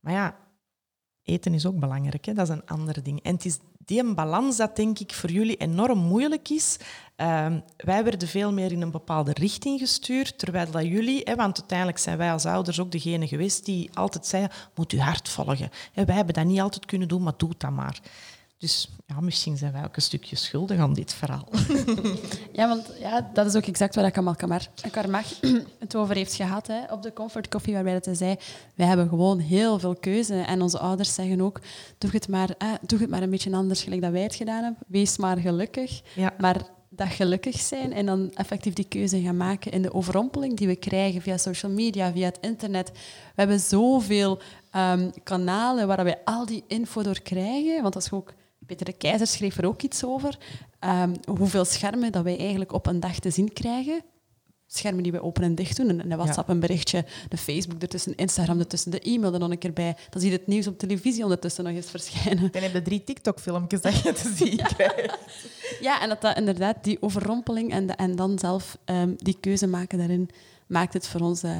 maar 0.00 0.12
ja, 0.12 0.36
eten 1.26 1.54
is 1.54 1.66
ook 1.66 1.78
belangrijk, 1.78 2.24
hè? 2.24 2.32
dat 2.32 2.48
is 2.48 2.54
een 2.54 2.66
ander 2.66 3.02
ding. 3.02 3.22
En 3.22 3.34
het 3.34 3.44
is 3.44 3.58
die 3.84 4.14
balans 4.14 4.56
dat 4.56 4.76
denk 4.76 4.98
ik 4.98 5.14
voor 5.14 5.30
jullie 5.30 5.56
enorm 5.56 5.98
moeilijk 5.98 6.48
is. 6.48 6.76
Ehm, 7.16 7.60
wij 7.76 8.04
werden 8.04 8.28
veel 8.28 8.52
meer 8.52 8.72
in 8.72 8.82
een 8.82 8.90
bepaalde 8.90 9.32
richting 9.32 9.78
gestuurd, 9.78 10.38
terwijl 10.38 10.70
dat 10.70 10.84
jullie, 10.84 11.20
hè, 11.24 11.34
want 11.34 11.58
uiteindelijk 11.58 11.98
zijn 11.98 12.18
wij 12.18 12.32
als 12.32 12.46
ouders 12.46 12.80
ook 12.80 12.92
degene 12.92 13.28
geweest 13.28 13.64
die 13.64 13.90
altijd 13.94 14.26
zeiden, 14.26 14.52
moet 14.74 14.92
u 14.92 15.00
hart 15.00 15.28
volgen. 15.28 15.70
wij 15.94 16.14
hebben 16.14 16.34
dat 16.34 16.44
niet 16.44 16.60
altijd 16.60 16.86
kunnen 16.86 17.08
doen, 17.08 17.22
maar 17.22 17.36
doe 17.36 17.50
dat 17.58 17.70
maar. 17.70 18.00
Dus 18.58 18.88
ja, 19.06 19.20
misschien 19.20 19.56
zijn 19.56 19.72
wij 19.72 19.84
ook 19.84 19.96
een 19.96 20.02
stukje 20.02 20.36
schuldig 20.36 20.78
aan 20.78 20.94
dit 20.94 21.14
verhaal. 21.14 21.48
Ja, 22.52 22.68
want 22.68 22.92
ja, 23.00 23.30
dat 23.32 23.46
is 23.46 23.54
ook 23.54 23.66
exact 23.66 23.94
waar 23.94 24.10
Kamal 24.10 24.34
Kamar 24.34 24.68
Karmach 24.90 25.40
het 25.78 25.96
over 25.96 26.14
heeft 26.14 26.34
gehad 26.34 26.66
hè, 26.66 26.92
op 26.92 27.02
de 27.02 27.12
Comfort 27.12 27.48
Coffee, 27.48 27.74
waarbij 27.74 27.92
dat 27.92 28.04
hij 28.04 28.14
zei, 28.14 28.36
wij 28.74 28.86
hebben 28.86 29.08
gewoon 29.08 29.38
heel 29.38 29.78
veel 29.78 29.94
keuze. 29.94 30.34
En 30.34 30.62
onze 30.62 30.78
ouders 30.78 31.14
zeggen 31.14 31.40
ook, 31.40 31.60
doe 31.98 32.10
het 32.10 32.28
maar, 32.28 32.50
eh, 32.58 32.68
doe 32.80 32.98
het 32.98 33.10
maar 33.10 33.22
een 33.22 33.30
beetje 33.30 33.52
anders 33.52 33.82
gelijk 33.82 34.02
dat 34.02 34.10
wij 34.10 34.22
het 34.22 34.34
gedaan 34.34 34.62
hebben. 34.62 34.82
Wees 34.86 35.16
maar 35.16 35.36
gelukkig. 35.36 36.02
Ja. 36.14 36.34
Maar 36.38 36.62
dat 36.88 37.08
gelukkig 37.08 37.58
zijn 37.60 37.92
en 37.92 38.06
dan 38.06 38.30
effectief 38.34 38.72
die 38.72 38.88
keuze 38.88 39.22
gaan 39.22 39.36
maken 39.36 39.72
in 39.72 39.82
de 39.82 39.94
overrompeling 39.94 40.56
die 40.56 40.66
we 40.66 40.76
krijgen 40.76 41.22
via 41.22 41.36
social 41.36 41.72
media, 41.72 42.12
via 42.12 42.26
het 42.26 42.38
internet. 42.40 42.90
We 42.90 42.98
hebben 43.34 43.60
zoveel 43.60 44.38
um, 44.76 45.10
kanalen 45.22 45.86
waar 45.86 46.04
we 46.04 46.24
al 46.24 46.46
die 46.46 46.64
info 46.66 47.02
door 47.02 47.20
krijgen, 47.20 47.82
want 47.82 47.94
dat 47.94 48.02
is 48.02 48.12
ook 48.12 48.32
Peter 48.66 48.86
de 48.86 48.92
Keizer 48.92 49.26
schreef 49.26 49.58
er 49.58 49.66
ook 49.66 49.82
iets 49.82 50.04
over. 50.04 50.38
Um, 50.80 51.14
hoeveel 51.38 51.64
schermen 51.64 52.12
dat 52.12 52.22
wij 52.22 52.38
eigenlijk 52.38 52.72
op 52.72 52.86
een 52.86 53.00
dag 53.00 53.18
te 53.18 53.30
zien 53.30 53.52
krijgen. 53.52 54.02
Schermen 54.66 55.02
die 55.02 55.12
we 55.12 55.22
open 55.22 55.42
en 55.42 55.54
dicht 55.54 55.76
doen. 55.76 55.88
Een 55.88 56.16
WhatsApp 56.16 56.48
een 56.48 56.60
berichtje, 56.60 57.04
de 57.28 57.36
Facebook 57.36 57.82
ertussen, 57.82 58.14
Instagram 58.14 58.58
ertussen, 58.58 58.90
de 58.90 59.00
e-mail 59.00 59.32
er 59.32 59.38
nog 59.38 59.50
een 59.50 59.58
keer 59.58 59.72
bij. 59.72 59.96
Dan 60.10 60.20
zie 60.20 60.30
je 60.30 60.36
het 60.36 60.46
nieuws 60.46 60.66
op 60.66 60.78
televisie 60.78 61.22
ondertussen 61.22 61.64
nog 61.64 61.72
eens 61.72 61.90
verschijnen. 61.90 62.52
Dan 62.52 62.62
heb 62.62 62.72
je 62.72 62.82
drie 62.82 63.04
TikTok-filmpjes 63.04 63.80
dat 63.80 64.02
je 64.02 64.12
te 64.12 64.32
zien 64.36 64.56
krijgt. 64.76 65.18
Ja, 65.80 66.00
en 66.02 66.08
dat, 66.08 66.20
dat 66.20 66.36
inderdaad, 66.36 66.84
die 66.84 67.02
overrompeling 67.02 67.72
en, 67.72 67.86
de, 67.86 67.92
en 67.92 68.16
dan 68.16 68.38
zelf 68.38 68.78
um, 68.84 69.14
die 69.18 69.36
keuze 69.40 69.66
maken 69.66 69.98
daarin, 69.98 70.30
maakt 70.66 70.92
het 70.92 71.08
voor 71.08 71.20
ons... 71.20 71.44
Uh, 71.44 71.52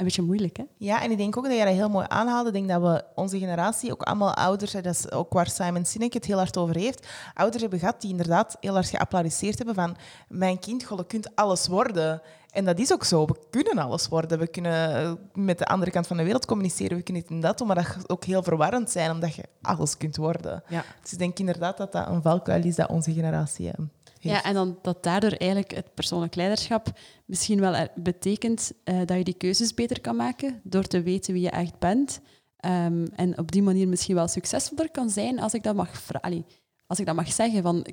een 0.00 0.06
beetje 0.06 0.22
moeilijk. 0.22 0.56
Hè? 0.56 0.64
Ja, 0.76 1.02
en 1.02 1.10
ik 1.10 1.16
denk 1.16 1.36
ook 1.36 1.44
dat 1.44 1.56
je 1.56 1.64
dat 1.64 1.74
heel 1.74 1.88
mooi 1.88 2.06
aanhaalde. 2.08 2.48
Ik 2.48 2.54
denk 2.54 2.68
dat 2.68 2.82
we 2.82 3.04
onze 3.14 3.38
generatie, 3.38 3.92
ook 3.92 4.02
allemaal 4.02 4.34
ouders, 4.34 4.72
dat 4.72 4.86
is 4.86 5.12
ook 5.12 5.32
waar 5.32 5.50
Simon 5.50 5.84
Sinek 5.84 6.12
het 6.12 6.24
heel 6.24 6.36
hard 6.36 6.56
over 6.56 6.76
heeft, 6.76 7.06
ouders 7.34 7.62
hebben 7.62 7.78
gehad 7.78 8.00
die 8.00 8.10
inderdaad 8.10 8.56
heel 8.60 8.72
hard 8.72 8.88
geapplaudisseerd 8.88 9.56
hebben 9.56 9.74
van 9.74 9.96
mijn 10.28 10.58
kind, 10.58 10.82
je 10.82 11.06
kunt 11.06 11.36
alles 11.36 11.68
worden. 11.68 12.22
En 12.50 12.64
dat 12.64 12.78
is 12.78 12.92
ook 12.92 13.04
zo. 13.04 13.26
We 13.26 13.36
kunnen 13.50 13.78
alles 13.78 14.08
worden. 14.08 14.38
We 14.38 14.46
kunnen 14.46 15.18
met 15.34 15.58
de 15.58 15.66
andere 15.66 15.90
kant 15.90 16.06
van 16.06 16.16
de 16.16 16.22
wereld 16.22 16.46
communiceren. 16.46 16.96
We 16.96 17.02
kunnen 17.02 17.22
het 17.22 17.30
in 17.30 17.40
dat 17.40 17.66
maar 17.66 17.76
dat 17.76 18.10
ook 18.10 18.24
heel 18.24 18.42
verwarrend 18.42 18.90
zijn, 18.90 19.10
omdat 19.10 19.34
je 19.34 19.44
alles 19.62 19.96
kunt 19.96 20.16
worden. 20.16 20.62
Ja. 20.68 20.84
Dus 21.02 21.12
ik 21.12 21.18
denk 21.18 21.38
inderdaad 21.38 21.76
dat 21.76 21.92
dat 21.92 22.08
een 22.08 22.22
valkuil 22.22 22.64
is 22.64 22.76
dat 22.76 22.88
onze 22.88 23.12
generatie 23.12 23.64
heeft. 23.66 23.78
Ja, 24.22 24.44
en 24.44 24.54
dan 24.54 24.78
dat 24.82 25.02
daardoor 25.02 25.32
eigenlijk 25.32 25.74
het 25.74 25.94
persoonlijk 25.94 26.34
leiderschap 26.34 26.92
misschien 27.24 27.60
wel 27.60 27.88
betekent 27.94 28.72
uh, 28.84 28.98
dat 29.04 29.16
je 29.16 29.24
die 29.24 29.34
keuzes 29.34 29.74
beter 29.74 30.00
kan 30.00 30.16
maken 30.16 30.60
door 30.64 30.84
te 30.84 31.02
weten 31.02 31.32
wie 31.32 31.42
je 31.42 31.50
echt 31.50 31.78
bent. 31.78 32.20
Um, 32.66 33.06
en 33.14 33.38
op 33.38 33.52
die 33.52 33.62
manier 33.62 33.88
misschien 33.88 34.14
wel 34.14 34.28
succesvoller 34.28 34.90
kan 34.90 35.10
zijn 35.10 35.40
als 35.40 35.54
ik 35.54 35.62
dat 35.62 35.74
mag, 35.74 36.02
als 36.86 36.98
ik 36.98 37.06
dat 37.06 37.14
mag 37.14 37.32
zeggen. 37.32 37.62
Van, 37.62 37.86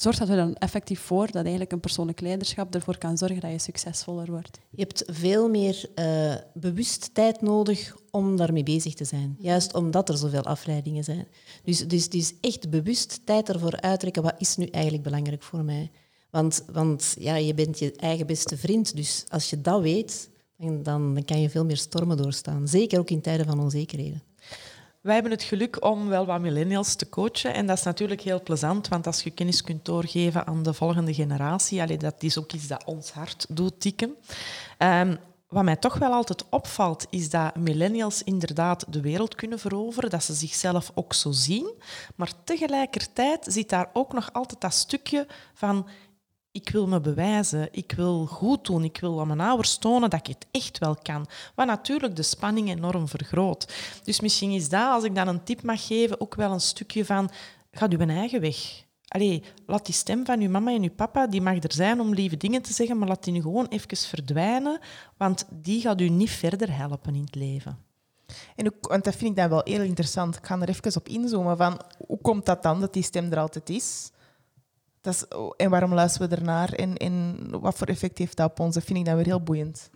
zorgt 0.00 0.18
dat 0.18 0.28
er 0.28 0.36
dan 0.36 0.54
effectief 0.54 1.00
voor 1.00 1.26
dat 1.26 1.42
eigenlijk 1.42 1.72
een 1.72 1.80
persoonlijk 1.80 2.20
leiderschap 2.20 2.74
ervoor 2.74 2.98
kan 2.98 3.18
zorgen 3.18 3.40
dat 3.40 3.50
je 3.50 3.58
succesvoller 3.58 4.30
wordt? 4.30 4.58
Je 4.70 4.82
hebt 4.82 5.02
veel 5.06 5.48
meer 5.48 5.90
uh, 5.94 6.34
bewust 6.54 7.14
tijd 7.14 7.40
nodig 7.40 7.96
om 8.10 8.36
daarmee 8.36 8.62
bezig 8.62 8.94
te 8.94 9.04
zijn. 9.04 9.36
Juist 9.38 9.74
omdat 9.74 10.08
er 10.08 10.16
zoveel 10.16 10.44
afleidingen 10.44 11.04
zijn. 11.04 11.26
Dus, 11.64 11.88
dus, 11.88 12.08
dus 12.08 12.34
echt 12.40 12.70
bewust 12.70 13.20
tijd 13.24 13.48
ervoor 13.48 13.80
uittrekken. 13.80 14.22
Wat 14.22 14.34
is 14.38 14.56
nu 14.56 14.66
eigenlijk 14.66 15.04
belangrijk 15.04 15.42
voor 15.42 15.64
mij? 15.64 15.90
Want, 16.30 16.64
want 16.72 17.14
ja, 17.18 17.36
je 17.36 17.54
bent 17.54 17.78
je 17.78 17.92
eigen 17.96 18.26
beste 18.26 18.56
vriend. 18.56 18.96
Dus 18.96 19.24
als 19.28 19.50
je 19.50 19.60
dat 19.60 19.80
weet, 19.80 20.30
dan, 20.56 20.82
dan 20.82 21.22
kan 21.24 21.40
je 21.40 21.50
veel 21.50 21.64
meer 21.64 21.76
stormen 21.76 22.16
doorstaan. 22.16 22.68
Zeker 22.68 22.98
ook 22.98 23.10
in 23.10 23.20
tijden 23.20 23.46
van 23.46 23.60
onzekerheden. 23.60 24.22
Wij 25.00 25.14
hebben 25.14 25.32
het 25.32 25.42
geluk 25.42 25.84
om 25.84 26.08
wel 26.08 26.26
wat 26.26 26.40
millennials 26.40 26.94
te 26.94 27.08
coachen. 27.08 27.54
En 27.54 27.66
dat 27.66 27.78
is 27.78 27.84
natuurlijk 27.84 28.20
heel 28.20 28.42
plezant, 28.42 28.88
want 28.88 29.06
als 29.06 29.22
je 29.22 29.30
kennis 29.30 29.62
kunt 29.62 29.84
doorgeven 29.84 30.46
aan 30.46 30.62
de 30.62 30.72
volgende 30.72 31.14
generatie, 31.14 31.82
allee, 31.82 31.96
dat 31.96 32.22
is 32.22 32.38
ook 32.38 32.52
iets 32.52 32.66
dat 32.66 32.84
ons 32.84 33.10
hart 33.10 33.46
doet 33.48 33.80
tikken. 33.80 34.16
Um, 34.78 35.18
wat 35.48 35.64
mij 35.64 35.76
toch 35.76 35.98
wel 35.98 36.12
altijd 36.12 36.48
opvalt, 36.48 37.06
is 37.10 37.30
dat 37.30 37.56
millennials 37.56 38.22
inderdaad 38.22 38.84
de 38.88 39.00
wereld 39.00 39.34
kunnen 39.34 39.58
veroveren, 39.58 40.10
dat 40.10 40.24
ze 40.24 40.34
zichzelf 40.34 40.90
ook 40.94 41.14
zo 41.14 41.30
zien. 41.32 41.74
Maar 42.16 42.32
tegelijkertijd 42.44 43.46
zit 43.48 43.68
daar 43.68 43.90
ook 43.92 44.12
nog 44.12 44.32
altijd 44.32 44.60
dat 44.60 44.74
stukje 44.74 45.26
van 45.54 45.88
ik 46.60 46.70
wil 46.70 46.86
me 46.86 47.00
bewijzen, 47.00 47.68
ik 47.70 47.92
wil 47.92 48.26
goed 48.26 48.64
doen, 48.64 48.84
ik 48.84 49.00
wil 49.00 49.20
aan 49.20 49.26
mijn 49.26 49.40
ouders 49.40 49.76
tonen 49.76 50.10
dat 50.10 50.20
ik 50.20 50.26
het 50.26 50.46
echt 50.50 50.78
wel 50.78 50.96
kan. 51.02 51.26
Wat 51.54 51.66
natuurlijk 51.66 52.16
de 52.16 52.22
spanning 52.22 52.68
enorm 52.68 53.08
vergroot. 53.08 53.74
Dus 54.04 54.20
misschien 54.20 54.50
is 54.50 54.68
dat, 54.68 54.90
als 54.90 55.04
ik 55.04 55.14
dan 55.14 55.28
een 55.28 55.44
tip 55.44 55.62
mag 55.62 55.86
geven, 55.86 56.20
ook 56.20 56.34
wel 56.34 56.52
een 56.52 56.60
stukje 56.60 57.04
van 57.04 57.30
ga 57.70 57.86
uw 57.90 57.98
eigen 57.98 58.40
weg. 58.40 58.86
Allee, 59.08 59.42
laat 59.66 59.86
die 59.86 59.94
stem 59.94 60.24
van 60.24 60.40
uw 60.40 60.50
mama 60.50 60.70
en 60.70 60.82
uw 60.82 60.94
papa, 60.94 61.26
die 61.26 61.40
mag 61.40 61.62
er 61.62 61.72
zijn 61.72 62.00
om 62.00 62.14
lieve 62.14 62.36
dingen 62.36 62.62
te 62.62 62.72
zeggen, 62.72 62.98
maar 62.98 63.08
laat 63.08 63.24
die 63.24 63.32
nu 63.32 63.40
gewoon 63.40 63.66
even 63.66 63.96
verdwijnen, 63.96 64.80
want 65.16 65.46
die 65.50 65.80
gaat 65.80 66.00
u 66.00 66.08
niet 66.08 66.30
verder 66.30 66.76
helpen 66.76 67.14
in 67.14 67.20
het 67.20 67.34
leven. 67.34 67.78
En 68.56 68.74
want 68.80 69.04
dat 69.04 69.16
vind 69.16 69.30
ik 69.30 69.36
dan 69.36 69.48
wel 69.48 69.60
heel 69.64 69.80
interessant. 69.80 70.36
Ik 70.36 70.46
ga 70.46 70.60
er 70.60 70.68
even 70.68 70.96
op 70.96 71.08
inzoomen 71.08 71.56
van 71.56 71.80
hoe 72.06 72.18
komt 72.20 72.46
dat 72.46 72.62
dan 72.62 72.80
dat 72.80 72.92
die 72.92 73.02
stem 73.02 73.32
er 73.32 73.38
altijd 73.38 73.70
is? 73.70 74.10
Dat 75.08 75.16
is 75.16 75.24
en 75.56 75.70
waarom 75.70 75.94
luisteren 75.94 76.28
we 76.28 76.36
ernaar? 76.36 76.72
En, 76.72 76.96
en 76.96 77.36
wat 77.60 77.76
voor 77.76 77.86
effect 77.86 78.18
heeft 78.18 78.36
dat 78.36 78.50
op 78.50 78.60
ons? 78.60 78.74
Dat 78.74 78.84
vind 78.84 78.98
ik 78.98 79.04
dan 79.04 79.16
weer 79.16 79.24
heel 79.24 79.42
boeiend. 79.42 79.90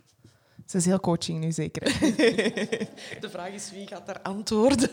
Ze 0.65 0.77
is 0.77 0.85
heel 0.85 0.99
coaching 0.99 1.39
nu, 1.39 1.51
zeker. 1.51 1.83
De 3.23 3.29
vraag 3.29 3.49
is 3.49 3.71
wie 3.71 3.87
gaat 3.87 4.05
daar 4.05 4.21
antwoorden? 4.21 4.89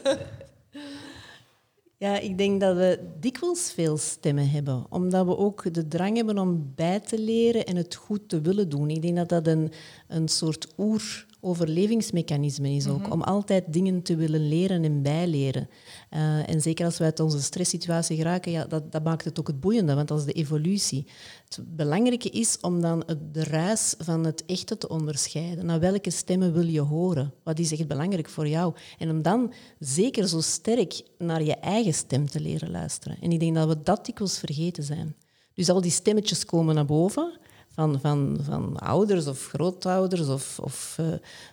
Ja, 1.97 2.19
ik 2.19 2.39
denk 2.39 2.61
dat 2.61 2.77
we 2.77 3.11
dikwijls 3.21 3.73
veel 3.73 3.97
stemmen 3.97 4.51
hebben, 4.51 4.87
omdat 4.89 5.27
we 5.27 5.37
ook 5.37 5.75
de 5.75 5.89
drang 5.89 6.17
hebben 6.17 6.39
om 6.39 6.73
bij 6.75 7.01
te 7.01 7.19
leren 7.19 7.67
en 7.67 7.77
het 7.77 7.95
goed 7.95 8.29
te 8.29 8.41
willen 8.41 8.69
doen. 8.69 8.91
Ik 8.91 9.03
denk 9.03 9.17
dat 9.17 9.29
dat 9.29 9.47
een, 9.47 9.73
een 10.11 10.29
soort 10.29 10.67
oer 10.79 11.29
overlevingsmechanisme 11.41 12.71
is 12.71 12.87
ook, 12.87 13.01
mhm. 13.01 13.13
om 13.13 13.23
altijd 13.23 13.73
dingen 13.73 14.03
te 14.03 14.17
willen 14.17 14.49
leren 14.49 14.85
en 14.85 15.03
bijleren. 15.03 15.69
Uh, 16.11 16.49
en 16.49 16.61
zeker 16.61 16.85
als 16.85 16.99
we 16.99 17.05
uit 17.05 17.21
onze 17.21 17.43
stresssituatie 17.43 18.17
geraken, 18.17 18.53
ja, 18.53 18.65
dat, 18.65 18.93
dat 18.93 19.05
maakt 19.05 19.25
het 19.25 19.41
ook 19.41 19.47
het 19.47 19.61
boeiende, 19.61 19.95
want 19.95 20.09
dat 20.09 20.19
is 20.19 20.25
de 20.25 20.33
evolutie. 20.33 21.07
Het 21.49 21.77
belangrijke 21.77 22.31
is 22.31 22.59
om 22.61 22.81
dan 22.81 23.03
het, 23.07 23.35
de 23.35 23.45
ruis 23.45 23.95
van 23.99 24.25
het 24.25 24.45
echte 24.47 24.79
te 24.79 24.89
onderscheiden. 24.89 25.67
Naar 25.67 25.81
welke 25.81 26.11
stemmen 26.11 26.53
wil 26.53 26.67
je 26.67 26.81
horen? 26.81 27.33
Wat 27.43 27.59
is 27.59 27.73
echt 27.73 27.89
belangrijk 27.89 28.29
voor 28.29 28.49
jou? 28.49 28.75
En 28.99 29.11
om 29.11 29.23
dan 29.23 29.53
zeker 29.79 30.29
zo 30.29 30.41
sterk 30.41 31.03
naar 31.19 31.43
je 31.43 31.55
eigen 31.55 31.95
stem 31.95 32.31
te 32.31 32.41
leren 32.41 32.71
luisteren. 32.71 33.17
En 33.21 33.33
ik 33.33 33.41
denk 33.41 33.55
dat 33.55 33.69
we 33.69 33.83
dat 33.83 34.07
dikwijls 34.07 34.39
vergeten 34.39 34.83
zijn. 34.83 35.15
Dus 35.55 35.69
al 35.69 35.81
die 35.81 35.91
stemmetjes 35.91 36.45
komen 36.45 36.75
naar 36.75 36.85
boven 36.85 37.39
van, 37.73 38.01
van, 38.01 38.39
van 38.43 38.79
ouders 38.79 39.27
of 39.27 39.47
grootouders 39.47 40.29
of, 40.29 40.59
of 40.59 40.97
uh, 41.01 41.07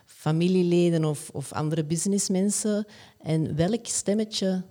familieleden 0.04 1.04
of, 1.04 1.30
of 1.32 1.52
andere 1.52 1.84
businessmensen. 1.84 2.86
En 3.20 3.56
welk 3.56 3.86
stemmetje 3.86 4.64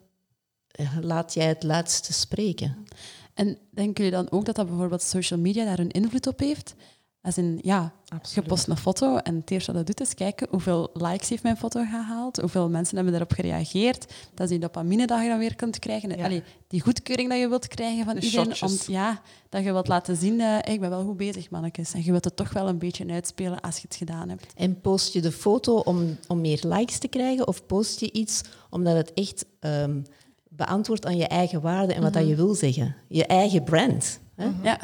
eh, 0.71 0.97
laat 1.01 1.33
jij 1.33 1.47
het 1.47 1.63
laatste 1.63 2.13
spreken? 2.13 2.85
En 3.33 3.57
denken 3.71 4.03
jullie 4.03 4.19
dan 4.19 4.31
ook 4.31 4.45
dat 4.45 4.55
dat 4.55 4.67
bijvoorbeeld 4.67 5.01
social 5.01 5.39
media 5.39 5.65
daar 5.65 5.79
een 5.79 5.91
invloed 5.91 6.27
op 6.27 6.39
heeft? 6.39 6.75
Als 7.27 7.37
in, 7.37 7.59
ja, 7.61 7.93
Absoluut. 8.07 8.33
je 8.33 8.41
post 8.41 8.67
een 8.67 8.77
foto 8.77 9.17
en 9.17 9.35
het 9.35 9.51
eerste 9.51 9.71
wat 9.71 9.85
dat 9.85 9.97
doet 9.97 10.07
is 10.07 10.13
kijken 10.13 10.47
hoeveel 10.49 10.89
likes 10.93 11.29
heeft 11.29 11.43
mijn 11.43 11.57
foto 11.57 11.83
gehaald, 11.83 12.37
hoeveel 12.37 12.69
mensen 12.69 12.95
hebben 12.95 13.13
daarop 13.13 13.31
gereageerd, 13.31 14.13
dat 14.33 14.49
je 14.49 14.53
die 14.53 14.59
dopamine-dag 14.59 15.27
dan 15.27 15.37
weer 15.37 15.55
kunt 15.55 15.79
krijgen. 15.79 16.17
Ja. 16.17 16.41
die 16.67 16.81
goedkeuring 16.81 17.29
dat 17.29 17.39
je 17.39 17.47
wilt 17.47 17.67
krijgen 17.67 18.05
van 18.05 18.17
iedereen, 18.17 18.61
om, 18.61 18.77
ja, 18.87 19.21
dat 19.49 19.63
je 19.63 19.71
wilt 19.71 19.87
laten 19.87 20.15
zien, 20.15 20.39
uh, 20.39 20.57
ik 20.57 20.79
ben 20.79 20.89
wel 20.89 21.03
goed 21.03 21.17
bezig, 21.17 21.49
mannetjes. 21.49 21.93
En 21.93 22.03
je 22.03 22.11
wilt 22.11 22.23
het 22.23 22.35
toch 22.35 22.53
wel 22.53 22.67
een 22.67 22.77
beetje 22.77 23.07
uitspelen 23.07 23.61
als 23.61 23.75
je 23.75 23.87
het 23.87 23.95
gedaan 23.95 24.29
hebt. 24.29 24.53
En 24.55 24.81
post 24.81 25.13
je 25.13 25.21
de 25.21 25.31
foto 25.31 25.77
om, 25.77 26.17
om 26.27 26.41
meer 26.41 26.59
likes 26.61 26.97
te 26.97 27.07
krijgen 27.07 27.47
of 27.47 27.65
post 27.65 27.99
je 27.99 28.11
iets 28.11 28.41
omdat 28.69 28.95
het 28.95 29.13
echt 29.13 29.45
um, 29.59 30.05
beantwoordt 30.49 31.05
aan 31.05 31.17
je 31.17 31.27
eigen 31.27 31.61
waarde 31.61 31.93
en 31.93 32.01
wat 32.01 32.13
dat 32.13 32.21
mhm. 32.21 32.31
je 32.31 32.37
wil 32.37 32.55
zeggen? 32.55 32.95
Je 33.07 33.25
eigen 33.25 33.63
brand. 33.63 34.19
Hè? 34.35 34.49
Ja, 34.63 34.79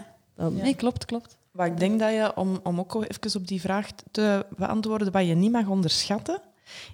nee, 0.49 0.75
klopt, 0.75 1.05
klopt. 1.05 1.37
Maar 1.53 1.67
ik 1.67 1.79
denk 1.79 1.99
dat 1.99 2.11
je, 2.11 2.31
om, 2.35 2.59
om 2.63 2.79
ook 2.79 3.05
even 3.07 3.39
op 3.39 3.47
die 3.47 3.61
vraag 3.61 3.89
te 4.11 4.45
beantwoorden, 4.57 5.11
wat 5.11 5.27
je 5.27 5.35
niet 5.35 5.51
mag 5.51 5.67
onderschatten, 5.67 6.41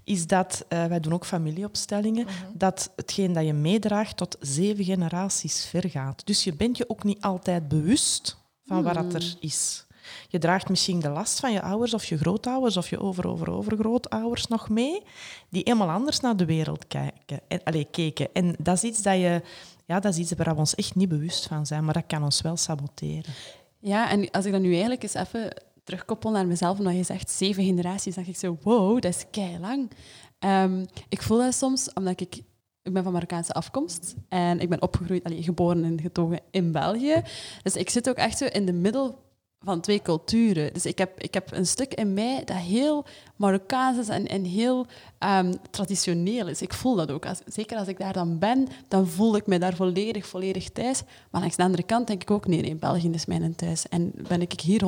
is 0.03 0.27
dat, 0.27 0.65
uh, 0.69 0.85
wij 0.85 0.99
doen 0.99 1.13
ook 1.13 1.25
familieopstellingen, 1.25 2.25
mhm. 2.25 2.33
dat 2.53 2.91
hetgeen 2.95 3.33
dat 3.33 3.45
je 3.45 3.53
meedraagt 3.53 4.17
tot 4.17 4.37
zeven 4.39 4.83
generaties 4.83 5.65
ver 5.65 5.89
gaat. 5.89 6.25
Dus 6.25 6.43
je 6.43 6.53
bent 6.53 6.77
je 6.77 6.89
ook 6.89 7.03
niet 7.03 7.21
altijd 7.21 7.67
bewust 7.67 8.37
van 8.65 8.83
wat 8.83 9.13
er 9.13 9.35
is. 9.39 9.85
Je 10.27 10.39
draagt 10.39 10.69
misschien 10.69 10.99
de 10.99 11.09
last 11.09 11.39
van 11.39 11.51
je 11.51 11.61
ouders 11.61 11.93
of 11.93 12.05
je 12.05 12.17
grootouders 12.17 12.77
of 12.77 12.89
je 12.89 12.99
over, 12.99 13.27
over, 13.27 13.51
overgrootouders 13.51 14.47
nog 14.47 14.69
mee, 14.69 15.03
die 15.49 15.61
helemaal 15.63 15.89
anders 15.89 16.19
naar 16.19 16.37
de 16.37 16.45
wereld 16.45 16.87
kijken, 16.87 17.39
en, 17.47 17.63
allez, 17.63 17.85
keken. 17.91 18.27
En 18.33 18.55
dat 18.57 18.75
is 18.75 18.83
iets 18.83 19.01
dat 19.01 19.15
je... 19.15 19.41
Ja, 19.85 19.99
dat 19.99 20.13
is 20.13 20.19
iets 20.19 20.33
waar 20.33 20.53
we 20.53 20.59
ons 20.59 20.75
echt 20.75 20.95
niet 20.95 21.09
bewust 21.09 21.47
van 21.47 21.65
zijn, 21.65 21.85
maar 21.85 21.93
dat 21.93 22.03
kan 22.07 22.23
ons 22.23 22.41
wel 22.41 22.57
saboteren. 22.57 23.33
Ja, 23.79 24.09
en 24.09 24.31
als 24.31 24.45
ik 24.45 24.51
dan 24.51 24.61
nu 24.61 24.71
eigenlijk 24.71 25.03
eens 25.03 25.13
even 25.13 25.63
terugkoppel 25.83 26.31
naar 26.31 26.47
mezelf, 26.47 26.79
omdat 26.79 26.95
je 26.95 27.03
zegt 27.03 27.29
zeven 27.29 27.63
generaties, 27.63 28.15
dan 28.15 28.23
denk 28.23 28.35
ik 28.35 28.41
zo, 28.41 28.57
wow, 28.61 29.01
dat 29.01 29.15
is 29.15 29.25
kei 29.31 29.59
lang. 29.59 29.91
Ehm, 30.39 30.85
ik 31.09 31.21
voel 31.21 31.37
dat 31.37 31.53
soms 31.53 31.93
omdat 31.93 32.21
ik 32.21 32.41
ik 32.83 32.93
ben 32.93 33.03
van 33.03 33.13
Marokkaanse 33.13 33.53
afkomst 33.53 34.15
en 34.29 34.59
ik 34.59 34.69
ben 34.69 34.81
opgegroeid, 34.81 35.23
allee, 35.23 35.43
geboren 35.43 35.83
en 35.83 36.01
getogen 36.01 36.39
in 36.51 36.71
België. 36.71 37.21
Dus 37.63 37.75
ik 37.75 37.89
zit 37.89 38.09
ook 38.09 38.15
echt 38.15 38.37
zo 38.37 38.45
in 38.45 38.65
de 38.65 38.73
middel 38.73 39.28
van 39.63 39.81
twee 39.81 40.01
culturen. 40.01 40.73
Dus 40.73 40.85
ik 40.85 40.97
heb, 40.97 41.21
ik 41.21 41.33
heb 41.33 41.51
een 41.51 41.65
stuk 41.65 41.93
in 41.93 42.13
mij 42.13 42.43
dat 42.45 42.57
heel 42.57 43.05
Marokkaans 43.35 43.97
is 43.97 44.07
en, 44.07 44.27
en 44.27 44.43
heel 44.43 44.85
um, 45.19 45.53
traditioneel 45.69 46.47
is. 46.47 46.61
Ik 46.61 46.73
voel 46.73 46.95
dat 46.95 47.11
ook. 47.11 47.25
Zeker 47.45 47.77
als 47.77 47.87
ik 47.87 47.99
daar 47.99 48.13
dan 48.13 48.39
ben, 48.39 48.67
dan 48.87 49.07
voel 49.07 49.35
ik 49.35 49.47
me 49.47 49.59
daar 49.59 49.75
volledig, 49.75 50.25
volledig 50.25 50.69
thuis. 50.69 51.03
Maar 51.31 51.41
langs 51.41 51.55
de 51.55 51.63
andere 51.63 51.83
kant 51.83 52.07
denk 52.07 52.21
ik 52.21 52.31
ook, 52.31 52.47
nee, 52.47 52.61
nee 52.61 52.75
België 52.75 53.09
is 53.09 53.25
mijn 53.25 53.55
thuis. 53.55 53.87
En 53.87 54.13
ben 54.27 54.41
ik 54.41 54.61
hier 54.61 54.81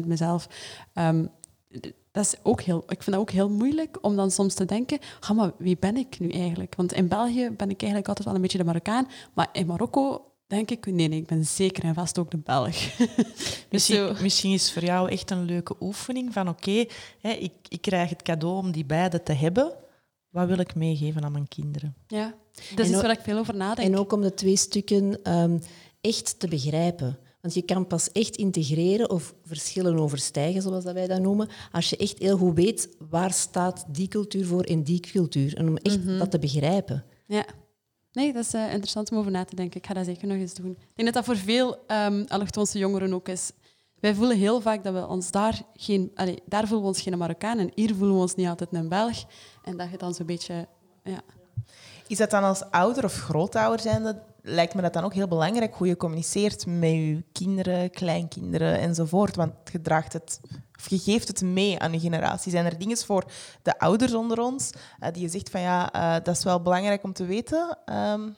100% 0.00 0.06
mezelf. 0.06 0.48
Um, 0.94 1.30
dat 2.12 2.24
is 2.24 2.34
ook 2.42 2.60
heel, 2.60 2.78
ik 2.78 3.02
vind 3.02 3.16
dat 3.16 3.20
ook 3.20 3.30
heel 3.30 3.50
moeilijk 3.50 3.98
om 4.00 4.16
dan 4.16 4.30
soms 4.30 4.54
te 4.54 4.64
denken, 4.64 4.98
ga 5.20 5.32
maar, 5.32 5.52
wie 5.58 5.76
ben 5.78 5.96
ik 5.96 6.18
nu 6.18 6.30
eigenlijk? 6.30 6.74
Want 6.74 6.92
in 6.92 7.08
België 7.08 7.50
ben 7.50 7.70
ik 7.70 7.80
eigenlijk 7.80 8.08
altijd 8.08 8.26
wel 8.26 8.34
een 8.34 8.42
beetje 8.42 8.58
de 8.58 8.64
Marokkaan, 8.64 9.08
maar 9.34 9.48
in 9.52 9.66
Marokko 9.66 10.24
denk 10.46 10.70
ik, 10.70 10.86
nee, 10.86 11.08
nee, 11.08 11.20
ik 11.20 11.26
ben 11.26 11.44
zeker 11.44 11.84
en 11.84 11.94
vast 11.94 12.18
ook 12.18 12.30
de 12.30 12.36
Belg. 12.36 12.76
misschien, 13.70 14.16
misschien, 14.22 14.52
is 14.52 14.72
voor 14.72 14.84
jou 14.84 15.10
echt 15.10 15.30
een 15.30 15.44
leuke 15.44 15.76
oefening 15.80 16.32
van 16.32 16.48
oké, 16.48 16.84
ik, 17.20 17.52
ik 17.68 17.80
krijg 17.80 18.10
het 18.10 18.22
cadeau 18.22 18.56
om 18.56 18.72
die 18.72 18.84
beide 18.84 19.22
te 19.22 19.32
hebben. 19.32 19.74
Wat 20.30 20.48
wil 20.48 20.58
ik 20.58 20.74
meegeven 20.74 21.24
aan 21.24 21.32
mijn 21.32 21.48
kinderen? 21.48 21.96
Ja, 22.06 22.34
dat 22.74 22.86
is 22.86 22.94
waar 22.94 23.10
ik 23.10 23.20
veel 23.20 23.38
over 23.38 23.56
nadenk. 23.56 23.88
En 23.88 23.98
ook 23.98 24.12
om 24.12 24.20
de 24.20 24.34
twee 24.34 24.56
stukken 24.56 25.32
um, 25.32 25.60
echt 26.00 26.38
te 26.38 26.48
begrijpen. 26.48 27.18
Want 27.40 27.54
je 27.54 27.62
kan 27.62 27.86
pas 27.86 28.12
echt 28.12 28.36
integreren 28.36 29.10
of 29.10 29.34
verschillen 29.44 29.98
overstijgen, 29.98 30.62
zoals 30.62 30.84
dat 30.84 30.94
wij 30.94 31.06
dat 31.06 31.20
noemen, 31.20 31.48
als 31.72 31.90
je 31.90 31.96
echt 31.96 32.18
heel 32.18 32.36
goed 32.36 32.54
weet 32.54 32.88
waar 33.08 33.32
staat 33.32 33.84
die 33.88 34.08
cultuur 34.08 34.46
voor 34.46 34.62
en 34.62 34.82
die 34.82 35.00
cultuur. 35.00 35.56
En 35.56 35.68
om 35.68 35.76
echt 35.76 36.04
mhm. 36.04 36.18
dat 36.18 36.30
te 36.30 36.38
begrijpen. 36.38 37.04
Ja. 37.26 37.46
Nee, 38.16 38.32
dat 38.32 38.44
is 38.44 38.54
uh, 38.54 38.72
interessant 38.72 39.10
om 39.10 39.18
over 39.18 39.30
na 39.30 39.44
te 39.44 39.54
denken. 39.54 39.80
Ik 39.80 39.86
ga 39.86 39.94
dat 39.94 40.04
zeker 40.04 40.26
nog 40.26 40.36
eens 40.36 40.54
doen. 40.54 40.70
Ik 40.70 40.94
denk 40.94 41.12
dat 41.12 41.14
dat 41.14 41.24
voor 41.24 41.44
veel 41.44 41.78
um, 41.88 42.24
allochtoonse 42.28 42.78
jongeren 42.78 43.12
ook 43.12 43.28
is. 43.28 43.50
Wij 44.00 44.14
voelen 44.14 44.36
heel 44.36 44.60
vaak 44.60 44.84
dat 44.84 44.92
we 44.92 45.06
ons 45.06 45.30
daar 45.30 45.62
geen... 45.74 46.10
Allez, 46.14 46.38
daar 46.46 46.66
voelen 46.66 46.80
we 46.80 46.86
ons 46.86 47.00
geen 47.00 47.18
Marokkaan 47.18 47.58
en 47.58 47.70
hier 47.74 47.94
voelen 47.94 48.14
we 48.14 48.20
ons 48.20 48.34
niet 48.34 48.48
altijd 48.48 48.72
een 48.72 48.88
Belg. 48.88 49.24
En 49.64 49.76
dat 49.76 49.90
je 49.90 49.96
dan 49.96 50.14
zo'n 50.14 50.26
beetje... 50.26 50.68
Ja. 51.02 51.20
Is 52.06 52.16
dat 52.16 52.30
dan 52.30 52.42
als 52.42 52.70
ouder 52.70 53.04
of 53.04 53.14
grootouder 53.14 53.80
zijnde 53.80 54.22
lijkt 54.42 54.74
me 54.74 54.82
dat 54.82 54.92
dan 54.92 55.04
ook 55.04 55.14
heel 55.14 55.28
belangrijk 55.28 55.74
hoe 55.74 55.86
je 55.86 55.96
communiceert 55.96 56.66
met 56.66 56.90
je 56.90 57.24
kinderen, 57.32 57.90
kleinkinderen 57.90 58.78
enzovoort. 58.78 59.36
Want 59.36 59.52
je 59.72 59.80
draagt 59.80 60.12
het, 60.12 60.40
of 60.78 60.90
je 60.90 60.98
geeft 60.98 61.28
het 61.28 61.42
mee 61.42 61.78
aan 61.78 61.92
je 61.92 62.00
generatie. 62.00 62.50
Zijn 62.50 62.64
er 62.64 62.78
dingen 62.78 62.96
voor 62.96 63.24
de 63.62 63.78
ouders 63.78 64.14
onder 64.14 64.40
ons 64.40 64.70
uh, 65.00 65.08
die 65.12 65.22
je 65.22 65.28
zegt 65.28 65.50
van 65.50 65.60
ja, 65.60 65.94
uh, 65.94 66.24
dat 66.24 66.36
is 66.36 66.44
wel 66.44 66.62
belangrijk 66.62 67.02
om 67.04 67.12
te 67.12 67.24
weten? 67.24 67.78
Um, 67.92 68.36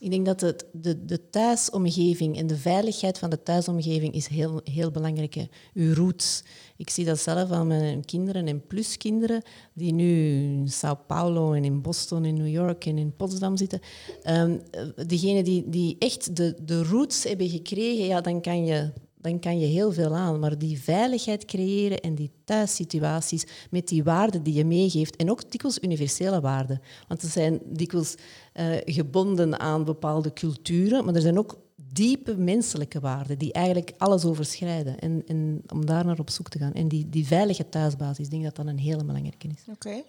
ik 0.00 0.10
denk 0.10 0.26
dat 0.26 0.40
het, 0.40 0.66
de, 0.72 1.04
de 1.04 1.30
thuisomgeving 1.30 2.36
en 2.36 2.46
de 2.46 2.56
veiligheid 2.56 3.18
van 3.18 3.30
de 3.30 3.42
thuisomgeving 3.42 4.14
is 4.14 4.26
heel, 4.26 4.60
heel 4.64 4.90
belangrijk. 4.90 5.34
Hè. 5.34 5.44
Uw 5.74 5.94
roots. 5.94 6.42
Ik 6.76 6.90
zie 6.90 7.04
dat 7.04 7.18
zelf 7.18 7.50
aan 7.50 7.66
mijn 7.66 8.04
kinderen 8.04 8.46
en 8.46 8.66
pluskinderen 8.66 9.42
die 9.74 9.92
nu 9.92 10.34
in 10.42 10.68
Sao 10.68 10.94
Paulo 11.06 11.52
en 11.52 11.64
in 11.64 11.82
Boston, 11.82 12.24
in 12.24 12.34
New 12.34 12.48
York 12.48 12.86
en 12.86 12.98
in 12.98 13.16
Potsdam 13.16 13.56
zitten. 13.56 13.80
Um, 14.28 14.62
degenen 15.06 15.44
die, 15.44 15.68
die 15.68 15.96
echt 15.98 16.36
de, 16.36 16.56
de 16.62 16.82
roots 16.82 17.24
hebben 17.24 17.48
gekregen, 17.48 18.06
ja, 18.06 18.20
dan 18.20 18.40
kan 18.40 18.64
je 18.64 18.92
dan 19.20 19.38
kan 19.38 19.58
je 19.58 19.66
heel 19.66 19.92
veel 19.92 20.16
aan. 20.16 20.38
Maar 20.38 20.58
die 20.58 20.80
veiligheid 20.80 21.44
creëren 21.44 22.00
en 22.00 22.14
die 22.14 22.30
thuissituaties 22.44 23.46
met 23.70 23.88
die 23.88 24.04
waarden 24.04 24.42
die 24.42 24.54
je 24.54 24.64
meegeeft, 24.64 25.16
en 25.16 25.30
ook 25.30 25.50
dikwijls 25.50 25.78
universele 25.82 26.40
waarden. 26.40 26.80
Want 27.08 27.20
ze 27.20 27.26
zijn 27.26 27.60
dikwijls 27.66 28.14
uh, 28.54 28.76
gebonden 28.84 29.60
aan 29.60 29.84
bepaalde 29.84 30.32
culturen, 30.32 31.04
maar 31.04 31.14
er 31.14 31.20
zijn 31.20 31.38
ook 31.38 31.58
diepe 31.92 32.36
menselijke 32.36 33.00
waarden 33.00 33.38
die 33.38 33.52
eigenlijk 33.52 33.92
alles 33.98 34.24
overschrijden. 34.24 34.98
En, 34.98 35.22
en 35.26 35.62
om 35.72 35.86
daar 35.86 36.04
naar 36.04 36.18
op 36.18 36.30
zoek 36.30 36.48
te 36.48 36.58
gaan. 36.58 36.72
En 36.72 36.88
die, 36.88 37.08
die 37.08 37.26
veilige 37.26 37.68
thuisbasis, 37.68 38.24
ik 38.24 38.30
denk 38.30 38.44
dat 38.44 38.56
dat 38.56 38.66
een 38.66 38.78
hele 38.78 39.04
belangrijke 39.04 39.48
is. 39.48 39.64
Oké. 39.72 40.02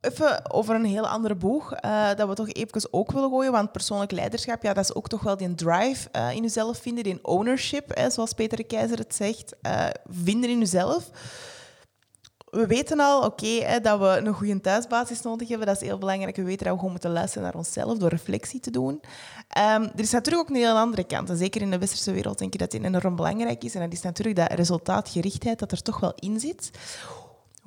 Even 0.00 0.50
over 0.52 0.74
een 0.74 0.84
heel 0.84 1.08
andere 1.08 1.34
boeg, 1.34 1.72
uh, 1.84 2.14
dat 2.14 2.28
we 2.28 2.34
toch 2.34 2.48
even 2.48 2.88
ook 2.90 3.12
willen 3.12 3.30
gooien. 3.30 3.52
Want 3.52 3.72
persoonlijk 3.72 4.12
leiderschap, 4.12 4.62
ja, 4.62 4.72
dat 4.72 4.84
is 4.84 4.94
ook 4.94 5.08
toch 5.08 5.22
wel 5.22 5.36
die 5.36 5.54
drive 5.54 6.08
uh, 6.12 6.30
in 6.34 6.42
jezelf 6.42 6.78
vinden, 6.78 7.04
die 7.04 7.24
ownership, 7.24 8.08
zoals 8.08 8.32
Peter 8.32 8.56
de 8.56 8.64
Keizer 8.64 8.98
het 8.98 9.14
zegt. 9.14 9.54
Uh, 9.62 9.86
vinden 10.08 10.50
in 10.50 10.58
jezelf. 10.58 11.10
We 12.50 12.66
weten 12.66 13.00
al, 13.00 13.22
oké, 13.22 13.80
dat 13.82 13.98
we 13.98 14.06
een 14.06 14.34
goede 14.34 14.60
thuisbasis 14.60 15.22
nodig 15.22 15.48
hebben. 15.48 15.66
Dat 15.66 15.82
is 15.82 15.88
heel 15.88 15.98
belangrijk. 15.98 16.36
We 16.36 16.42
weten 16.42 16.64
dat 16.64 16.72
we 16.72 16.78
gewoon 16.78 16.90
moeten 16.90 17.12
luisteren 17.12 17.42
naar 17.42 17.54
onszelf 17.54 17.98
door 17.98 18.08
reflectie 18.08 18.60
te 18.60 18.70
doen. 18.70 18.92
Um, 18.94 19.82
er 19.82 20.00
is 20.00 20.10
natuurlijk 20.10 20.48
ook 20.48 20.56
een 20.56 20.62
heel 20.62 20.76
andere 20.76 21.04
kant. 21.04 21.30
En 21.30 21.36
zeker 21.36 21.60
in 21.60 21.70
de 21.70 21.78
westerse 21.78 22.12
wereld 22.12 22.38
denk 22.38 22.52
ik 22.52 22.58
dat 22.58 22.70
die 22.70 22.84
enorm 22.84 23.16
belangrijk 23.16 23.64
is. 23.64 23.74
En 23.74 23.80
dat 23.80 23.92
is 23.92 24.02
natuurlijk 24.02 24.36
dat 24.36 24.52
resultaatgerichtheid 24.52 25.58
dat 25.58 25.72
er 25.72 25.82
toch 25.82 26.00
wel 26.00 26.12
in 26.14 26.40
zit. 26.40 26.70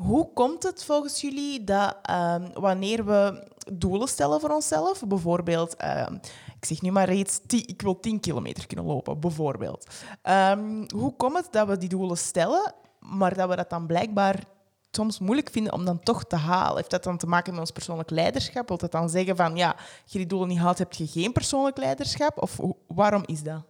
Hoe 0.01 0.33
komt 0.33 0.63
het 0.63 0.83
volgens 0.83 1.21
jullie 1.21 1.63
dat 1.63 1.95
um, 2.09 2.51
wanneer 2.53 3.05
we 3.05 3.47
doelen 3.73 4.07
stellen 4.07 4.39
voor 4.39 4.49
onszelf, 4.49 5.03
bijvoorbeeld, 5.07 5.75
um, 5.83 6.19
ik 6.59 6.65
zeg 6.65 6.81
nu 6.81 6.91
maar 6.91 7.13
iets, 7.13 7.39
ik 7.47 7.81
wil 7.81 7.99
10 7.99 8.19
kilometer 8.19 8.67
kunnen 8.67 8.85
lopen, 8.85 9.19
bijvoorbeeld. 9.19 9.87
Um, 10.23 10.85
hoe 10.95 11.15
komt 11.15 11.37
het 11.37 11.47
dat 11.51 11.67
we 11.67 11.77
die 11.77 11.89
doelen 11.89 12.17
stellen, 12.17 12.73
maar 12.99 13.35
dat 13.35 13.49
we 13.49 13.55
dat 13.55 13.69
dan 13.69 13.85
blijkbaar 13.85 14.43
soms 14.91 15.19
moeilijk 15.19 15.49
vinden 15.49 15.73
om 15.73 15.85
dan 15.85 15.99
toch 15.99 16.23
te 16.23 16.35
halen? 16.35 16.75
Heeft 16.75 16.91
dat 16.91 17.03
dan 17.03 17.17
te 17.17 17.27
maken 17.27 17.51
met 17.51 17.61
ons 17.61 17.71
persoonlijk 17.71 18.09
leiderschap? 18.09 18.67
Wil 18.67 18.77
dat 18.77 18.91
dan 18.91 19.09
zeggen 19.09 19.35
van, 19.35 19.55
ja, 19.55 19.69
als 20.03 20.11
je 20.11 20.17
die 20.17 20.27
doelen 20.27 20.47
niet 20.47 20.59
haalt, 20.59 20.77
heb 20.77 20.93
je 20.93 21.07
geen 21.07 21.31
persoonlijk 21.31 21.77
leiderschap? 21.77 22.41
Of 22.41 22.59
waarom 22.87 23.23
is 23.25 23.43
dat? 23.43 23.63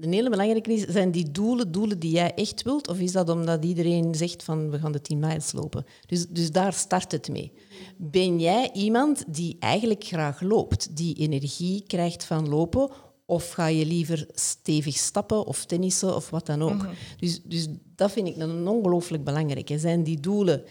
Een 0.00 0.12
hele 0.12 0.30
belangrijke 0.30 0.72
is, 0.72 0.84
zijn 0.84 1.10
die 1.10 1.30
doelen 1.30 1.72
doelen 1.72 1.98
die 1.98 2.10
jij 2.10 2.34
echt 2.34 2.62
wilt? 2.62 2.88
Of 2.88 2.98
is 2.98 3.12
dat 3.12 3.28
omdat 3.28 3.64
iedereen 3.64 4.14
zegt 4.14 4.42
van 4.42 4.70
we 4.70 4.78
gaan 4.78 4.92
de 4.92 5.00
10 5.00 5.18
miles 5.18 5.52
lopen? 5.52 5.84
Dus, 6.06 6.26
dus 6.26 6.50
daar 6.50 6.72
start 6.72 7.12
het 7.12 7.28
mee. 7.28 7.52
Ben 7.96 8.40
jij 8.40 8.70
iemand 8.72 9.24
die 9.26 9.56
eigenlijk 9.58 10.04
graag 10.04 10.40
loopt, 10.40 10.96
die 10.96 11.14
energie 11.14 11.84
krijgt 11.86 12.24
van 12.24 12.48
lopen? 12.48 12.90
Of 13.26 13.50
ga 13.50 13.66
je 13.66 13.86
liever 13.86 14.26
stevig 14.34 14.96
stappen 14.96 15.46
of 15.46 15.64
tennissen 15.64 16.16
of 16.16 16.30
wat 16.30 16.46
dan 16.46 16.62
ook? 16.62 16.82
Mhm. 16.82 16.90
dus, 17.18 17.42
dus 17.42 17.68
dat 17.96 18.12
vind 18.12 18.28
ik 18.28 18.36
een 18.36 18.68
ongelooflijk 18.68 19.24
belangrijk. 19.24 19.70
Zijn 19.76 20.02
die 20.02 20.20
doelen 20.20 20.64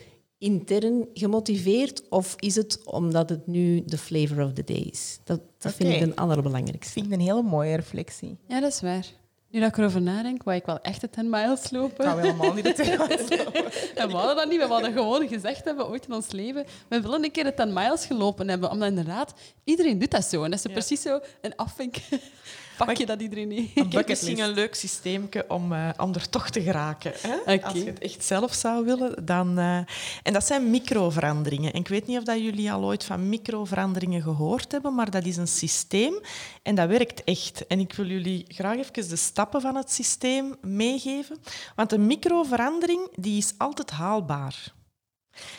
intern 0.46 1.08
gemotiveerd 1.14 2.10
of 2.10 2.36
is 2.40 2.56
het 2.56 2.84
omdat 2.84 3.30
het 3.30 3.48
nu 3.48 3.84
de 3.86 3.98
flavor 3.98 4.44
of 4.46 4.54
the 4.54 4.64
day 4.64 4.90
is? 4.92 5.20
Dat, 5.24 5.42
dat 5.58 5.74
vind 5.74 5.94
ik 5.94 6.02
een 6.02 6.16
allerbelangrijkste. 6.16 7.00
Ik 7.00 7.06
vind 7.06 7.20
een 7.20 7.26
hele 7.26 7.42
mooie 7.42 7.76
reflectie. 7.76 8.38
Ja, 8.48 8.60
dat 8.60 8.72
is 8.72 8.82
waar. 8.82 9.06
Nu 9.50 9.60
dat 9.60 9.70
ik 9.70 9.78
erover 9.78 10.02
nadenk, 10.02 10.44
wou 10.44 10.58
ik 10.58 10.66
wel 10.66 10.82
echt 10.82 11.02
de 11.02 11.10
10 11.10 11.30
miles 11.30 11.72
lopen. 11.72 12.06
Nou, 12.06 12.22
helemaal 12.22 12.54
niet 12.54 12.64
de 12.64 12.74
10 12.74 12.86
miles 12.86 13.30
lopen. 13.38 13.64
en 13.96 14.08
we 14.08 14.16
hadden 14.16 14.36
dat 14.36 14.50
niet. 14.50 14.60
We 14.60 14.68
hadden 14.68 14.94
gewoon 14.94 15.28
gezegd 15.28 15.66
hebben, 15.66 15.88
ooit 15.88 16.06
in 16.08 16.14
ons 16.14 16.32
leven, 16.32 16.66
we 16.88 17.02
willen 17.02 17.24
een 17.24 17.32
keer 17.32 17.44
de 17.44 17.54
10 17.54 17.74
miles 17.74 18.06
gelopen 18.06 18.50
hebben. 18.50 18.72
Omdat 18.72 18.90
inderdaad, 18.90 19.34
iedereen 19.64 20.00
doet 20.00 20.12
dat 20.12 20.26
zo. 20.26 20.44
En 20.44 20.52
dat 20.52 20.66
is 20.66 20.72
precies 20.72 21.02
zo 21.02 21.20
een 21.42 21.56
afvink 21.56 21.96
pak 22.78 22.98
je 22.98 23.06
dat 23.06 23.22
iedereen 23.22 23.48
niet. 23.48 23.72
Een 23.76 24.04
misschien 24.08 24.40
een 24.40 24.54
leuk 24.54 24.76
systeem 24.76 25.30
om, 25.48 25.72
uh, 25.72 25.90
om 25.98 26.14
er 26.14 26.30
toch 26.30 26.50
te 26.50 26.62
geraken. 26.62 27.14
Hè? 27.16 27.62
Als 27.62 27.74
je 27.74 27.86
het 27.86 28.00
echt 28.00 28.24
zelf 28.24 28.54
zou 28.54 28.86
willen. 28.86 29.26
Dan, 29.26 29.60
uh, 29.60 29.78
en 30.24 30.34
dat 30.34 30.46
zijn 30.46 30.70
microveranderingen. 30.70 31.74
En 31.74 31.80
ik 31.80 31.88
weet 31.88 32.08
niet 32.08 32.18
of 32.18 32.24
dat 32.24 32.40
jullie 32.40 32.72
al 32.72 32.84
ooit 32.84 33.04
van 33.04 33.30
microveranderingen 33.30 34.22
gehoord 34.22 34.72
hebben, 34.72 34.96
maar 34.96 35.12
dat 35.12 35.26
is 35.26 35.38
een 35.38 35.48
systeem 35.48 36.20
en 36.64 36.76
dat 36.76 36.88
werkt 36.90 37.24
echt. 37.24 37.68
En 37.68 37.80
ik 37.80 37.94
wil 37.94 38.06
jullie 38.06 38.46
graag 38.48 38.78
even 38.78 39.10
de 39.10 39.16
stappen 39.16 39.62
van 39.62 39.76
het 39.76 39.92
systeem 39.92 40.56
meegeven. 40.62 41.38
Want 41.76 41.92
een 41.92 42.06
microverandering 42.08 43.08
die 43.16 43.38
is 43.38 43.54
altijd 43.58 43.92
haalbaar. 43.92 44.74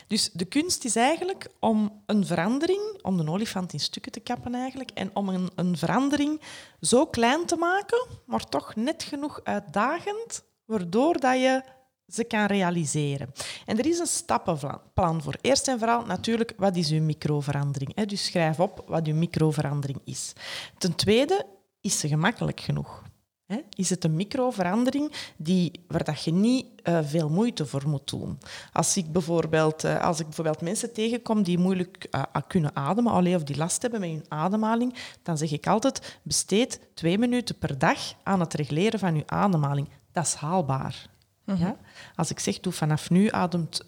Dus 0.06 0.30
de 0.32 0.44
kunst 0.44 0.84
is 0.84 0.96
eigenlijk 0.96 1.48
om 1.60 2.02
een 2.06 2.26
verandering, 2.26 3.02
om 3.02 3.16
de 3.16 3.30
olifant 3.30 3.72
in 3.72 3.80
stukken 3.80 4.12
te 4.12 4.20
kappen 4.20 4.54
eigenlijk, 4.54 4.90
en 4.90 5.10
om 5.14 5.28
een, 5.28 5.50
een 5.54 5.76
verandering 5.76 6.40
zo 6.80 7.06
klein 7.06 7.46
te 7.46 7.56
maken, 7.56 8.06
maar 8.26 8.44
toch 8.44 8.74
net 8.74 9.02
genoeg 9.02 9.40
uitdagend, 9.44 10.44
waardoor 10.64 11.20
dat 11.20 11.40
je 11.40 11.62
ze 12.06 12.24
kan 12.24 12.44
realiseren. 12.44 13.32
En 13.64 13.78
er 13.78 13.86
is 13.86 13.98
een 13.98 14.06
stappenplan 14.06 15.22
voor. 15.22 15.36
Eerst 15.40 15.68
en 15.68 15.78
vooral 15.78 16.04
natuurlijk, 16.04 16.52
wat 16.56 16.76
is 16.76 16.90
uw 16.90 17.02
microverandering? 17.02 17.94
Dus 17.94 18.24
schrijf 18.24 18.60
op 18.60 18.84
wat 18.86 19.06
uw 19.06 19.14
microverandering 19.14 20.00
is. 20.04 20.32
Ten 20.78 20.94
tweede, 20.94 21.46
is 21.80 21.98
ze 21.98 22.08
gemakkelijk 22.08 22.60
genoeg? 22.60 23.02
Hè? 23.46 23.60
Is 23.70 23.90
het 23.90 24.04
een 24.04 24.14
microverandering 24.14 25.12
die, 25.36 25.84
waar 25.88 26.04
dat 26.04 26.24
je 26.24 26.32
niet 26.32 26.66
uh, 26.84 26.98
veel 27.02 27.28
moeite 27.28 27.66
voor 27.66 27.88
moet 27.88 28.08
doen? 28.08 28.38
Als 28.72 28.96
ik 28.96 29.12
bijvoorbeeld, 29.12 29.84
uh, 29.84 30.04
als 30.04 30.18
ik 30.18 30.24
bijvoorbeeld 30.24 30.60
mensen 30.60 30.92
tegenkom 30.92 31.42
die 31.42 31.58
moeilijk 31.58 32.08
uh, 32.10 32.22
kunnen 32.46 32.76
ademen, 32.76 33.12
alleen 33.12 33.34
of 33.34 33.42
die 33.42 33.56
last 33.56 33.82
hebben 33.82 34.00
met 34.00 34.10
hun 34.10 34.24
ademhaling, 34.28 34.94
dan 35.22 35.38
zeg 35.38 35.52
ik 35.52 35.66
altijd, 35.66 36.18
besteed 36.22 36.80
twee 36.94 37.18
minuten 37.18 37.58
per 37.58 37.78
dag 37.78 37.98
aan 38.22 38.40
het 38.40 38.54
regleren 38.54 38.98
van 38.98 39.16
je 39.16 39.22
ademhaling. 39.26 39.88
Dat 40.12 40.24
is 40.26 40.34
haalbaar. 40.34 41.06
-hmm. 41.44 41.56
ja? 41.56 41.76
Als 42.14 42.30
ik 42.30 42.38
zeg, 42.38 42.60
doe 42.60 42.72
vanaf 42.72 43.10
nu 43.10 43.30
ademt 43.30 43.84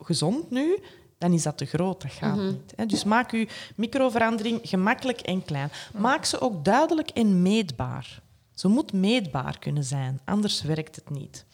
gezond 0.00 0.50
nu, 0.50 0.78
dan 1.18 1.32
is 1.32 1.42
dat 1.42 1.58
te 1.58 1.64
groot. 1.64 2.02
Dat 2.02 2.12
gaat 2.12 2.34
mm 2.34 2.40
-hmm. 2.40 2.50
niet. 2.50 2.72
Hè? 2.76 2.86
Dus 2.86 3.04
maak 3.04 3.30
je 3.30 3.48
microverandering 3.76 4.60
gemakkelijk 4.62 5.20
en 5.20 5.44
klein. 5.44 5.70
Maak 5.96 6.24
ze 6.24 6.40
ook 6.40 6.64
duidelijk 6.64 7.10
en 7.10 7.42
meetbaar. 7.42 8.22
Ze 8.60 8.68
moet 8.68 8.92
meetbaar 8.92 9.58
kunnen 9.58 9.84
zijn, 9.84 10.20
anders 10.24 10.62
werkt 10.62 10.96
het 10.96 11.10
niet. 11.10 11.44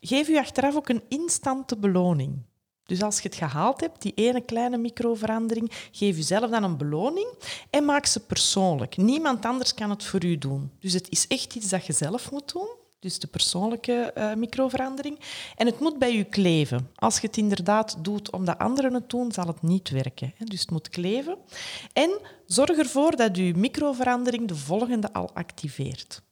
Geef 0.00 0.28
u 0.28 0.38
achteraf 0.38 0.76
ook 0.76 0.88
een 0.88 1.02
instante 1.08 1.76
beloning. 1.76 2.38
Dus 2.84 3.02
als 3.02 3.20
je 3.20 3.28
het 3.28 3.36
gehaald 3.36 3.80
hebt, 3.80 4.02
die 4.02 4.12
ene 4.14 4.40
kleine 4.40 4.78
microverandering, 4.78 5.72
geef 5.92 6.16
jezelf 6.16 6.50
dan 6.50 6.62
een 6.62 6.76
beloning 6.76 7.28
en 7.70 7.84
maak 7.84 8.06
ze 8.06 8.20
persoonlijk. 8.20 8.96
Niemand 8.96 9.44
anders 9.44 9.74
kan 9.74 9.90
het 9.90 10.04
voor 10.04 10.24
u 10.24 10.38
doen. 10.38 10.70
Dus 10.80 10.92
het 10.92 11.08
is 11.08 11.26
echt 11.26 11.54
iets 11.54 11.68
dat 11.68 11.86
je 11.86 11.92
zelf 11.92 12.30
moet 12.30 12.52
doen. 12.52 12.68
Dus 12.98 13.18
de 13.18 13.26
persoonlijke 13.26 14.12
uh, 14.16 14.34
microverandering. 14.34 15.18
En 15.56 15.66
het 15.66 15.80
moet 15.80 15.98
bij 15.98 16.16
u 16.16 16.22
kleven. 16.22 16.90
Als 16.94 17.18
je 17.18 17.26
het 17.26 17.36
inderdaad 17.36 17.96
doet 18.04 18.30
omdat 18.30 18.58
anderen 18.58 18.94
het 18.94 19.10
doen, 19.10 19.32
zal 19.32 19.46
het 19.46 19.62
niet 19.62 19.90
werken. 19.90 20.34
Dus 20.38 20.60
het 20.60 20.70
moet 20.70 20.88
kleven. 20.88 21.38
En 21.92 22.10
zorg 22.46 22.78
ervoor 22.78 23.16
dat 23.16 23.36
uw 23.36 23.56
microverandering 23.56 24.48
de 24.48 24.56
volgende 24.56 25.12
al 25.12 25.30
activeert. 25.34 26.26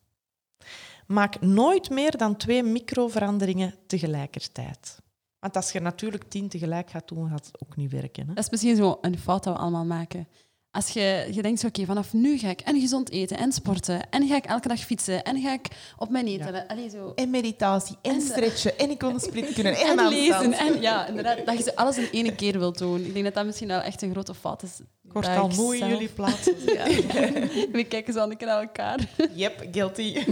Maak 1.07 1.41
nooit 1.41 1.91
meer 1.91 2.17
dan 2.17 2.37
twee 2.37 2.63
microveranderingen 2.63 3.75
tegelijkertijd. 3.87 4.99
Want 5.41 5.57
als 5.57 5.73
je 5.73 5.81
natuurlijk 5.81 6.25
tien 6.29 6.49
tegelijk 6.49 6.91
gaat 6.91 7.09
doen, 7.09 7.29
gaat 7.29 7.47
het 7.47 7.61
ook 7.63 7.77
niet 7.77 7.93
werken. 7.93 8.27
Hè? 8.27 8.35
Dat 8.35 8.45
is 8.45 8.51
misschien 8.51 8.77
zo 8.77 8.99
een 9.01 9.19
fout 9.19 9.45
dat 9.45 9.55
we 9.55 9.61
allemaal 9.61 9.85
maken. 9.85 10.29
Als 10.71 10.89
je, 10.89 11.29
je 11.33 11.43
denkt, 11.43 11.65
oké, 11.65 11.85
vanaf 11.85 12.13
nu 12.13 12.39
ga 12.39 12.49
ik 12.49 12.61
en 12.61 12.81
gezond 12.81 13.11
eten 13.11 13.39
en 13.39 13.53
sporten 13.53 14.11
en 14.11 14.29
ga 14.29 14.37
ik 14.37 14.45
elke 14.45 14.69
dag 14.69 14.81
fietsen 14.81 15.23
en 15.23 15.41
ga 15.41 15.53
ik 15.53 15.69
op 15.99 16.11
mijn 16.11 16.27
eten. 16.27 16.55
Ja. 16.55 16.65
Allee, 16.69 16.91
zo. 16.91 17.13
En 17.15 17.31
meditatie 17.31 17.97
en, 18.03 18.15
en 18.15 18.21
stretchen 18.21 18.79
en 18.79 18.91
ik 18.91 19.01
wil 19.01 19.11
een 19.11 19.21
split 19.21 19.53
kunnen 19.53 19.77
en, 19.87 19.99
en 19.99 20.09
lezen. 20.09 20.53
En, 20.53 20.81
ja, 20.81 21.07
inderdaad, 21.07 21.47
dat 21.47 21.65
je 21.65 21.77
alles 21.77 21.99
in 21.99 22.09
één 22.13 22.35
keer 22.35 22.59
wilt 22.59 22.79
doen. 22.79 23.05
Ik 23.05 23.13
denk 23.13 23.25
dat 23.25 23.35
dat 23.35 23.47
misschien 23.47 23.69
wel 23.69 23.81
echt 23.81 24.03
een 24.03 24.11
grote 24.11 24.35
fout 24.35 24.63
is. 24.63 24.81
Ik 25.03 25.13
word 25.13 25.27
al 25.27 25.49
moe 25.49 25.77
in 25.79 25.89
jullie 25.89 26.09
plaatsen. 26.09 26.55
Ja. 26.75 26.85
We 27.73 27.85
kijken 27.89 28.13
zo 28.13 28.27
naar 28.27 28.61
elkaar. 28.61 29.09
Yep, 29.35 29.69
guilty. 29.73 30.25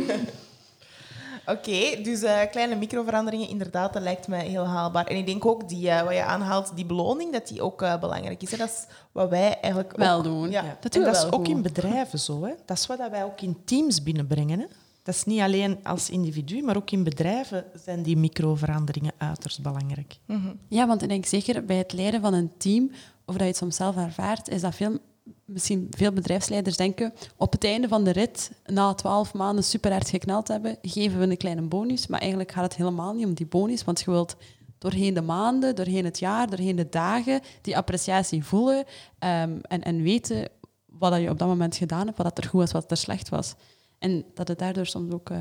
Oké, 1.47 2.03
dus 2.03 2.22
uh, 2.22 2.40
kleine 2.51 2.74
microveranderingen, 2.74 3.49
inderdaad, 3.49 3.92
dat 3.92 4.03
lijkt 4.03 4.28
mij 4.28 4.47
heel 4.47 4.66
haalbaar. 4.66 5.07
En 5.07 5.16
ik 5.16 5.26
denk 5.26 5.47
ook, 5.47 5.68
die, 5.68 5.86
uh, 5.86 6.03
wat 6.03 6.12
je 6.12 6.22
aanhaalt, 6.22 6.76
die 6.76 6.86
beloning, 6.86 7.32
dat 7.32 7.49
die 7.49 7.62
ook 7.62 7.82
uh, 7.82 7.99
belangrijk 7.99 8.42
is. 8.42 8.51
Hè? 8.51 8.57
Dat 8.57 8.68
is 8.68 8.86
wat 9.12 9.28
wij 9.28 9.61
eigenlijk 9.61 9.97
wel 9.97 10.16
ook, 10.18 10.24
doen. 10.24 10.51
Ja. 10.51 10.64
ja. 10.64 10.76
Dat, 10.80 10.95
en 10.95 11.05
dat 11.05 11.16
is 11.16 11.32
ook 11.32 11.49
in 11.49 11.62
bedrijven 11.62 12.18
zo. 12.18 12.45
Hè? 12.45 12.53
Dat 12.64 12.78
is 12.78 12.86
wat 12.86 12.99
wij 13.11 13.24
ook 13.24 13.40
in 13.40 13.57
teams 13.64 14.03
binnenbrengen. 14.03 14.59
Hè? 14.59 14.66
Dat 15.03 15.14
is 15.14 15.24
niet 15.24 15.40
alleen 15.40 15.78
als 15.82 16.11
individu, 16.11 16.62
maar 16.62 16.76
ook 16.76 16.90
in 16.90 17.05
bedrijven 17.05 17.64
zijn 17.84 18.03
die 18.03 18.16
microveranderingen 18.16 19.12
uiterst 19.18 19.62
belangrijk. 19.62 20.18
Mm 20.26 20.36
-hmm. 20.36 20.59
Ja, 20.68 20.86
want 20.86 21.03
ik 21.03 21.09
denk 21.09 21.26
zeker 21.26 21.64
bij 21.64 21.76
het 21.76 21.92
leiden 21.92 22.20
van 22.20 22.34
een 22.34 22.53
team, 22.59 22.90
of 23.24 23.32
dat 23.32 23.40
je 23.40 23.49
het 23.49 23.57
soms 23.57 23.76
zelf 23.76 23.97
ervaart, 23.97 24.49
is 24.49 24.61
dat 24.61 24.74
veel 24.74 24.99
misschien 25.44 25.86
veel 25.90 26.12
bedrijfsleiders 26.12 26.76
denken, 26.76 27.12
op 27.36 27.52
het 27.52 27.64
einde 27.64 27.88
van 27.88 28.04
de 28.04 28.10
rit, 28.10 28.50
na 28.66 28.94
twaalf 28.94 29.34
maanden 29.34 29.64
super 29.64 29.92
hard 29.92 30.08
geknald 30.08 30.48
hebben, 30.48 30.78
geven 30.82 31.18
we 31.18 31.26
een 31.26 31.36
kleine 31.36 31.62
bonus. 31.62 32.06
Maar 32.06 32.20
eigenlijk 32.20 32.52
gaat 32.52 32.64
het 32.64 32.76
helemaal 32.76 33.14
niet 33.14 33.26
om 33.26 33.34
die 33.34 33.46
bonus, 33.46 33.84
want 33.84 34.00
je 34.00 34.10
wilt 34.10 34.36
doorheen 34.78 35.14
de 35.14 35.22
maanden, 35.22 35.74
doorheen 35.74 36.04
het 36.04 36.18
jaar, 36.18 36.50
doorheen 36.50 36.76
de 36.76 36.88
dagen 36.88 37.40
die 37.60 37.76
appreciatie 37.76 38.44
voelen 38.44 38.78
um, 38.78 39.60
en, 39.62 39.82
en 39.82 40.02
weten 40.02 40.48
wat 40.86 41.20
je 41.20 41.30
op 41.30 41.38
dat 41.38 41.48
moment 41.48 41.76
gedaan 41.76 42.06
hebt, 42.06 42.18
wat 42.18 42.38
er 42.38 42.44
goed 42.44 42.60
was, 42.60 42.72
wat 42.72 42.90
er 42.90 42.96
slecht 42.96 43.28
was. 43.28 43.54
En 43.98 44.24
dat 44.34 44.48
het 44.48 44.58
daardoor 44.58 44.86
soms 44.86 45.12
ook... 45.12 45.30
Uh, 45.30 45.40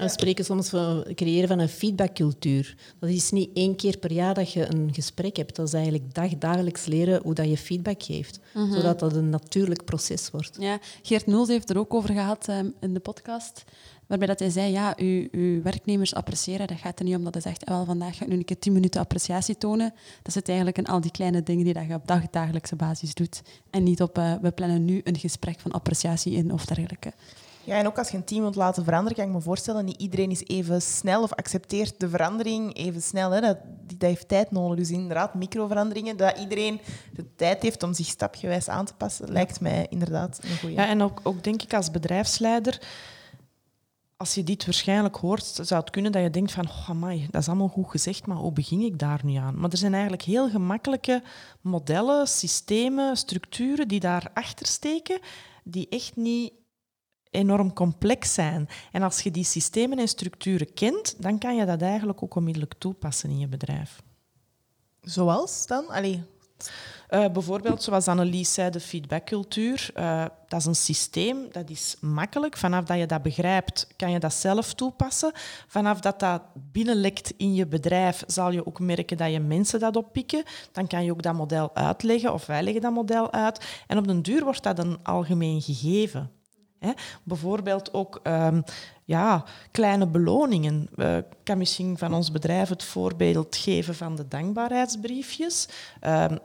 we 0.00 0.08
spreken 0.08 0.44
soms 0.44 0.68
van 0.68 0.80
het 0.80 1.14
creëren 1.14 1.48
van 1.48 1.58
een 1.58 1.68
feedbackcultuur. 1.68 2.76
Dat 2.98 3.10
is 3.10 3.30
niet 3.30 3.50
één 3.54 3.76
keer 3.76 3.98
per 3.98 4.12
jaar 4.12 4.34
dat 4.34 4.52
je 4.52 4.74
een 4.74 4.94
gesprek 4.94 5.36
hebt. 5.36 5.56
Dat 5.56 5.66
is 5.66 5.72
eigenlijk 5.72 6.14
dag, 6.14 6.38
dagelijks 6.38 6.84
leren 6.84 7.22
hoe 7.22 7.34
dat 7.34 7.48
je 7.48 7.56
feedback 7.56 8.02
geeft. 8.02 8.40
Mm 8.54 8.62
-hmm. 8.62 8.72
Zodat 8.72 8.98
dat 8.98 9.14
een 9.14 9.30
natuurlijk 9.30 9.84
proces 9.84 10.30
wordt. 10.30 10.56
Ja, 10.60 10.78
Geert 11.02 11.26
Noels 11.26 11.48
heeft 11.48 11.70
er 11.70 11.78
ook 11.78 11.94
over 11.94 12.14
gehad 12.14 12.48
um, 12.48 12.74
in 12.80 12.94
de 12.94 13.00
podcast. 13.00 13.64
Waarbij 14.06 14.28
dat 14.28 14.38
hij 14.38 14.50
zei, 14.50 14.72
ja, 14.72 14.94
uw, 14.96 15.28
uw 15.30 15.62
werknemers 15.62 16.14
appreciëren. 16.14 16.66
Dat 16.66 16.78
gaat 16.78 16.98
er 16.98 17.04
niet 17.04 17.16
om 17.16 17.24
dat 17.24 17.32
hij 17.32 17.42
zegt, 17.42 17.68
wel, 17.68 17.84
vandaag 17.84 18.16
ga 18.16 18.24
ik 18.24 18.30
nu 18.30 18.36
een 18.36 18.44
keer 18.44 18.58
tien 18.58 18.72
minuten 18.72 19.00
appreciatie 19.00 19.58
tonen. 19.58 19.94
Dat 20.22 20.32
zit 20.32 20.48
eigenlijk 20.48 20.78
in 20.78 20.86
al 20.86 21.00
die 21.00 21.10
kleine 21.10 21.42
dingen 21.42 21.64
die 21.64 21.74
dat 21.74 21.86
je 21.86 21.94
op 21.94 22.06
dag, 22.06 22.30
dagelijkse 22.30 22.76
basis 22.76 23.14
doet. 23.14 23.42
En 23.70 23.82
niet 23.82 24.02
op, 24.02 24.18
uh, 24.18 24.34
we 24.40 24.50
plannen 24.50 24.84
nu 24.84 25.00
een 25.04 25.18
gesprek 25.18 25.60
van 25.60 25.70
appreciatie 25.70 26.32
in 26.32 26.52
of 26.52 26.64
dergelijke. 26.64 27.12
Ja, 27.64 27.76
en 27.76 27.86
ook 27.86 27.98
als 27.98 28.10
je 28.10 28.16
een 28.16 28.24
team 28.24 28.40
wilt 28.40 28.54
laten 28.54 28.84
veranderen, 28.84 29.16
kan 29.16 29.26
ik 29.26 29.32
me 29.32 29.40
voorstellen, 29.40 29.84
niet 29.84 30.00
iedereen 30.00 30.30
is 30.30 30.44
even 30.46 30.82
snel 30.82 31.22
of 31.22 31.32
accepteert 31.32 32.00
de 32.00 32.08
verandering 32.08 32.76
even 32.76 33.02
snel. 33.02 33.30
Hè. 33.30 33.40
Dat, 33.40 33.58
dat 33.86 34.08
heeft 34.08 34.28
tijd 34.28 34.50
nodig. 34.50 34.78
Dus 34.78 34.90
inderdaad, 34.90 35.34
microveranderingen, 35.34 36.16
dat 36.16 36.38
iedereen 36.38 36.80
de 37.12 37.34
tijd 37.36 37.62
heeft 37.62 37.82
om 37.82 37.94
zich 37.94 38.06
stapgewijs 38.06 38.68
aan 38.68 38.84
te 38.84 38.94
passen, 38.94 39.32
lijkt 39.32 39.60
mij 39.60 39.86
inderdaad 39.90 40.40
een 40.42 40.58
goede. 40.58 40.74
Ja, 40.74 40.86
en 40.86 41.02
ook, 41.02 41.20
ook 41.22 41.44
denk 41.44 41.62
ik 41.62 41.74
als 41.74 41.90
bedrijfsleider, 41.90 42.80
als 44.16 44.34
je 44.34 44.44
dit 44.44 44.64
waarschijnlijk 44.64 45.16
hoort, 45.16 45.44
zou 45.44 45.80
het 45.80 45.90
kunnen 45.90 46.12
dat 46.12 46.22
je 46.22 46.30
denkt 46.30 46.52
van, 46.52 46.68
oh 46.68 46.90
amai, 46.90 47.26
dat 47.30 47.40
is 47.40 47.48
allemaal 47.48 47.68
goed 47.68 47.90
gezegd, 47.90 48.26
maar 48.26 48.36
hoe 48.36 48.52
begin 48.52 48.80
ik 48.80 48.98
daar 48.98 49.20
nu 49.24 49.34
aan? 49.34 49.60
Maar 49.60 49.70
er 49.70 49.76
zijn 49.76 49.92
eigenlijk 49.92 50.22
heel 50.22 50.50
gemakkelijke 50.50 51.22
modellen, 51.60 52.26
systemen, 52.26 53.16
structuren 53.16 53.88
die 53.88 54.00
daarachter 54.00 54.66
steken, 54.66 55.18
die 55.64 55.88
echt 55.88 56.16
niet 56.16 56.52
enorm 57.30 57.72
complex 57.72 58.34
zijn. 58.34 58.68
En 58.92 59.02
als 59.02 59.20
je 59.20 59.30
die 59.30 59.44
systemen 59.44 59.98
en 59.98 60.08
structuren 60.08 60.72
kent, 60.74 61.22
dan 61.22 61.38
kan 61.38 61.56
je 61.56 61.66
dat 61.66 61.82
eigenlijk 61.82 62.22
ook 62.22 62.34
onmiddellijk 62.34 62.74
toepassen 62.78 63.30
in 63.30 63.38
je 63.38 63.48
bedrijf. 63.48 64.02
Zoals 65.00 65.66
dan? 65.66 65.88
Allee. 65.88 66.22
Uh, 67.10 67.28
bijvoorbeeld, 67.28 67.82
zoals 67.82 68.08
Annelies 68.08 68.54
zei, 68.54 68.70
de 68.70 68.80
feedbackcultuur. 68.80 69.90
Uh, 69.96 70.24
dat 70.48 70.60
is 70.60 70.66
een 70.66 70.74
systeem, 70.76 71.36
dat 71.52 71.70
is 71.70 71.96
makkelijk. 72.00 72.56
Vanaf 72.56 72.84
dat 72.84 72.98
je 72.98 73.06
dat 73.06 73.22
begrijpt, 73.22 73.86
kan 73.96 74.10
je 74.10 74.18
dat 74.18 74.34
zelf 74.34 74.74
toepassen. 74.74 75.32
Vanaf 75.66 76.00
dat 76.00 76.20
dat 76.20 76.42
binnenlekt 76.54 77.32
in 77.36 77.54
je 77.54 77.66
bedrijf, 77.66 78.22
zal 78.26 78.50
je 78.50 78.66
ook 78.66 78.80
merken 78.80 79.16
dat 79.16 79.32
je 79.32 79.40
mensen 79.40 79.80
dat 79.80 79.96
oppikken. 79.96 80.42
Dan 80.72 80.86
kan 80.86 81.04
je 81.04 81.10
ook 81.10 81.22
dat 81.22 81.34
model 81.34 81.74
uitleggen, 81.74 82.32
of 82.32 82.46
wij 82.46 82.62
leggen 82.62 82.82
dat 82.82 82.92
model 82.92 83.32
uit. 83.32 83.82
En 83.86 83.98
op 83.98 84.06
den 84.06 84.22
duur 84.22 84.44
wordt 84.44 84.62
dat 84.62 84.78
een 84.78 84.98
algemeen 85.02 85.62
gegeven. 85.62 86.30
Hè? 86.80 86.90
Bijvoorbeeld 87.22 87.94
ook 87.94 88.20
um, 88.22 88.62
ja, 89.04 89.44
kleine 89.70 90.06
beloningen. 90.06 90.88
Ik 90.96 91.24
kan 91.42 91.58
misschien 91.58 91.98
van 91.98 92.14
ons 92.14 92.30
bedrijf 92.30 92.68
het 92.68 92.84
voorbeeld 92.84 93.56
geven 93.56 93.94
van 93.94 94.16
de 94.16 94.28
dankbaarheidsbriefjes. 94.28 95.68
Um, 96.06 96.38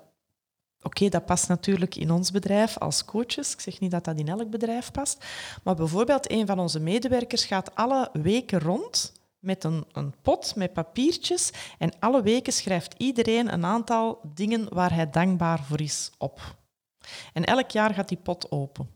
Oké, 0.85 1.09
dat 1.09 1.25
past 1.25 1.47
natuurlijk 1.47 1.95
in 1.95 2.11
ons 2.11 2.31
bedrijf 2.31 2.77
als 2.77 3.05
coaches. 3.05 3.53
Ik 3.53 3.59
zeg 3.59 3.79
niet 3.79 3.91
dat 3.91 4.03
dat 4.03 4.19
in 4.19 4.27
elk 4.27 4.49
bedrijf 4.49 4.91
past. 4.91 5.25
Maar 5.63 5.75
bijvoorbeeld, 5.75 6.31
een 6.31 6.45
van 6.45 6.59
onze 6.59 6.79
medewerkers 6.79 7.45
gaat 7.45 7.75
alle 7.75 8.09
weken 8.13 8.59
rond 8.59 9.13
met 9.39 9.63
een, 9.63 9.85
een 9.91 10.13
pot 10.21 10.55
met 10.55 10.73
papiertjes. 10.73 11.51
En 11.77 11.91
alle 11.99 12.21
weken 12.21 12.53
schrijft 12.53 12.93
iedereen 12.97 13.53
een 13.53 13.65
aantal 13.65 14.19
dingen 14.33 14.73
waar 14.73 14.93
hij 14.93 15.09
dankbaar 15.09 15.63
voor 15.63 15.81
is 15.81 16.11
op. 16.17 16.55
En 17.33 17.43
elk 17.43 17.69
jaar 17.69 17.93
gaat 17.93 18.09
die 18.09 18.17
pot 18.17 18.51
open. 18.51 18.94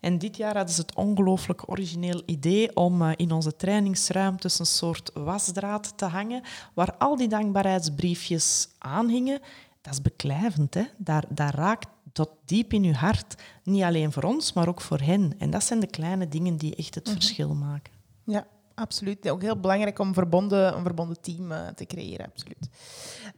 En 0.00 0.18
dit 0.18 0.36
jaar 0.36 0.56
hadden 0.56 0.74
ze 0.74 0.80
het 0.80 0.94
ongelooflijk 0.94 1.70
origineel 1.70 2.22
idee 2.26 2.76
om 2.76 3.02
uh, 3.02 3.12
in 3.16 3.32
onze 3.32 3.56
trainingsruimtes 3.56 4.58
een 4.58 4.66
soort 4.66 5.10
wasdraad 5.14 5.98
te 5.98 6.04
hangen, 6.04 6.42
waar 6.74 6.96
al 6.96 7.16
die 7.16 7.28
dankbaarheidsbriefjes 7.28 8.68
aanhingen. 8.78 9.40
Dat 9.80 9.92
is 9.92 10.02
beklijvend, 10.02 10.74
hè? 10.74 10.84
Daar, 10.96 11.24
daar 11.28 11.54
raakt 11.54 11.88
tot 12.12 12.30
diep 12.44 12.72
in 12.72 12.84
uw 12.84 12.92
hart. 12.92 13.34
Niet 13.62 13.82
alleen 13.82 14.12
voor 14.12 14.22
ons, 14.22 14.52
maar 14.52 14.68
ook 14.68 14.80
voor 14.80 15.00
hen. 15.00 15.34
En 15.38 15.50
dat 15.50 15.64
zijn 15.64 15.80
de 15.80 15.86
kleine 15.86 16.28
dingen 16.28 16.56
die 16.56 16.76
echt 16.76 16.94
het 16.94 17.04
mm 17.04 17.12
-hmm. 17.12 17.20
verschil 17.20 17.54
maken. 17.54 17.92
Ja, 18.24 18.46
absoluut. 18.74 19.28
Ook 19.28 19.42
heel 19.42 19.60
belangrijk 19.60 19.98
om 19.98 20.14
verbonden, 20.14 20.76
een 20.76 20.82
verbonden 20.82 21.20
team 21.20 21.52
uh, 21.52 21.68
te 21.68 21.86
creëren, 21.86 22.26
absoluut. 22.26 22.68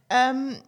Um, 0.07 0.61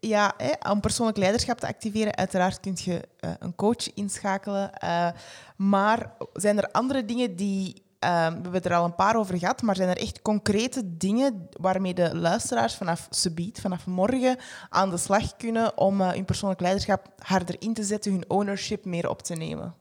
ja, 0.00 0.34
om 0.70 0.80
persoonlijk 0.80 1.18
leiderschap 1.18 1.60
te 1.60 1.66
activeren, 1.66 2.16
uiteraard 2.16 2.60
kun 2.60 2.76
je 2.76 3.08
uh, 3.20 3.30
een 3.38 3.54
coach 3.54 3.94
inschakelen. 3.94 4.70
Uh, 4.84 5.08
maar 5.56 6.12
zijn 6.32 6.58
er 6.58 6.70
andere 6.70 7.04
dingen 7.04 7.36
die. 7.36 7.84
Uh, 8.04 8.26
we 8.26 8.40
hebben 8.42 8.62
er 8.62 8.74
al 8.74 8.84
een 8.84 8.94
paar 8.94 9.16
over 9.16 9.38
gehad, 9.38 9.62
maar 9.62 9.76
zijn 9.76 9.88
er 9.88 9.96
echt 9.96 10.22
concrete 10.22 10.96
dingen 10.96 11.48
waarmee 11.60 11.94
de 11.94 12.16
luisteraars 12.16 12.74
vanaf 12.74 13.06
subiet, 13.10 13.60
vanaf 13.60 13.86
morgen, 13.86 14.36
aan 14.68 14.90
de 14.90 14.96
slag 14.96 15.36
kunnen 15.36 15.78
om 15.78 16.00
hun 16.00 16.24
persoonlijk 16.24 16.60
leiderschap 16.60 17.08
harder 17.18 17.56
in 17.58 17.74
te 17.74 17.82
zetten, 17.82 18.12
hun 18.12 18.30
ownership 18.30 18.84
meer 18.84 19.08
op 19.08 19.22
te 19.22 19.34
nemen? 19.34 19.74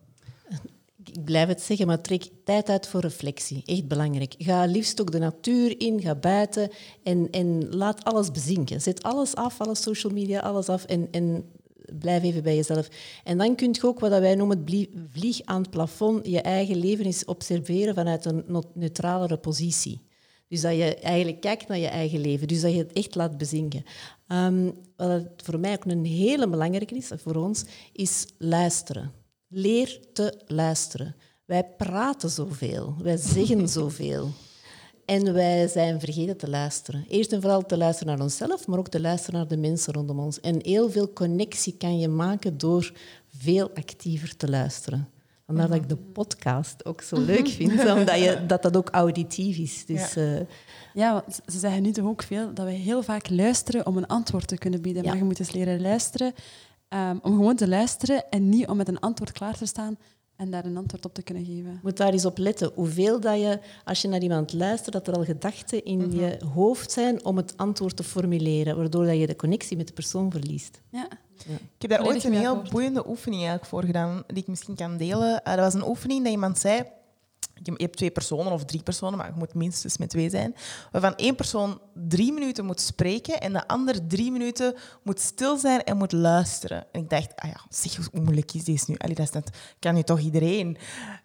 Ik 1.13 1.23
blijf 1.23 1.47
het 1.47 1.61
zeggen, 1.61 1.87
maar 1.87 2.01
trek 2.01 2.27
tijd 2.43 2.69
uit 2.69 2.87
voor 2.87 3.01
reflectie. 3.01 3.61
Echt 3.65 3.87
belangrijk. 3.87 4.35
Ga 4.37 4.65
liefst 4.65 5.01
ook 5.01 5.11
de 5.11 5.19
natuur 5.19 5.79
in, 5.79 6.01
ga 6.01 6.15
buiten 6.15 6.69
en, 7.03 7.29
en 7.31 7.75
laat 7.75 8.03
alles 8.03 8.31
bezinken. 8.31 8.81
Zet 8.81 9.03
alles 9.03 9.35
af, 9.35 9.61
alle 9.61 9.75
social 9.75 10.13
media, 10.13 10.39
alles 10.39 10.69
af 10.69 10.85
en, 10.85 11.07
en 11.11 11.45
blijf 11.99 12.23
even 12.23 12.43
bij 12.43 12.55
jezelf. 12.55 12.87
En 13.23 13.37
dan 13.37 13.55
kun 13.55 13.69
je 13.71 13.87
ook 13.87 13.99
wat 13.99 14.09
wij 14.09 14.35
noemen 14.35 14.63
het 14.65 14.87
vlieg 15.11 15.41
aan 15.43 15.61
het 15.61 15.69
plafond, 15.69 16.27
je 16.27 16.41
eigen 16.41 16.77
leven 16.77 17.05
eens 17.05 17.25
observeren 17.25 17.95
vanuit 17.95 18.25
een 18.25 18.63
neutralere 18.73 19.37
positie. 19.37 20.01
Dus 20.47 20.61
dat 20.61 20.75
je 20.75 20.95
eigenlijk 20.95 21.41
kijkt 21.41 21.67
naar 21.67 21.77
je 21.77 21.87
eigen 21.87 22.19
leven. 22.19 22.47
Dus 22.47 22.61
dat 22.61 22.71
je 22.71 22.77
het 22.77 22.93
echt 22.93 23.15
laat 23.15 23.37
bezinken. 23.37 23.83
Um, 24.27 24.73
wat 24.95 25.23
voor 25.35 25.59
mij 25.59 25.73
ook 25.73 25.85
een 25.85 26.05
hele 26.05 26.49
belangrijke 26.49 26.95
is, 26.95 27.11
voor 27.15 27.35
ons, 27.35 27.65
is 27.93 28.25
luisteren. 28.37 29.11
Leer 29.57 29.99
te 30.13 30.41
luisteren. 30.47 31.15
Wij 31.45 31.63
praten 31.77 32.29
zoveel, 32.29 32.95
wij 33.01 33.17
zeggen 33.17 33.69
zoveel. 33.79 34.29
En 35.05 35.33
wij 35.33 35.67
zijn 35.67 35.99
vergeten 35.99 36.37
te 36.37 36.49
luisteren. 36.49 37.05
Eerst 37.09 37.31
en 37.31 37.41
vooral 37.41 37.65
te 37.65 37.77
luisteren 37.77 38.13
naar 38.13 38.23
onszelf, 38.23 38.67
maar 38.67 38.79
ook 38.79 38.87
te 38.87 39.01
luisteren 39.01 39.39
naar 39.39 39.47
de 39.47 39.57
mensen 39.57 39.93
rondom 39.93 40.19
ons. 40.19 40.39
En 40.39 40.59
heel 40.61 40.89
veel 40.91 41.13
connectie 41.13 41.77
kan 41.77 41.99
je 41.99 42.07
maken 42.07 42.57
door 42.57 42.91
veel 43.37 43.71
actiever 43.73 44.37
te 44.37 44.49
luisteren. 44.49 45.09
Vandaar 45.45 45.67
dat 45.67 45.77
ik 45.77 45.89
de 45.89 45.97
podcast 45.97 46.85
ook 46.85 47.01
zo 47.01 47.19
leuk 47.31 47.47
vind, 47.47 47.71
omdat 47.71 48.19
je, 48.19 48.45
dat 48.47 48.61
dat 48.61 48.77
ook 48.77 48.89
auditief 48.89 49.57
is. 49.57 49.85
Dus, 49.85 50.13
ja. 50.13 50.21
Uh, 50.21 50.39
ja, 50.93 51.23
ze 51.45 51.59
zeggen 51.59 51.81
nu 51.81 51.91
toch 51.91 52.05
ook 52.05 52.23
veel 52.23 52.53
dat 52.53 52.65
we 52.65 52.71
heel 52.71 53.03
vaak 53.03 53.29
luisteren 53.29 53.85
om 53.85 53.97
een 53.97 54.07
antwoord 54.07 54.47
te 54.47 54.57
kunnen 54.57 54.81
bieden. 54.81 55.05
Maar 55.05 55.17
je 55.17 55.23
moet 55.23 55.39
eens 55.39 55.51
leren 55.51 55.81
luisteren 55.81 56.33
um, 56.95 57.19
om 57.21 57.35
gewoon 57.35 57.55
te 57.55 57.67
luisteren 57.67 58.29
en 58.29 58.49
niet 58.49 58.67
om 58.67 58.77
met 58.77 58.87
een 58.87 58.99
antwoord 58.99 59.31
klaar 59.31 59.57
te 59.57 59.65
staan 59.65 59.97
en 60.35 60.51
daar 60.51 60.65
een 60.65 60.77
antwoord 60.77 61.05
op 61.05 61.13
te 61.13 61.21
kunnen 61.21 61.45
geven. 61.45 61.71
Je 61.71 61.79
moet 61.83 61.97
daar 61.97 62.11
eens 62.11 62.25
op 62.25 62.37
letten. 62.37 62.71
Hoeveel 62.73 63.19
dat 63.19 63.39
je, 63.39 63.59
als 63.83 64.01
je 64.01 64.07
naar 64.07 64.21
iemand 64.21 64.53
luistert, 64.53 64.93
dat 64.93 65.07
er 65.07 65.13
al 65.13 65.23
gedachten 65.23 65.83
in 65.83 65.97
mhm. 65.97 66.19
je 66.19 66.39
hoofd 66.53 66.91
zijn 66.91 67.25
om 67.25 67.37
het 67.37 67.57
antwoord 67.57 67.95
te 67.95 68.03
formuleren, 68.03 68.77
waardoor 68.77 69.05
dat 69.05 69.19
je 69.19 69.27
de 69.27 69.35
connectie 69.35 69.77
met 69.77 69.87
de 69.87 69.93
persoon 69.93 70.31
verliest. 70.31 70.81
Ja. 70.89 71.07
Ja. 71.47 71.53
Ik 71.53 71.81
heb 71.81 71.89
daar 71.89 72.05
ooit 72.05 72.23
een 72.23 72.33
heel 72.33 72.61
boeiende 72.61 73.07
oefening 73.07 73.41
eigenlijk 73.41 73.69
voor 73.69 73.83
gedaan, 73.83 74.23
die 74.27 74.37
ik 74.37 74.47
misschien 74.47 74.75
kan 74.75 74.97
delen. 74.97 75.29
Uh, 75.29 75.55
dat 75.55 75.59
was 75.59 75.73
een 75.73 75.87
oefening 75.87 76.23
dat 76.23 76.31
iemand 76.31 76.59
zei 76.59 76.83
je 77.63 77.73
hebt 77.77 77.97
twee 77.97 78.11
personen 78.11 78.51
of 78.51 78.65
drie 78.65 78.83
personen, 78.83 79.17
maar 79.17 79.27
je 79.27 79.37
moet 79.37 79.53
minstens 79.53 79.97
met 79.97 80.09
twee 80.09 80.29
zijn, 80.29 80.55
waarvan 80.91 81.15
één 81.15 81.35
persoon 81.35 81.81
drie 81.93 82.33
minuten 82.33 82.65
moet 82.65 82.81
spreken 82.81 83.41
en 83.41 83.53
de 83.53 83.67
ander 83.67 84.07
drie 84.07 84.31
minuten 84.31 84.75
moet 85.03 85.19
stil 85.19 85.57
zijn 85.57 85.83
en 85.83 85.97
moet 85.97 86.11
luisteren. 86.11 86.85
En 86.91 87.01
ik 87.01 87.09
dacht, 87.09 87.35
ah 87.35 87.49
ja, 87.49 87.65
zeg, 87.69 87.95
hoe 88.11 88.21
moeilijk 88.21 88.53
is 88.53 88.63
deze 88.63 88.85
nu? 88.87 88.95
Allee, 88.97 89.15
dat, 89.15 89.49
kan 89.79 89.93
nu 89.93 90.03
toch 90.03 90.19
iedereen? 90.19 90.77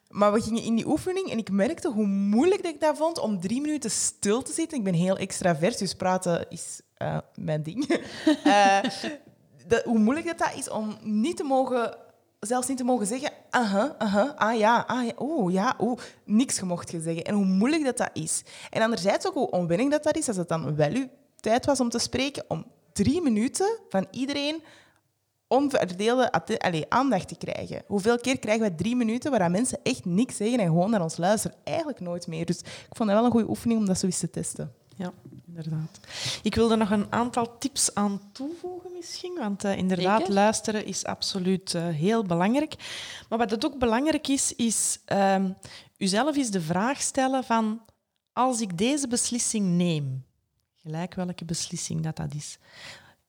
Maar 0.09 0.33
we 0.33 0.41
gingen 0.41 0.63
in 0.63 0.75
die 0.75 0.87
oefening 0.87 1.31
en 1.31 1.39
ik 1.39 1.51
merkte 1.51 1.89
hoe 1.89 2.07
moeilijk 2.07 2.63
dat 2.63 2.73
ik 2.75 2.81
dat 2.81 2.97
vond 2.97 3.19
om 3.19 3.41
drie 3.41 3.61
minuten 3.61 3.91
stil 3.91 4.43
te 4.43 4.53
zitten. 4.53 4.79
Ik 4.79 4.85
ben 4.85 4.95
heel 4.95 5.17
extravert, 5.17 5.79
dus 5.79 5.95
praten 5.95 6.47
is 6.49 6.81
uh, 6.99 7.19
mijn 7.35 7.63
ding. 7.63 7.89
uh, 8.45 8.79
hoe 9.85 9.99
moeilijk 9.99 10.27
dat, 10.27 10.39
dat 10.39 10.55
is 10.57 10.71
om 10.71 10.99
niet 11.03 11.37
te 11.37 11.45
mogen 11.45 11.97
zelfs 12.41 12.69
niet 12.69 12.77
te 12.77 12.85
mogen 12.85 13.07
zeggen, 13.07 13.33
aha, 13.51 13.95
aha, 13.99 14.35
ah 14.37 14.59
ja, 14.59 14.85
ah 14.87 15.07
ja, 15.07 15.13
oeh, 15.19 15.53
ja, 15.53 15.77
niks 16.25 16.59
gemocht 16.59 16.91
je 16.91 17.01
zeggen. 17.01 17.25
En 17.25 17.35
hoe 17.35 17.45
moeilijk 17.45 17.85
dat 17.85 17.97
dat 17.97 18.11
is. 18.13 18.43
En 18.71 18.83
anderzijds 18.83 19.27
ook 19.27 19.35
hoe 19.35 19.51
onwennig 19.51 19.89
dat 19.89 20.03
dat 20.03 20.17
is, 20.17 20.29
als 20.29 20.37
het 20.37 20.49
dan 20.49 20.77
wel 20.77 20.91
uw 20.91 21.09
tijd 21.41 21.67
was 21.67 21.81
om 21.81 21.89
te 21.89 21.99
spreken, 21.99 22.45
om 22.49 22.67
drie 22.93 23.23
minuten 23.23 23.79
van 23.89 24.07
iedereen 24.11 24.63
onverdeelde 25.49 26.33
allez, 26.33 26.85
aandacht 26.89 27.29
te 27.29 27.37
krijgen. 27.37 27.83
Hoeveel 27.87 28.19
keer 28.19 28.39
krijgen 28.39 28.63
wij 28.63 28.77
drie 28.77 28.97
minuten 28.97 29.31
waar 29.31 29.51
mensen 29.51 29.79
echt 29.83 30.05
niks 30.05 30.37
zeggen 30.37 30.59
en 30.59 30.67
gewoon 30.67 30.91
naar 30.91 31.03
ons 31.03 31.17
luisteren? 31.17 31.57
Eigenlijk 31.65 32.01
nooit 32.01 32.27
meer. 32.27 32.47
Dus 32.47 32.59
ik 32.61 32.97
vond 32.97 33.09
dat 33.09 33.19
wel 33.19 33.25
een 33.25 33.31
goede 33.31 33.49
oefening 33.49 33.81
om 33.81 33.87
dat 33.87 33.99
zo 33.99 34.07
eens 34.07 34.19
te 34.19 34.31
testen. 34.31 34.75
Ja, 35.01 35.13
inderdaad. 35.47 36.01
Ik 36.43 36.55
wilde 36.55 36.77
nog 36.77 36.91
een 36.91 37.13
aantal 37.13 37.59
tips 37.59 37.95
aan 37.95 38.21
toevoegen 38.33 38.93
misschien, 38.93 39.35
want 39.39 39.65
uh, 39.65 39.77
inderdaad, 39.77 40.29
luisteren 40.29 40.85
is 40.85 41.05
absoluut 41.05 41.75
uh, 41.75 41.89
heel 41.89 42.25
belangrijk. 42.25 42.75
Maar 43.29 43.39
wat 43.39 43.51
het 43.51 43.65
ook 43.65 43.79
belangrijk 43.79 44.29
is, 44.29 44.55
is 44.55 44.99
uh, 45.13 45.45
uzelf 45.97 46.37
eens 46.37 46.51
de 46.51 46.61
vraag 46.61 47.01
stellen 47.01 47.45
van 47.45 47.81
als 48.33 48.61
ik 48.61 48.79
deze 48.79 49.09
beslissing 49.09 49.67
neem, 49.67 50.25
gelijk 50.75 51.15
welke 51.15 51.45
beslissing 51.45 52.03
dat, 52.03 52.17
dat 52.17 52.35
is, 52.35 52.59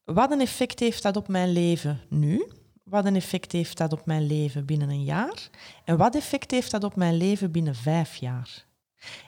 wat 0.04 0.32
een 0.32 0.42
effect 0.42 0.80
heeft 0.80 1.04
dat 1.04 1.16
op 1.16 1.28
mijn 1.28 1.52
leven 1.52 2.02
nu? 2.10 2.48
Wat 2.84 3.06
een 3.06 3.16
effect 3.16 3.52
heeft 3.52 3.78
dat 3.78 3.94
op 3.94 4.06
mijn 4.06 4.26
leven 4.26 4.66
binnen 4.66 4.90
een 4.90 5.04
jaar? 5.04 5.50
En 5.84 5.98
wat 5.98 6.16
effect 6.16 6.52
heeft 6.52 6.72
dat 6.72 6.84
op 6.84 6.96
mijn 6.96 7.18
leven 7.18 7.52
binnen 7.52 7.76
vijf 7.76 8.16
jaar? 8.16 8.70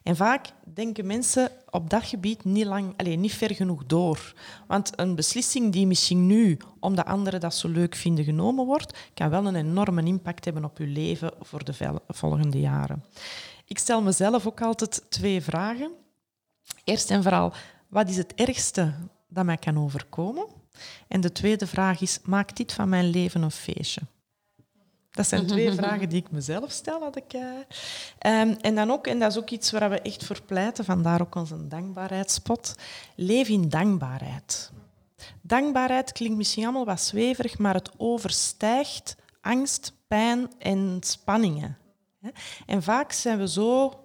En 0.04 0.16
vaak 0.16 0.48
denken 0.74 1.06
mensen 1.06 1.52
op 1.70 1.90
dat 1.90 2.04
gebied 2.04 2.44
niet, 2.44 2.66
lang, 2.66 2.94
allez, 2.98 3.16
niet 3.16 3.34
ver 3.34 3.56
genoeg 3.56 3.86
door. 3.86 4.34
Want 4.68 5.00
een 5.00 5.16
beslissing 5.16 5.72
die 5.72 5.88
misschien 5.88 6.28
nu, 6.28 6.58
omdat 6.80 7.06
anderen 7.06 7.40
dat 7.40 7.56
zo 7.56 7.68
leuk 7.68 7.96
vinden, 7.96 8.26
genomen 8.26 8.66
wordt, 8.66 8.98
kan 9.14 9.30
wel 9.30 9.46
een 9.46 9.56
enorme 9.56 10.04
impact 10.04 10.46
hebben 10.46 10.66
op 10.66 10.78
je 10.78 10.88
leven 10.88 11.32
voor 11.40 11.64
de 11.64 11.74
volgende 12.08 12.60
jaren. 12.60 13.04
Ik 13.66 13.80
stel 13.80 14.02
mezelf 14.02 14.48
ook 14.48 14.62
altijd 14.62 15.06
twee 15.10 15.42
vragen. 15.42 15.92
Eerst 16.84 17.12
en 17.12 17.24
vooral, 17.24 17.54
wat 17.88 18.10
is 18.10 18.18
het 18.18 18.34
ergste 18.36 18.94
dat 19.28 19.46
mij 19.46 19.58
kan 19.58 19.80
overkomen? 19.80 20.46
En 21.08 21.22
de 21.22 21.32
tweede 21.32 21.68
vraag 21.68 22.02
is, 22.02 22.20
maakt 22.24 22.58
dit 22.58 22.74
van 22.74 22.90
mijn 22.90 23.10
leven 23.10 23.42
een 23.42 23.52
feestje? 23.52 24.02
Dat 25.14 25.28
zijn 25.28 25.48
twee 25.48 25.72
vragen 25.72 26.10
die 26.10 26.20
ik 26.20 26.32
mezelf 26.32 26.72
stel. 26.72 27.00
Dat 27.00 27.16
ik, 27.16 27.34
uh, 27.34 28.40
en 28.66 28.76
dan 28.76 28.92
ook, 28.92 29.08
en 29.08 29.20
dat 29.20 29.32
is 29.32 29.38
ook 29.38 29.50
iets 29.50 29.72
waar 29.72 29.90
we 29.90 30.02
echt 30.02 30.26
voor 30.26 30.42
pleiten, 30.46 30.86
vandaar 30.86 31.22
ook 31.22 31.36
onze 31.36 31.68
dankbaarheidsspot. 31.68 32.76
Leef 33.16 33.48
in 33.48 33.70
dankbaarheid. 33.70 34.72
Dankbaarheid 35.42 36.12
klinkt 36.12 36.38
misschien 36.38 36.64
allemaal 36.64 36.86
wat 36.86 37.02
zweverig, 37.02 37.58
maar 37.58 37.74
het 37.74 37.92
overstijgt 37.98 39.16
angst, 39.42 39.94
pijn 40.08 40.52
en 40.60 40.98
spanningen. 41.00 41.78
En 42.66 42.84
vaak 42.84 43.12
zijn 43.12 43.38
we 43.38 43.48
zo 43.48 44.03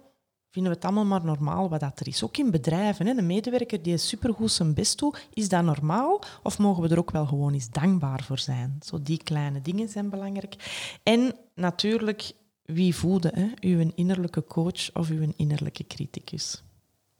vinden 0.59 0.79
we 0.79 0.85
het 0.85 0.95
allemaal 0.95 1.19
maar 1.19 1.37
normaal 1.37 1.69
wat 1.69 1.79
dat 1.79 1.99
er 1.99 2.07
is. 2.07 2.23
Ook 2.23 2.37
in 2.37 2.51
bedrijven. 2.51 3.07
Hè. 3.07 3.17
Een 3.17 3.25
medewerker 3.25 3.81
die 3.81 3.97
supergoed 3.97 4.51
zijn 4.51 4.73
best 4.73 4.97
doet, 4.97 5.27
is 5.33 5.49
dat 5.49 5.63
normaal? 5.63 6.21
Of 6.43 6.57
mogen 6.57 6.83
we 6.83 6.89
er 6.89 6.97
ook 6.97 7.11
wel 7.11 7.25
gewoon 7.25 7.53
eens 7.53 7.69
dankbaar 7.69 8.23
voor 8.23 8.39
zijn? 8.39 8.77
Zo 8.81 9.01
die 9.01 9.23
kleine 9.23 9.61
dingen 9.61 9.89
zijn 9.89 10.09
belangrijk. 10.09 10.55
En 11.03 11.35
natuurlijk, 11.55 12.31
wie 12.65 12.95
voeden? 12.95 13.35
Hè? 13.35 13.51
Uw 13.59 13.91
innerlijke 13.95 14.43
coach 14.43 14.93
of 14.93 15.09
uw 15.09 15.33
innerlijke 15.35 15.87
criticus? 15.87 16.63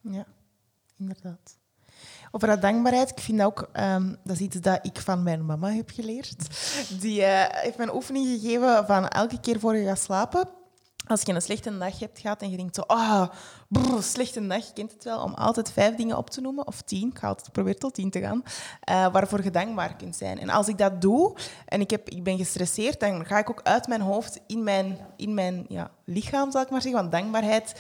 Ja, 0.02 0.26
inderdaad. 0.98 1.58
Over 2.32 2.48
dat 2.48 2.62
dankbaarheid, 2.62 3.10
ik 3.10 3.20
vind 3.20 3.42
ook, 3.42 3.70
um, 3.74 4.18
dat 4.24 4.36
is 4.36 4.42
iets 4.42 4.60
dat 4.60 4.80
ik 4.86 4.98
van 4.98 5.24
mijn 5.24 5.46
mama 5.46 5.72
heb 5.72 5.90
geleerd. 5.90 6.36
Die 7.02 7.20
uh, 7.20 7.46
heeft 7.48 7.78
me 7.78 7.96
oefening 7.96 8.28
gegeven 8.28 8.86
van 8.86 9.08
elke 9.08 9.40
keer 9.40 9.60
voor 9.60 9.76
je 9.76 9.86
gaat 9.86 10.00
slapen, 10.00 10.50
als 11.10 11.22
je 11.22 11.34
een 11.34 11.42
slechte 11.42 11.78
dag 11.78 12.00
hebt 12.00 12.20
gehad 12.20 12.42
en 12.42 12.50
je 12.50 12.58
denkt 12.58 12.76
zo, 12.76 12.82
ah, 12.82 13.30
slechte 14.00 14.48
dag, 14.48 14.66
je 14.66 14.74
kent 14.74 14.92
het 14.92 15.04
wel, 15.04 15.24
om 15.24 15.34
altijd 15.34 15.72
vijf 15.72 15.96
dingen 15.96 16.18
op 16.18 16.30
te 16.30 16.42
noemen, 16.42 16.68
of 16.68 16.82
tien, 16.82 17.10
ik 17.10 17.18
ga 17.18 17.28
altijd 17.28 17.52
proberen 17.52 17.80
tot 17.80 17.94
tien 17.94 18.10
te 18.10 18.20
gaan, 18.20 18.44
uh, 18.90 19.12
waarvoor 19.12 19.44
je 19.44 19.52
dankbaar 19.52 19.96
kunt 19.96 20.16
zijn. 20.16 20.40
En 20.40 20.50
als 20.50 20.68
ik 20.68 20.78
dat 20.78 21.02
doe 21.02 21.36
en 21.66 21.82
ik, 21.82 21.90
heb, 21.90 22.10
ik 22.10 22.24
ben 22.24 22.38
gestresseerd, 22.38 23.00
dan 23.00 23.26
ga 23.26 23.38
ik 23.38 23.50
ook 23.50 23.62
uit 23.64 23.88
mijn 23.88 24.02
hoofd 24.02 24.40
in 24.48 24.64
mijn, 24.64 24.98
in 25.16 25.34
mijn 25.34 25.66
ja, 25.70 25.92
lichaam, 26.06 26.52
zal 26.52 26.62
ik 26.62 26.70
maar 26.70 26.82
zeggen, 26.82 27.02
want 27.02 27.12
dankbaarheid 27.12 27.76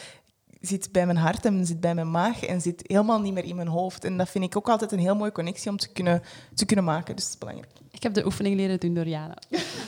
zit 0.62 0.92
bij 0.92 1.06
mijn 1.06 1.18
hart 1.18 1.46
en 1.46 1.66
zit 1.66 1.80
bij 1.80 1.96
mijn 1.96 2.12
maag 2.12 2.44
en 2.44 2.62
zit 2.62 2.84
helemaal 2.88 3.22
niet 3.22 3.34
meer 3.34 3.44
in 3.44 3.56
mijn 3.56 3.68
hoofd. 3.68 4.04
En 4.04 4.18
dat 4.18 4.30
vind 4.30 4.44
ik 4.44 4.58
ook 4.58 4.70
altijd 4.70 4.92
een 4.92 5.00
heel 5.00 5.16
mooie 5.16 5.32
connectie 5.32 5.72
om 5.72 5.78
te 5.78 5.92
kunnen, 5.92 6.22
te 6.54 6.66
kunnen 6.66 6.86
maken. 6.86 7.16
Dus 7.16 7.24
dat 7.24 7.34
is 7.34 7.40
belangrijk. 7.40 7.72
Ik 7.92 8.04
heb 8.04 8.14
de 8.14 8.26
oefening 8.26 8.56
leren 8.56 8.80
doen 8.80 8.94
door 8.94 9.08
Jana. 9.08 9.38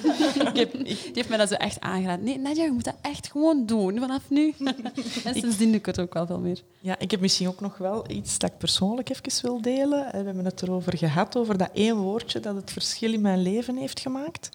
ik 0.51 0.55
heb, 0.55 0.71
die 0.71 0.97
heeft 1.13 1.29
mij 1.29 1.37
dat 1.37 1.49
zo 1.49 1.55
echt 1.55 1.79
aangeraden. 1.79 2.25
Nee, 2.25 2.39
Nadja, 2.39 2.63
je 2.63 2.71
moet 2.71 2.83
dat 2.83 2.97
echt 3.01 3.27
gewoon 3.27 3.65
doen 3.65 3.99
vanaf 3.99 4.29
nu. 4.29 4.53
en 5.23 5.33
sindsdien 5.33 5.67
doe 5.67 5.79
ik 5.79 5.85
het 5.85 5.99
ook 5.99 6.13
wel 6.13 6.25
veel 6.25 6.39
meer. 6.39 6.61
Ja, 6.79 6.99
ik 6.99 7.11
heb 7.11 7.19
misschien 7.19 7.47
ook 7.47 7.59
nog 7.59 7.77
wel 7.77 8.11
iets 8.11 8.39
dat 8.39 8.51
ik 8.51 8.57
persoonlijk 8.57 9.09
even 9.09 9.41
wil 9.41 9.61
delen. 9.61 10.05
We 10.11 10.17
hebben 10.17 10.45
het 10.45 10.61
erover 10.61 10.97
gehad, 10.97 11.37
over 11.37 11.57
dat 11.57 11.69
één 11.73 11.97
woordje 11.97 12.39
dat 12.39 12.55
het 12.55 12.71
verschil 12.71 13.13
in 13.13 13.21
mijn 13.21 13.41
leven 13.41 13.77
heeft 13.77 13.99
gemaakt. 13.99 14.49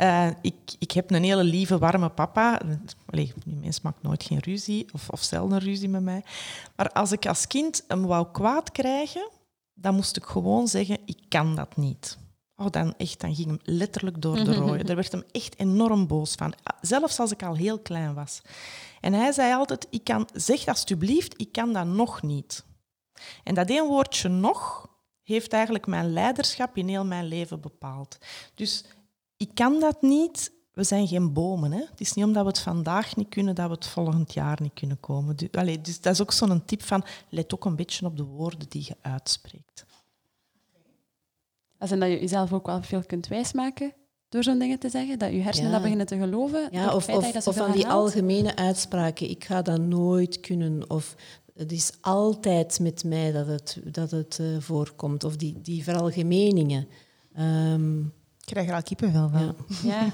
Uh, 0.00 0.28
ik, 0.40 0.54
ik 0.78 0.90
heb 0.90 1.10
een 1.10 1.24
hele 1.24 1.44
lieve, 1.44 1.78
warme 1.78 2.08
papa. 2.08 2.60
Allee, 3.06 3.32
die 3.44 3.56
mens 3.56 3.80
maakt 3.80 4.02
nooit 4.02 4.22
geen 4.22 4.38
ruzie, 4.38 4.86
of, 4.92 5.08
of 5.08 5.22
zelden 5.22 5.58
ruzie 5.58 5.88
met 5.88 6.02
mij. 6.02 6.22
Maar 6.76 6.90
als 6.92 7.12
ik 7.12 7.26
als 7.26 7.46
kind 7.46 7.84
hem 7.88 8.06
wou 8.06 8.26
kwaad 8.32 8.72
krijgen, 8.72 9.30
dan 9.74 9.94
moest 9.94 10.16
ik 10.16 10.24
gewoon 10.24 10.68
zeggen, 10.68 10.98
ik 11.04 11.18
kan 11.28 11.54
dat 11.54 11.76
niet. 11.76 12.16
Oh, 12.56 12.70
dan, 12.70 12.94
echt, 12.96 13.20
dan 13.20 13.34
ging 13.34 13.46
hem 13.46 13.58
letterlijk 13.62 14.22
door 14.22 14.44
de 14.44 14.54
rooien. 14.54 14.86
Daar 14.86 14.96
werd 14.96 15.12
hem 15.12 15.24
echt 15.30 15.58
enorm 15.58 16.06
boos 16.06 16.34
van. 16.34 16.54
Zelfs 16.80 17.18
als 17.18 17.32
ik 17.32 17.42
al 17.42 17.54
heel 17.54 17.78
klein 17.78 18.14
was. 18.14 18.42
En 19.00 19.12
hij 19.12 19.32
zei 19.32 19.54
altijd, 19.54 19.86
ik 19.90 20.04
kan, 20.04 20.28
zeg 20.32 20.66
alsjeblieft, 20.66 21.40
ik 21.40 21.52
kan 21.52 21.72
dat 21.72 21.86
nog 21.86 22.22
niet. 22.22 22.64
En 23.44 23.54
dat 23.54 23.68
één 23.68 23.86
woordje 23.86 24.28
nog 24.28 24.88
heeft 25.22 25.52
eigenlijk 25.52 25.86
mijn 25.86 26.12
leiderschap 26.12 26.76
in 26.76 26.88
heel 26.88 27.04
mijn 27.04 27.26
leven 27.26 27.60
bepaald. 27.60 28.18
Dus 28.54 28.84
ik 29.36 29.50
kan 29.54 29.80
dat 29.80 30.02
niet 30.02 30.54
we 30.76 30.84
zijn 30.84 31.08
geen 31.08 31.32
bomen. 31.32 31.72
Hè? 31.72 31.80
Het 31.90 32.00
is 32.00 32.12
niet 32.12 32.24
omdat 32.24 32.42
we 32.42 32.48
het 32.48 32.58
vandaag 32.58 33.16
niet 33.16 33.28
kunnen, 33.28 33.54
dat 33.54 33.66
we 33.66 33.74
het 33.74 33.86
volgend 33.86 34.32
jaar 34.32 34.58
niet 34.62 34.74
kunnen 34.74 35.00
komen. 35.00 35.36
Dus, 35.36 35.48
dus 35.82 36.00
dat 36.00 36.12
is 36.12 36.22
ook 36.22 36.32
zo'n 36.32 36.64
tip 36.64 36.82
van, 36.82 37.04
let 37.28 37.54
ook 37.54 37.64
een 37.64 37.76
beetje 37.76 38.06
op 38.06 38.16
de 38.16 38.24
woorden 38.24 38.68
die 38.68 38.84
je 38.86 38.96
uitspreekt. 39.00 39.84
Als 41.78 41.90
en 41.90 42.00
dat 42.00 42.08
je 42.08 42.20
jezelf 42.20 42.52
ook 42.52 42.66
wel 42.66 42.82
veel 42.82 43.02
kunt 43.06 43.28
wijsmaken 43.28 43.92
door 44.28 44.42
zo'n 44.42 44.58
dingen 44.58 44.78
te 44.78 44.88
zeggen, 44.88 45.18
dat 45.18 45.32
je 45.32 45.40
hersenen 45.40 45.66
Ja. 45.68 45.72
dat 45.74 45.82
beginnen 45.82 46.06
te 46.06 46.16
geloven. 46.18 46.68
Ja, 46.70 46.94
of, 46.94 47.04
van 47.42 47.72
die 47.72 47.86
algemene 47.86 48.56
uitspraken. 48.56 49.30
Ik 49.30 49.44
ga 49.44 49.62
dat 49.62 49.80
nooit 49.80 50.40
kunnen. 50.40 50.90
Of 50.90 51.14
het 51.54 51.72
is 51.72 51.92
altijd 52.00 52.80
met 52.80 53.04
mij 53.04 53.32
dat 53.32 53.46
het, 53.46 53.80
dat 53.84 54.10
het 54.10 54.38
eh, 54.40 54.46
voorkomt. 54.58 55.24
Of 55.24 55.36
die, 55.36 55.60
die 55.62 55.82
veralgemeningen. 55.82 56.86
Ehm, 57.34 58.00
Ik 58.00 58.44
krijg 58.44 58.68
er 58.68 58.74
al 58.74 58.82
kippenvel 58.82 59.28
van. 59.28 59.54
ja. 59.82 59.90
Ja. 59.90 60.12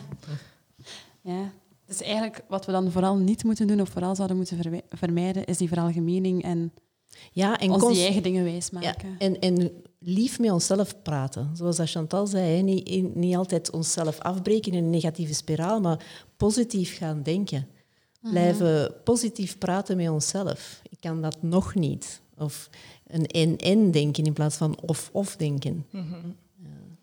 ja. 1.21 1.53
Dus 1.87 2.03
eigenlijk 2.03 2.43
wat 2.49 2.67
we 2.67 2.73
dan 2.73 2.91
vooral 2.91 3.17
niet 3.17 3.45
moeten 3.45 3.67
doen, 3.67 3.81
of 3.81 3.89
vooral 3.89 4.15
zouden 4.15 4.37
moeten 4.37 4.83
vermijden, 4.89 5.45
is 5.45 5.57
die 5.59 5.69
veralgemening 5.69 6.43
en, 6.43 6.73
ja, 7.33 7.59
en 7.59 7.71
ons 7.71 7.81
const- 7.83 7.95
die 7.95 8.05
eigen 8.05 8.23
dingen 8.23 8.45
ja, 8.45 8.51
wijsmaken. 8.51 9.15
en, 9.19 9.39
en 9.41 9.71
lief 9.99 10.39
met 10.39 10.51
onszelf 10.51 11.03
praten. 11.03 11.51
Zoals 11.55 11.77
dat 11.77 11.91
Chantal 11.91 12.27
zei, 12.27 12.57
hè, 12.57 12.63
niet, 12.63 12.89
in- 12.89 13.13
niet 13.15 13.37
altijd 13.37 13.71
onszelf 13.71 14.19
afbreken 14.19 14.73
in 14.73 14.85
een 14.85 14.91
negatieve 14.91 15.35
spiraal, 15.35 15.81
maar 15.81 16.05
positief 16.37 16.97
gaan 16.97 17.23
denken. 17.23 17.67
Blijven 18.31 18.95
positief 19.05 19.59
praten 19.59 19.97
met 19.97 20.09
onszelf. 20.09 20.81
Ik 20.91 20.97
kan 21.01 21.23
dat 21.23 21.37
nog 21.43 21.75
niet. 21.75 22.21
Of 22.39 22.69
een 23.07 23.27
en-en 23.27 23.91
denken 23.91 24.25
in 24.25 24.33
plaats 24.33 24.57
van 24.57 24.79
of-of 24.81 25.37
denken. 25.37 25.87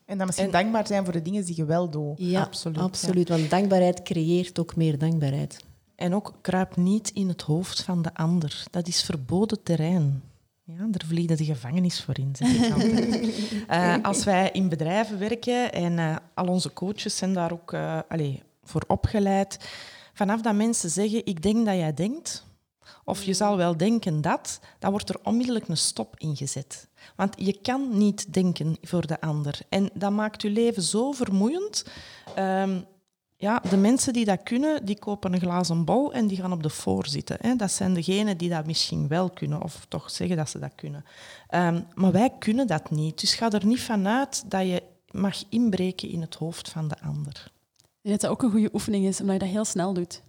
En 0.05 0.17
dan 0.17 0.25
misschien 0.25 0.47
En- 0.47 0.53
dankbaar 0.53 0.87
zijn 0.87 1.03
voor 1.03 1.13
de 1.13 1.21
dingen 1.21 1.45
die 1.45 1.55
je 1.55 1.65
wel 1.65 1.89
doet. 1.89 2.13
Ja, 2.17 2.41
Absoluut, 2.41 2.77
absoluut. 2.77 3.29
Want 3.29 3.49
dankbaarheid 3.49 4.01
creëert 4.01 4.59
ook 4.59 4.75
meer 4.75 4.97
dankbaarheid. 4.97 5.59
En 5.99 6.15
ook 6.15 6.33
kruip 6.41 6.75
niet 6.75 7.09
in 7.09 7.27
het 7.27 7.41
hoofd 7.41 7.83
van 7.83 8.01
de 8.01 8.13
ander. 8.13 8.63
Dat 8.71 8.87
is 8.87 9.03
verboden 9.03 9.63
terrein. 9.63 10.23
Ja, 10.63 10.77
daar 10.77 11.05
vliegen 11.05 11.37
de 11.37 11.45
gevangenis 11.45 12.03
voor 12.03 12.19
in, 12.19 12.35
zeg 12.35 12.49
ik 12.49 12.73
altijd. 12.73 13.17
Eh, 13.67 13.95
als 14.01 14.23
wij 14.23 14.49
in 14.51 14.69
bedrijven 14.69 15.19
werken 15.19 15.73
en 15.73 15.99
eh, 15.99 16.15
al 16.33 16.47
onze 16.47 16.73
coaches 16.73 17.17
zijn 17.17 17.33
daar 17.33 17.51
ook 17.51 17.73
eh, 17.73 17.99
allee, 18.07 18.43
voor 18.63 18.83
opgeleid. 18.87 19.69
Vanaf 20.13 20.41
dat 20.41 20.55
mensen 20.55 20.89
zeggen, 20.89 21.25
ik 21.25 21.41
denk 21.41 21.65
dat 21.65 21.75
jij 21.75 21.93
denkt, 21.93 22.45
of 23.03 23.23
je 23.23 23.33
zal 23.33 23.57
wel 23.57 23.77
denken 23.77 24.21
dat, 24.21 24.59
dan 24.79 24.91
wordt 24.91 25.09
er 25.09 25.19
onmiddellijk 25.23 25.67
een 25.67 25.77
stop 25.77 26.15
ingezet. 26.17 26.87
Want 27.15 27.33
je 27.37 27.59
kan 27.61 27.97
niet 27.97 28.33
denken 28.33 28.77
voor 28.81 29.07
de 29.07 29.21
ander. 29.21 29.59
En 29.69 29.89
dat 29.93 30.11
maakt 30.11 30.41
je 30.41 30.49
leven 30.49 30.83
zo 30.83 31.11
vermoeiend. 31.11 31.85
Ehm, 32.35 32.79
ja, 33.41 33.59
de 33.69 33.77
mensen 33.77 34.13
die 34.13 34.25
dat 34.25 34.43
kunnen, 34.43 34.85
die 34.85 34.99
kopen 34.99 35.33
een 35.33 35.39
glazen 35.39 35.85
bol 35.85 36.13
en 36.13 36.27
die 36.27 36.37
gaan 36.37 36.51
op 36.51 36.63
de 36.63 36.69
voor 36.69 37.07
zitten. 37.07 37.37
Hè. 37.39 37.55
Dat 37.55 37.71
zijn 37.71 37.93
degenen 37.93 38.37
die 38.37 38.49
dat 38.49 38.65
misschien 38.65 39.07
wel 39.07 39.29
kunnen, 39.29 39.61
of 39.61 39.85
toch 39.87 40.11
zeggen 40.11 40.37
dat 40.37 40.49
ze 40.49 40.59
dat 40.59 40.71
kunnen. 40.75 41.05
Ehm, 41.47 41.81
maar 41.95 42.11
wij 42.11 42.29
kunnen 42.39 42.67
dat 42.67 42.91
niet. 42.91 43.19
Dus 43.19 43.33
ga 43.33 43.51
er 43.51 43.65
niet 43.65 43.81
vanuit 43.81 44.43
dat 44.51 44.61
je 44.61 44.83
mag 45.11 45.43
inbreken 45.49 46.09
in 46.09 46.21
het 46.21 46.35
hoofd 46.35 46.69
van 46.69 46.87
de 46.87 46.99
ander. 47.01 47.51
Ik 47.77 47.85
denk 48.01 48.19
dat 48.19 48.21
dat 48.21 48.29
ook 48.29 48.43
een 48.43 48.51
goede 48.51 48.73
oefening 48.73 49.05
is, 49.05 49.21
omdat 49.21 49.35
je 49.35 49.41
dat 49.41 49.49
heel 49.49 49.65
snel 49.65 49.93
doet. 49.93 50.23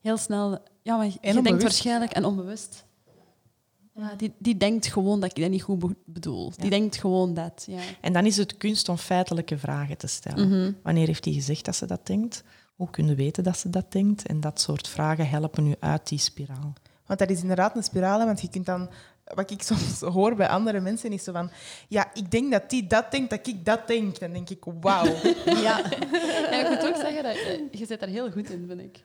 Heel 0.00 0.16
snel. 0.16 0.58
Ja, 0.82 0.96
maar 0.96 1.06
je 1.06 1.42
denkt 1.42 1.62
waarschijnlijk 1.62 2.12
en 2.12 2.24
onbewust. 2.24 2.84
Ja, 3.98 4.14
die, 4.16 4.32
die 4.38 4.56
denkt 4.56 4.86
gewoon 4.86 5.20
dat 5.20 5.30
ik 5.36 5.42
dat 5.42 5.50
niet 5.50 5.62
goed 5.62 5.78
be- 5.78 5.96
bedoel. 6.04 6.52
Die 6.56 6.70
denkt 6.70 6.96
gewoon 6.96 7.34
dat. 7.34 7.64
Ja. 7.68 7.80
En 8.00 8.12
dan 8.12 8.26
is 8.26 8.36
het 8.36 8.56
kunst 8.56 8.88
om 8.88 8.96
feitelijke 8.96 9.58
vragen 9.58 9.96
te 9.98 10.06
stellen. 10.06 10.48
Mhm. 10.48 10.72
Wanneer 10.82 11.06
heeft 11.06 11.24
hij 11.24 11.34
gezegd 11.34 11.64
dat 11.64 11.76
ze 11.76 11.86
dat 11.86 12.06
denkt? 12.06 12.42
Hoe 12.76 12.90
kunnen 12.90 13.16
we 13.16 13.22
weten 13.22 13.44
dat 13.44 13.58
ze 13.58 13.70
dat 13.70 13.92
denkt? 13.92 14.26
En 14.26 14.40
dat 14.40 14.60
soort 14.60 14.88
vragen 14.88 15.28
helpen 15.28 15.66
u 15.66 15.74
uit 15.80 16.08
die 16.08 16.18
spiraal. 16.18 16.72
Want 17.06 17.18
dat 17.18 17.30
is 17.30 17.40
inderdaad 17.40 17.76
een 17.76 17.82
spiraal, 17.82 18.24
want 18.24 18.40
je 18.40 18.48
kunt 18.48 18.66
dan... 18.66 18.88
Wat 19.34 19.50
ik 19.50 19.62
soms 19.72 20.00
hoor 20.00 20.34
bij 20.34 20.48
andere 20.48 20.80
mensen 20.80 21.12
is 21.12 21.24
zo 21.24 21.32
van... 21.32 21.50
Ja, 21.88 22.10
ik 22.14 22.30
denk 22.30 22.52
dat 22.52 22.70
die 22.70 22.86
dat 22.86 23.10
denkt, 23.10 23.30
dat 23.30 23.46
ik 23.46 23.64
dat 23.64 23.86
denk. 23.86 24.18
Dan 24.18 24.32
denk 24.32 24.50
ik, 24.50 24.64
wauw. 24.80 25.04
Ja, 25.44 25.52
Ja, 26.50 26.60
ik 26.60 26.68
moet 26.68 26.86
ook 26.88 26.96
zeggen 26.96 27.22
dat 27.22 27.34
je, 27.34 27.68
je 27.70 27.86
zit 27.86 28.00
daar 28.00 28.08
heel 28.08 28.30
goed 28.30 28.50
in, 28.50 28.64
vind 28.68 28.80
ik. 28.80 29.02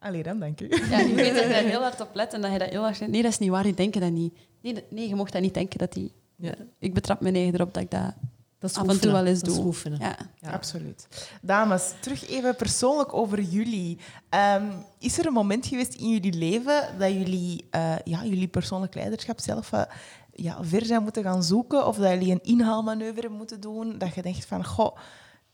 Allee, 0.00 0.22
dan 0.22 0.38
dank 0.38 0.60
u. 0.60 0.68
Ja, 0.90 0.98
ik 1.00 1.14
weet 1.14 1.34
dat 1.34 1.42
je 1.42 1.48
daar 1.48 1.62
heel 1.62 1.80
hard 1.88 2.00
op 2.00 2.08
let 2.14 2.34
en 2.34 2.40
dat 2.40 2.52
je 2.52 2.58
dat 2.58 2.68
heel 2.68 2.82
hard... 2.82 3.00
Nee, 3.08 3.22
dat 3.22 3.30
is 3.30 3.38
niet 3.38 3.50
waar, 3.50 3.62
die 3.62 3.74
denken 3.74 4.00
dat 4.00 4.10
niet. 4.10 4.34
Nee, 4.62 4.74
dat- 4.74 4.90
nee 4.90 5.08
je 5.08 5.14
mocht 5.14 5.32
dat 5.32 5.42
niet 5.42 5.54
denken 5.54 5.78
dat 5.78 5.92
die... 5.92 6.12
Ja. 6.36 6.54
Ik 6.78 6.94
betrap 6.94 7.20
me 7.20 7.32
eigen 7.32 7.54
erop 7.54 7.74
dat 7.74 7.82
ik 7.82 7.90
dat 7.90 8.14
dat 8.58 8.70
is 8.70 8.76
af 8.76 8.88
en 8.88 9.00
toe 9.00 9.12
wel 9.12 9.24
eens 9.26 9.40
Dat 9.40 9.54
doe. 9.54 9.64
oefenen. 9.64 9.98
Ja. 10.00 10.16
Ja. 10.40 10.50
Absoluut. 10.50 11.08
Dames, 11.42 11.92
terug 12.00 12.28
even 12.28 12.56
persoonlijk 12.56 13.14
over 13.14 13.40
jullie. 13.40 13.98
Ehm, 14.28 14.64
is 14.98 15.18
er 15.18 15.26
een 15.26 15.32
moment 15.32 15.66
geweest 15.66 15.94
in 15.94 16.08
jullie 16.10 16.32
leven 16.32 16.82
dat 16.98 17.12
jullie 17.12 17.66
eh, 17.70 17.94
ja, 18.04 18.24
jullie 18.24 18.48
persoonlijk 18.48 18.94
leiderschap 18.94 19.40
zelf 19.40 19.72
eh, 19.72 19.82
ja, 20.32 20.64
ver 20.64 20.84
zijn 20.84 21.02
moeten 21.02 21.22
gaan 21.22 21.42
zoeken? 21.42 21.86
Of 21.86 21.96
dat 21.96 22.10
jullie 22.12 22.32
een 22.32 22.42
inhaalmanoeuvre 22.42 23.28
moeten 23.28 23.60
doen? 23.60 23.98
Dat 23.98 24.14
je 24.14 24.22
denkt 24.22 24.44
van, 24.46 24.64
goh, 24.64 24.96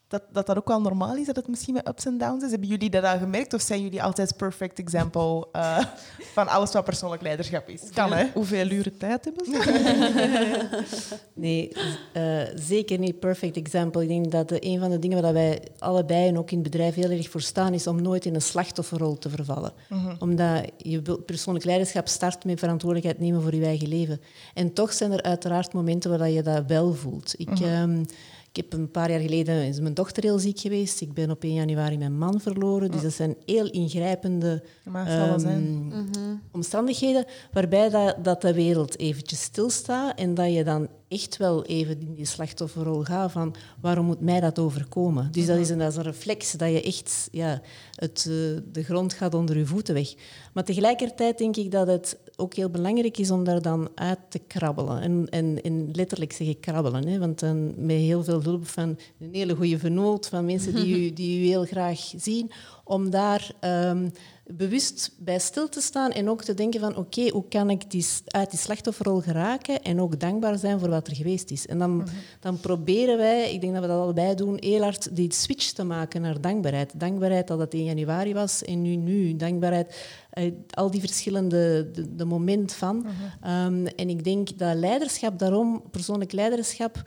dat, 0.08 0.22
dat 0.32 0.46
dat 0.46 0.56
ook 0.56 0.68
wel 0.68 0.80
normaal 0.80 1.16
is, 1.16 1.26
dat 1.26 1.36
het 1.36 1.48
misschien 1.48 1.74
met 1.74 1.88
ups 1.88 2.06
en 2.06 2.18
downs 2.18 2.44
is? 2.44 2.50
Hebben 2.50 2.68
jullie 2.68 2.90
dat 2.90 3.04
al 3.04 3.18
gemerkt? 3.18 3.54
Of 3.54 3.60
zijn 3.60 3.82
jullie 3.82 4.02
altijd 4.02 4.36
perfect 4.36 4.78
example 4.78 5.48
eh, 5.52 5.78
van 6.34 6.48
alles 6.48 6.72
wat 6.72 6.84
persoonlijk 6.84 7.22
leiderschap 7.22 7.68
is? 7.68 7.82
Kan, 7.94 8.12
hè? 8.12 8.26
Hoeveel 8.34 8.70
uren 8.70 8.98
tijd 8.98 9.24
hebben 9.24 9.44
ze? 9.44 9.54
Nee, 11.34 11.72
eh, 12.12 12.42
zeker 12.54 12.98
niet 12.98 13.20
perfect 13.20 13.56
example. 13.56 14.02
Ik 14.02 14.08
denk 14.08 14.30
dat 14.30 14.48
de, 14.48 14.66
een 14.66 14.78
van 14.80 14.90
de 14.90 14.98
dingen 14.98 15.22
waar 15.22 15.32
wij 15.32 15.62
allebei 15.78 16.28
en 16.28 16.38
ook 16.38 16.50
in 16.50 16.58
het 16.58 16.70
bedrijf 16.70 16.94
heel 16.94 17.10
erg 17.10 17.30
voor 17.30 17.40
staan, 17.40 17.74
is 17.74 17.86
om 17.86 18.02
nooit 18.02 18.24
in 18.24 18.34
een 18.34 18.42
slachtofferrol 18.42 19.18
te 19.18 19.30
vervallen. 19.30 19.72
Omdat 20.18 20.70
je 20.76 21.02
persoonlijk 21.26 21.64
leiderschap 21.64 22.08
start 22.08 22.44
met 22.44 22.58
verantwoordelijkheid 22.58 23.20
nemen 23.20 23.42
voor 23.42 23.54
je 23.54 23.64
eigen 23.64 23.88
leven. 23.88 24.20
En 24.54 24.72
toch 24.72 24.92
zijn 24.92 25.12
er 25.12 25.22
uiteraard 25.22 25.72
momenten 25.72 26.18
waar 26.18 26.30
je 26.30 26.42
dat 26.42 26.64
wel 26.66 26.94
voelt. 26.94 27.34
Ik, 27.36 27.60
ehm, 27.60 28.02
ik 28.56 28.62
heb 28.70 28.80
een 28.80 28.90
paar 28.90 29.10
jaar 29.10 29.20
geleden 29.20 29.66
is 29.66 29.80
mijn 29.80 29.94
dochter 29.94 30.22
heel 30.22 30.38
ziek 30.38 30.58
geweest. 30.58 31.00
Ik 31.00 31.14
ben 31.14 31.30
op 31.30 31.42
1 31.42 31.54
januari 31.54 31.98
mijn 31.98 32.18
man 32.18 32.40
verloren. 32.40 32.90
Dus 32.90 33.02
dat 33.02 33.12
zijn 33.12 33.36
heel 33.44 33.70
ingrijpende 33.70 34.62
zijn. 35.36 35.92
ehm, 35.92 36.36
omstandigheden 36.50 37.24
waarbij 37.52 37.88
dat, 37.88 38.24
dat 38.24 38.42
de 38.42 38.54
wereld 38.54 38.98
eventjes 38.98 39.42
stilstaat 39.42 40.18
en 40.18 40.34
dat 40.34 40.52
je 40.52 40.64
dan 40.64 40.88
echt 41.08 41.36
wel 41.36 41.64
even 41.64 42.00
in 42.00 42.14
die 42.14 42.24
slachtofferrol 42.24 43.02
gaat 43.04 43.32
van 43.32 43.54
waarom 43.80 44.06
moet 44.06 44.20
mij 44.20 44.40
dat 44.40 44.58
overkomen? 44.58 45.28
Dus 45.32 45.46
dat 45.46 45.58
is 45.58 45.68
een, 45.68 45.78
dat 45.78 45.90
is 45.90 45.96
een 45.96 46.02
reflex 46.02 46.52
dat 46.52 46.70
je 46.70 46.82
echt 46.82 47.28
ja, 47.32 47.62
het, 47.94 48.26
eh, 48.28 48.62
de 48.72 48.82
grond 48.82 49.12
gaat 49.12 49.34
onder 49.34 49.58
je 49.58 49.66
voeten 49.66 49.94
weg. 49.94 50.14
Maar 50.52 50.64
tegelijkertijd 50.64 51.38
denk 51.38 51.56
ik 51.56 51.70
dat 51.70 51.86
het 51.86 52.18
ook 52.36 52.54
heel 52.54 52.70
belangrijk 52.70 53.18
is 53.18 53.30
om 53.30 53.44
daar 53.44 53.62
dan 53.62 53.88
uit 53.94 54.18
te 54.28 54.38
krabbelen. 54.38 55.00
En, 55.00 55.26
en, 55.30 55.62
en 55.62 55.90
letterlijk 55.92 56.32
zeg 56.32 56.46
ik 56.46 56.60
krabbelen, 56.60 57.06
hè, 57.06 57.18
want 57.18 57.38
dan 57.38 57.86
met 57.86 57.96
heel 57.96 58.24
veel 58.24 58.42
hulp 58.42 58.68
van 58.68 58.98
een 59.20 59.34
hele 59.34 59.54
goede 59.54 59.78
vernoot, 59.78 60.28
van 60.28 60.44
mensen 60.44 60.74
die 60.74 61.04
u, 61.04 61.12
die 61.12 61.40
u 61.40 61.46
heel 61.46 61.64
graag 61.64 62.12
zien, 62.16 62.50
om 62.88 63.10
daar 63.10 63.50
ehm, 63.60 64.08
bewust 64.44 65.14
bij 65.18 65.38
stil 65.38 65.68
te 65.68 65.80
staan 65.80 66.10
en 66.10 66.28
ook 66.28 66.42
te 66.42 66.54
denken 66.54 66.80
van 66.80 66.96
oké, 66.96 67.28
hoe 67.28 67.48
kan 67.48 67.70
ik 67.70 67.90
die, 67.90 68.06
uit 68.26 68.50
die 68.50 68.58
slachtofferrol 68.58 69.20
geraken 69.20 69.82
en 69.82 70.00
ook 70.00 70.20
dankbaar 70.20 70.58
zijn 70.58 70.78
voor 70.78 70.88
wat 70.88 71.06
er 71.06 71.16
geweest 71.16 71.50
is. 71.50 71.66
En 71.66 71.78
dan, 71.78 72.08
dan 72.40 72.60
proberen 72.60 73.16
wij, 73.16 73.52
ik 73.52 73.60
denk 73.60 73.72
dat 73.72 73.82
we 73.82 73.88
dat 73.88 74.00
allebei 74.00 74.34
doen, 74.34 74.56
heel 74.60 74.82
hard 74.82 75.16
die 75.16 75.32
switch 75.32 75.72
te 75.72 75.84
maken 75.84 76.20
naar 76.20 76.40
dankbaarheid. 76.40 77.00
Dankbaarheid 77.00 77.46
dat 77.46 77.58
het 77.58 77.74
1 77.74 77.84
januari 77.84 78.34
was 78.34 78.64
en 78.64 78.82
nu 78.82 78.96
nu. 78.96 79.36
Dankbaarheid, 79.36 80.06
eh, 80.30 80.52
al 80.70 80.90
die 80.90 81.00
verschillende 81.00 81.90
de, 81.92 82.14
de 82.14 82.24
moment 82.24 82.72
van. 82.72 83.06
Ehm, 83.42 83.86
en 83.86 84.08
ik 84.08 84.24
denk 84.24 84.58
dat 84.58 84.74
leiderschap 84.74 85.38
daarom, 85.38 85.82
persoonlijk 85.90 86.32
leiderschap, 86.32 87.02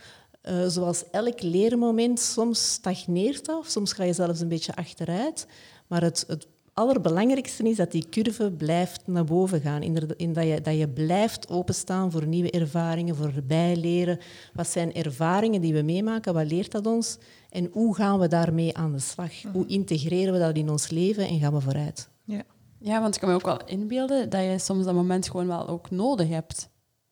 eh, 0.49 0.67
zoals 0.67 1.09
elk 1.11 1.41
leermoment, 1.41 2.19
soms 2.19 2.71
stagneert 2.71 3.45
dat, 3.45 3.57
of 3.57 3.67
soms 3.67 3.93
ga 3.93 4.03
je 4.03 4.13
zelfs 4.13 4.39
een 4.39 4.47
beetje 4.47 4.75
achteruit. 4.75 5.47
Maar 5.87 6.01
het, 6.01 6.23
het 6.27 6.47
allerbelangrijkste 6.73 7.63
is 7.63 7.75
dat 7.75 7.91
die 7.91 8.09
curve 8.09 8.51
blijft 8.51 9.07
naar 9.07 9.23
boven 9.23 9.61
gaan. 9.61 9.81
In, 9.81 9.93
dat, 10.33 10.45
je, 10.45 10.61
dat 10.61 10.77
je 10.77 10.89
blijft 10.89 11.49
openstaan 11.49 12.11
voor 12.11 12.27
nieuwe 12.27 12.51
ervaringen, 12.51 13.15
voor 13.15 13.33
bijleren. 13.47 14.19
Wat 14.53 14.67
zijn 14.67 14.93
ervaringen 14.93 15.61
die 15.61 15.73
we 15.73 15.81
meemaken? 15.81 16.33
Wat 16.33 16.51
leert 16.51 16.71
dat 16.71 16.85
ons? 16.85 17.17
En 17.49 17.69
hoe 17.71 17.95
gaan 17.95 18.19
we 18.19 18.27
daarmee 18.27 18.77
aan 18.77 18.91
de 18.91 18.99
slag? 18.99 19.31
Hoe 19.53 19.67
integreren 19.67 20.33
we 20.33 20.39
dat 20.39 20.55
in 20.55 20.69
ons 20.69 20.89
leven 20.89 21.27
en 21.27 21.39
gaan 21.39 21.53
we 21.53 21.61
vooruit? 21.61 22.09
Ja. 22.23 22.43
ja, 22.79 23.01
want 23.01 23.15
ik 23.15 23.21
kan 23.21 23.29
me 23.29 23.35
ook 23.35 23.45
wel 23.45 23.65
inbeelden 23.65 24.29
dat 24.29 24.41
je 24.41 24.59
soms 24.59 24.85
dat 24.85 24.93
moment 24.93 25.29
gewoon 25.29 25.47
wel 25.47 25.67
ook 25.67 25.91
nodig 25.91 26.27
hebt. 26.27 26.69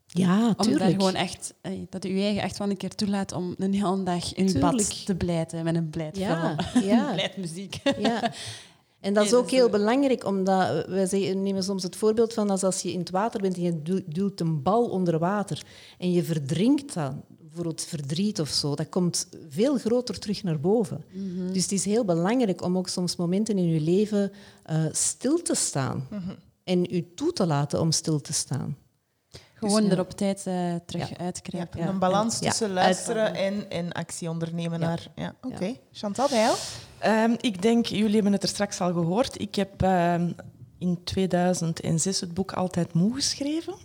Ja, 0.08 0.54
Om 0.58 0.78
daar 0.78 0.90
gewoon 0.90 1.16
echt, 1.16 1.54
eh, 1.62 1.72
dat 1.90 2.04
je 2.04 2.14
je 2.16 2.22
eigen 2.24 2.42
echt 2.42 2.58
wel 2.58 2.70
een 2.70 2.78
keer 2.78 2.96
toelaat 2.96 3.32
om 3.32 3.56
een 3.58 3.74
hele 3.74 4.04
dag 4.04 4.34
in 4.34 4.48
je 4.48 4.60
bad 4.60 5.06
te 5.06 5.16
blijten 5.16 5.64
met 5.64 5.76
een 5.76 5.90
blijt 5.90 6.18
Ja, 6.18 6.56
ja. 6.84 7.14
Blijtmuziek. 7.14 7.82
Ja. 7.98 8.32
En 9.00 9.14
dat 9.14 9.26
is 9.26 9.34
ook 9.40 9.50
heel 9.50 9.66
zo. 9.66 9.70
belangrijk, 9.72 10.26
omdat 10.26 10.86
wij 10.86 11.34
nemen 11.36 11.64
soms 11.64 11.84
het 11.84 11.96
voorbeeld 11.96 12.34
van 12.34 12.50
als, 12.50 12.64
als 12.64 12.82
je 12.82 12.92
in 12.92 13.00
het 13.00 13.10
water 13.10 13.42
bent 13.42 13.56
en 13.56 13.62
je 13.62 13.82
du- 13.82 14.04
duwt 14.08 14.40
een 14.40 14.64
bal 14.64 14.90
onder 14.90 15.20
water 15.20 15.66
en 15.98 16.12
je 16.12 16.24
verdrinkt 16.24 16.94
dan 16.94 17.24
bijvoorbeeld 17.40 17.84
verdriet 17.86 18.40
of 18.42 18.50
zo, 18.50 18.76
dat 18.76 18.90
komt 18.90 19.28
veel 19.50 19.78
groter 19.78 20.20
terug 20.20 20.44
naar 20.44 20.60
boven. 20.60 21.04
Dus 21.54 21.62
het 21.64 21.72
is 21.72 21.86
heel 21.86 22.06
belangrijk 22.06 22.64
om 22.64 22.78
ook 22.78 22.88
soms 22.88 23.16
momenten 23.16 23.58
in 23.58 23.68
je 23.68 23.82
leven 23.82 24.32
uh, 24.72 24.86
stil 24.92 25.42
te 25.42 25.56
staan. 25.56 26.08
En 26.64 26.86
u 26.96 27.14
toe 27.16 27.34
te 27.34 27.46
laten 27.46 27.82
om 27.82 27.92
stil 27.92 28.22
te 28.22 28.34
staan. 28.34 28.78
Gewoon 29.60 29.84
dus, 29.84 29.92
er 29.92 30.00
op 30.00 30.12
tijd 30.12 30.44
uh, 30.48 30.76
terug 30.86 31.10
ja. 31.10 31.18
uitkrijgen. 31.18 31.80
Ja, 31.80 31.88
een 31.88 32.00
balans 32.00 32.40
tussen 32.40 32.74
luisteren 32.74 33.36
en, 33.36 33.70
en 33.70 33.92
actie 33.92 34.30
ondernemen 34.30 34.80
naar... 34.80 35.08
Ja, 35.16 35.34
Oké. 35.42 35.56
Okay. 35.56 35.80
Chantal, 35.92 36.28
bij 36.30 36.40
jou? 36.40 36.58
Um, 37.32 37.38
ik 37.42 37.62
denk, 37.62 37.86
jullie 37.86 38.14
hebben 38.14 38.32
het 38.32 38.44
er 38.44 38.50
straks 38.50 38.82
al 38.82 38.94
gehoord. 38.94 39.42
Ik 39.42 39.56
heb 39.56 39.82
um, 39.82 40.36
in 40.78 41.04
2006 41.04 42.20
het 42.20 42.34
boek 42.34 42.52
Altijd 42.52 42.94
Moe 42.94 43.14
geschreven. 43.14 43.76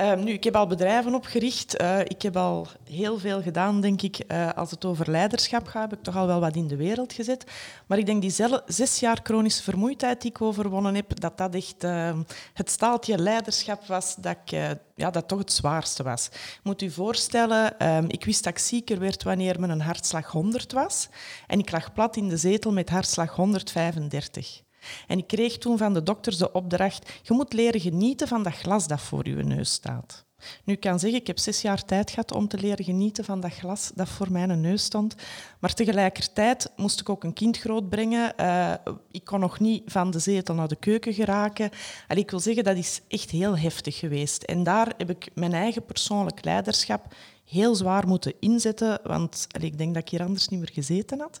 Um, 0.00 0.24
nu, 0.24 0.32
ik 0.32 0.44
heb 0.44 0.56
al 0.56 0.66
bedrijven 0.66 1.14
opgericht. 1.14 1.80
Uh, 1.80 2.00
ik 2.00 2.22
heb 2.22 2.36
al 2.36 2.66
heel 2.84 3.18
veel 3.18 3.42
gedaan, 3.42 3.80
denk 3.80 4.02
ik. 4.02 4.18
Uh, 4.28 4.52
als 4.52 4.70
het 4.70 4.84
over 4.84 5.10
leiderschap 5.10 5.66
gaat, 5.66 5.90
heb 5.90 5.98
ik 5.98 6.04
toch 6.04 6.16
al 6.16 6.26
wel 6.26 6.40
wat 6.40 6.56
in 6.56 6.66
de 6.66 6.76
wereld 6.76 7.12
gezet. 7.12 7.44
Maar 7.86 7.98
ik 7.98 8.06
denk 8.06 8.20
die 8.20 8.34
zes 8.66 9.00
jaar 9.00 9.20
chronische 9.22 9.62
vermoeidheid 9.62 10.20
die 10.20 10.30
ik 10.30 10.42
overwonnen 10.42 10.94
heb, 10.94 11.20
dat 11.20 11.38
dat 11.38 11.54
echt 11.54 11.84
uh, 11.84 12.18
het 12.54 12.70
staaltje 12.70 13.18
leiderschap 13.18 13.86
was 13.86 14.14
dat, 14.16 14.36
ik, 14.44 14.52
eh, 14.52 14.70
ja, 14.94 15.10
dat 15.10 15.28
toch 15.28 15.38
het 15.38 15.52
zwaarste 15.52 16.02
was. 16.02 16.28
Moet 16.62 16.82
u 16.82 16.90
voorstellen, 16.90 17.78
ehm, 17.78 18.04
ik 18.08 18.24
wist 18.24 18.44
dat 18.44 18.52
ik 18.52 18.58
zieker 18.58 18.98
werd 18.98 19.22
wanneer 19.22 19.60
mijn 19.60 19.80
hartslag 19.80 20.30
100 20.30 20.72
was. 20.72 21.08
En 21.46 21.58
ik 21.58 21.70
lag 21.70 21.92
plat 21.92 22.16
in 22.16 22.28
de 22.28 22.36
zetel 22.36 22.72
met 22.72 22.90
hartslag 22.90 23.34
135. 23.34 24.64
En 25.06 25.18
ik 25.18 25.26
kreeg 25.26 25.58
toen 25.58 25.78
van 25.78 25.94
de 25.94 26.02
dokters 26.02 26.36
de 26.36 26.52
opdracht, 26.52 27.10
je 27.22 27.34
moet 27.34 27.52
leren 27.52 27.80
genieten 27.80 28.28
van 28.28 28.42
dat 28.42 28.54
glas 28.54 28.86
dat 28.86 29.00
voor 29.00 29.28
je 29.28 29.34
neus 29.34 29.72
staat. 29.72 30.24
Nu, 30.64 30.74
ik 30.74 30.80
kan 30.80 30.98
zeggen, 30.98 31.20
ik 31.20 31.26
heb 31.26 31.38
zes 31.38 31.62
jaar 31.62 31.84
tijd 31.84 32.10
gehad 32.10 32.32
om 32.32 32.48
te 32.48 32.58
leren 32.58 32.84
genieten 32.84 33.24
van 33.24 33.40
dat 33.40 33.52
glas 33.52 33.90
dat 33.94 34.08
voor 34.08 34.32
mijn 34.32 34.60
neus 34.60 34.82
stond. 34.82 35.14
Maar 35.60 35.74
tegelijkertijd 35.74 36.72
moest 36.76 37.00
ik 37.00 37.08
ook 37.08 37.24
een 37.24 37.32
kind 37.32 37.58
grootbrengen. 37.58 38.32
Uh, 38.40 38.72
ik 39.10 39.24
kon 39.24 39.40
nog 39.40 39.60
niet 39.60 39.82
van 39.86 40.10
de 40.10 40.18
zetel 40.18 40.54
naar 40.54 40.68
de 40.68 40.76
keuken 40.76 41.14
geraken. 41.14 41.70
Allee, 42.08 42.22
ik 42.22 42.30
wil 42.30 42.40
zeggen, 42.40 42.64
dat 42.64 42.76
is 42.76 43.00
echt 43.08 43.30
heel 43.30 43.58
heftig 43.58 43.98
geweest. 43.98 44.42
En 44.42 44.62
daar 44.62 44.94
heb 44.96 45.10
ik 45.10 45.30
mijn 45.34 45.52
eigen 45.52 45.84
persoonlijk 45.84 46.44
leiderschap 46.44 47.14
heel 47.44 47.74
zwaar 47.74 48.06
moeten 48.06 48.34
inzetten, 48.40 49.00
want 49.02 49.46
ik 49.60 49.78
denk 49.78 49.94
dat 49.94 50.02
ik 50.02 50.08
hier 50.08 50.22
anders 50.22 50.48
niet 50.48 50.60
meer 50.60 50.72
gezeten 50.72 51.20
had. 51.20 51.40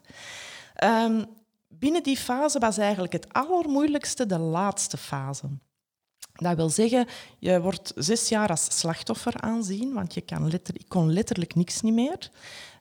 Um, 0.84 1.24
binnen 1.78 2.02
die 2.02 2.16
fase 2.16 2.58
was 2.58 2.78
eigenlijk 2.78 3.12
het 3.12 3.32
allermoeilijkste 3.32 4.26
de 4.26 4.38
laatste 4.38 4.96
fase. 4.96 5.48
Dat 6.32 6.56
wil 6.56 6.68
zeggen, 6.68 7.06
je 7.38 7.60
wordt 7.60 7.92
zes 7.96 8.28
jaar 8.28 8.48
als 8.48 8.78
slachtoffer 8.78 9.40
aanzien, 9.40 9.92
want 9.92 10.14
je 10.14 10.20
kan 10.20 10.50
letter, 10.50 10.74
ik 10.74 10.88
kon 10.88 11.12
letterlijk 11.12 11.54
niks 11.54 11.80
niet 11.80 11.94
meer. 11.94 12.30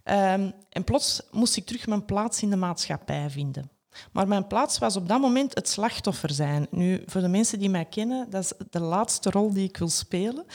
Um, 0.03 0.53
en 0.69 0.83
plots 0.83 1.21
moest 1.31 1.57
ik 1.57 1.65
terug 1.65 1.87
mijn 1.87 2.05
plaats 2.05 2.41
in 2.41 2.49
de 2.49 2.55
maatschappij 2.55 3.29
vinden. 3.29 3.69
Maar 4.11 4.27
mijn 4.27 4.47
plaats 4.47 4.77
was 4.77 4.95
op 4.95 5.07
dat 5.07 5.21
moment 5.21 5.55
het 5.55 5.69
slachtoffer 5.69 6.31
zijn. 6.31 6.67
Nu, 6.69 7.03
voor 7.05 7.21
de 7.21 7.27
mensen 7.27 7.59
die 7.59 7.69
mij 7.69 7.85
kennen, 7.85 8.29
dat 8.29 8.43
is 8.43 8.53
de 8.69 8.79
laatste 8.79 9.29
rol 9.29 9.53
die 9.53 9.67
ik 9.67 9.77
wil 9.77 9.89
spelen. 9.89 10.45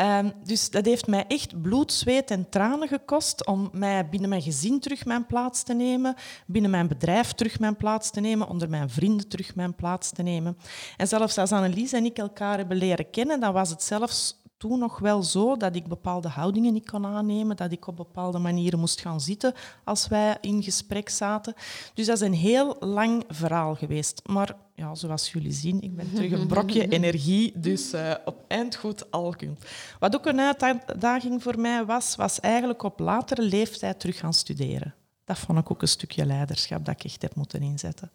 Um, 0.00 0.32
dus 0.44 0.70
dat 0.70 0.84
heeft 0.84 1.06
mij 1.06 1.24
echt 1.28 1.62
bloed, 1.62 1.92
zweet 1.92 2.30
en 2.30 2.48
tranen 2.48 2.88
gekost 2.88 3.46
om 3.46 3.68
mij 3.72 4.08
binnen 4.08 4.28
mijn 4.28 4.42
gezin 4.42 4.80
terug 4.80 5.04
mijn 5.04 5.26
plaats 5.26 5.62
te 5.62 5.74
nemen, 5.74 6.14
binnen 6.46 6.70
mijn 6.70 6.88
bedrijf 6.88 7.32
terug 7.32 7.58
mijn 7.58 7.76
plaats 7.76 8.10
te 8.10 8.20
nemen, 8.20 8.48
onder 8.48 8.70
mijn 8.70 8.90
vrienden 8.90 9.28
terug 9.28 9.54
mijn 9.54 9.74
plaats 9.74 10.10
te 10.10 10.22
nemen. 10.22 10.58
En 10.96 11.08
zelfs 11.08 11.38
als 11.38 11.52
Annelies 11.52 11.92
en 11.92 12.04
ik 12.04 12.18
elkaar 12.18 12.56
hebben 12.56 12.76
leren 12.76 13.10
kennen, 13.10 13.40
dan 13.40 13.52
was 13.52 13.70
het 13.70 13.82
zelfs 13.82 14.41
toen 14.62 14.78
nog 14.78 14.98
wel 14.98 15.22
zo 15.22 15.56
dat 15.56 15.76
ik 15.76 15.86
bepaalde 15.86 16.28
houdingen 16.28 16.72
niet 16.72 16.90
kon 16.90 17.06
aannemen, 17.06 17.56
dat 17.56 17.72
ik 17.72 17.86
op 17.86 17.96
bepaalde 17.96 18.38
manieren 18.38 18.78
moest 18.78 19.00
gaan 19.00 19.20
zitten 19.20 19.54
als 19.84 20.08
wij 20.08 20.36
in 20.40 20.62
gesprek 20.62 21.08
zaten. 21.08 21.54
Dus 21.94 22.06
dat 22.06 22.16
is 22.16 22.26
een 22.26 22.34
heel 22.34 22.76
lang 22.80 23.24
verhaal 23.28 23.74
geweest. 23.74 24.22
Maar 24.26 24.56
ja, 24.74 24.94
zoals 24.94 25.32
jullie 25.32 25.52
zien, 25.52 25.80
ik 25.80 25.96
ben 25.96 26.14
terug 26.14 26.32
een 26.32 26.46
brokje 26.46 26.88
energie, 26.98 27.52
dus 27.56 27.94
uh, 27.94 28.14
op 28.24 28.44
eind 28.48 28.76
goed 28.76 29.10
al 29.10 29.34
kunt. 29.36 29.64
Wat 29.98 30.14
ook 30.14 30.26
een 30.26 30.40
uitdaging 30.40 31.42
voor 31.42 31.60
mij 31.60 31.84
was, 31.84 32.16
was 32.16 32.40
eigenlijk 32.40 32.82
op 32.82 32.98
latere 32.98 33.42
leeftijd 33.42 34.00
terug 34.00 34.18
gaan 34.18 34.34
studeren. 34.34 34.94
Dat 35.24 35.38
vond 35.38 35.58
ik 35.58 35.70
ook 35.70 35.82
een 35.82 35.88
stukje 35.88 36.26
leiderschap 36.26 36.84
dat 36.84 36.94
ik 36.94 37.04
echt 37.04 37.22
heb 37.22 37.34
moeten 37.34 37.62
inzetten. 37.62 38.10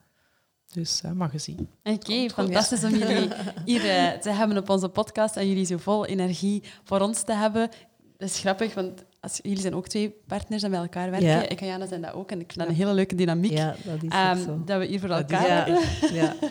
Dus 0.74 1.01
uh, 1.05 1.11
mag 1.11 1.32
je 1.32 1.38
zien. 1.38 1.70
Oké, 1.84 2.30
fantastisch 2.30 2.84
om 2.84 2.95
jullie 2.95 3.28
hier 3.65 3.86
uh, 3.86 4.11
te 4.11 4.30
hebben 4.30 4.57
op 4.57 4.70
onze 4.70 4.89
podcast 4.89 5.36
en 5.36 5.47
jullie 5.47 5.65
zo 5.65 5.78
vol 5.78 6.05
energie 6.05 6.63
voor 6.84 6.99
ons 6.99 7.24
te 7.24 7.34
hebben. 7.34 7.70
Dat 8.18 8.30
is 8.30 8.39
grappig, 8.39 8.74
want 8.74 9.03
als, 9.20 9.39
jullie 9.41 9.59
zijn 9.59 9.76
ook 9.76 9.88
twee 9.88 10.15
partners 10.28 10.61
die 10.61 10.72
bij 10.72 10.80
elkaar 10.80 11.11
werken. 11.11 11.28
Ja. 11.28 11.49
Ik 11.49 11.61
en 11.61 11.68
Jana 11.68 11.88
zijn 11.88 12.01
dat 12.01 12.13
ook 12.13 12.32
en 12.32 12.39
ik 12.39 12.51
vind 12.51 12.59
dat 12.59 12.68
een 12.68 12.76
hele 12.76 12.93
leuke 12.93 13.15
dynamiek. 13.15 13.51
Ja, 13.51 13.76
dat 13.84 14.03
is 14.03 14.39
um, 14.39 14.45
zo. 14.45 14.61
Dat 14.65 14.80
we 14.80 14.86
hier 14.86 14.99
voor 14.99 15.09
elkaar 15.09 15.65
hebben. 15.65 15.80
Ja. 16.13 16.36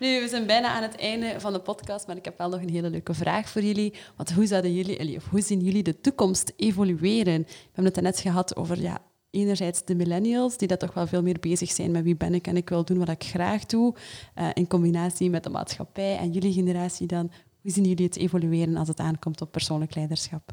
Nu, 0.00 0.20
we 0.20 0.28
zijn 0.28 0.46
bijna 0.46 0.68
aan 0.68 0.82
het 0.82 0.96
einde 0.96 1.34
van 1.40 1.52
de 1.52 1.60
podcast, 1.60 2.06
maar 2.06 2.16
ik 2.16 2.24
heb 2.24 2.38
wel 2.38 2.48
nog 2.48 2.60
een 2.60 2.70
hele 2.70 2.90
leuke 2.90 3.14
vraag 3.14 3.48
voor 3.48 3.62
jullie. 3.62 3.94
Want 4.16 4.32
hoe, 4.32 4.46
zouden 4.46 4.74
jullie, 4.74 5.16
of 5.16 5.28
hoe 5.28 5.40
zien 5.40 5.60
jullie 5.60 5.82
de 5.82 6.00
toekomst 6.00 6.52
evolueren? 6.56 7.42
We 7.42 7.70
hebben 7.72 7.84
het 7.84 8.02
net 8.02 8.20
gehad 8.20 8.56
over 8.56 8.80
ja, 8.80 8.98
enerzijds 9.30 9.84
de 9.84 9.94
millennials, 9.94 10.56
die 10.56 10.68
dat 10.68 10.80
toch 10.80 10.94
wel 10.94 11.06
veel 11.06 11.22
meer 11.22 11.38
bezig 11.40 11.70
zijn 11.70 11.90
met 11.90 12.02
wie 12.02 12.16
ben 12.16 12.34
ik 12.34 12.46
en 12.46 12.56
ik 12.56 12.68
wil 12.68 12.84
doen 12.84 12.98
wat 12.98 13.08
ik 13.08 13.24
graag 13.24 13.66
doe, 13.66 13.94
uh, 14.38 14.48
in 14.54 14.66
combinatie 14.66 15.30
met 15.30 15.44
de 15.44 15.50
maatschappij 15.50 16.16
en 16.16 16.30
jullie 16.32 16.52
generatie 16.52 17.06
dan. 17.06 17.30
Hoe 17.60 17.70
zien 17.70 17.84
jullie 17.84 18.04
het 18.04 18.16
evolueren 18.16 18.76
als 18.76 18.88
het 18.88 18.98
aankomt 18.98 19.40
op 19.40 19.52
persoonlijk 19.52 19.94
leiderschap? 19.94 20.52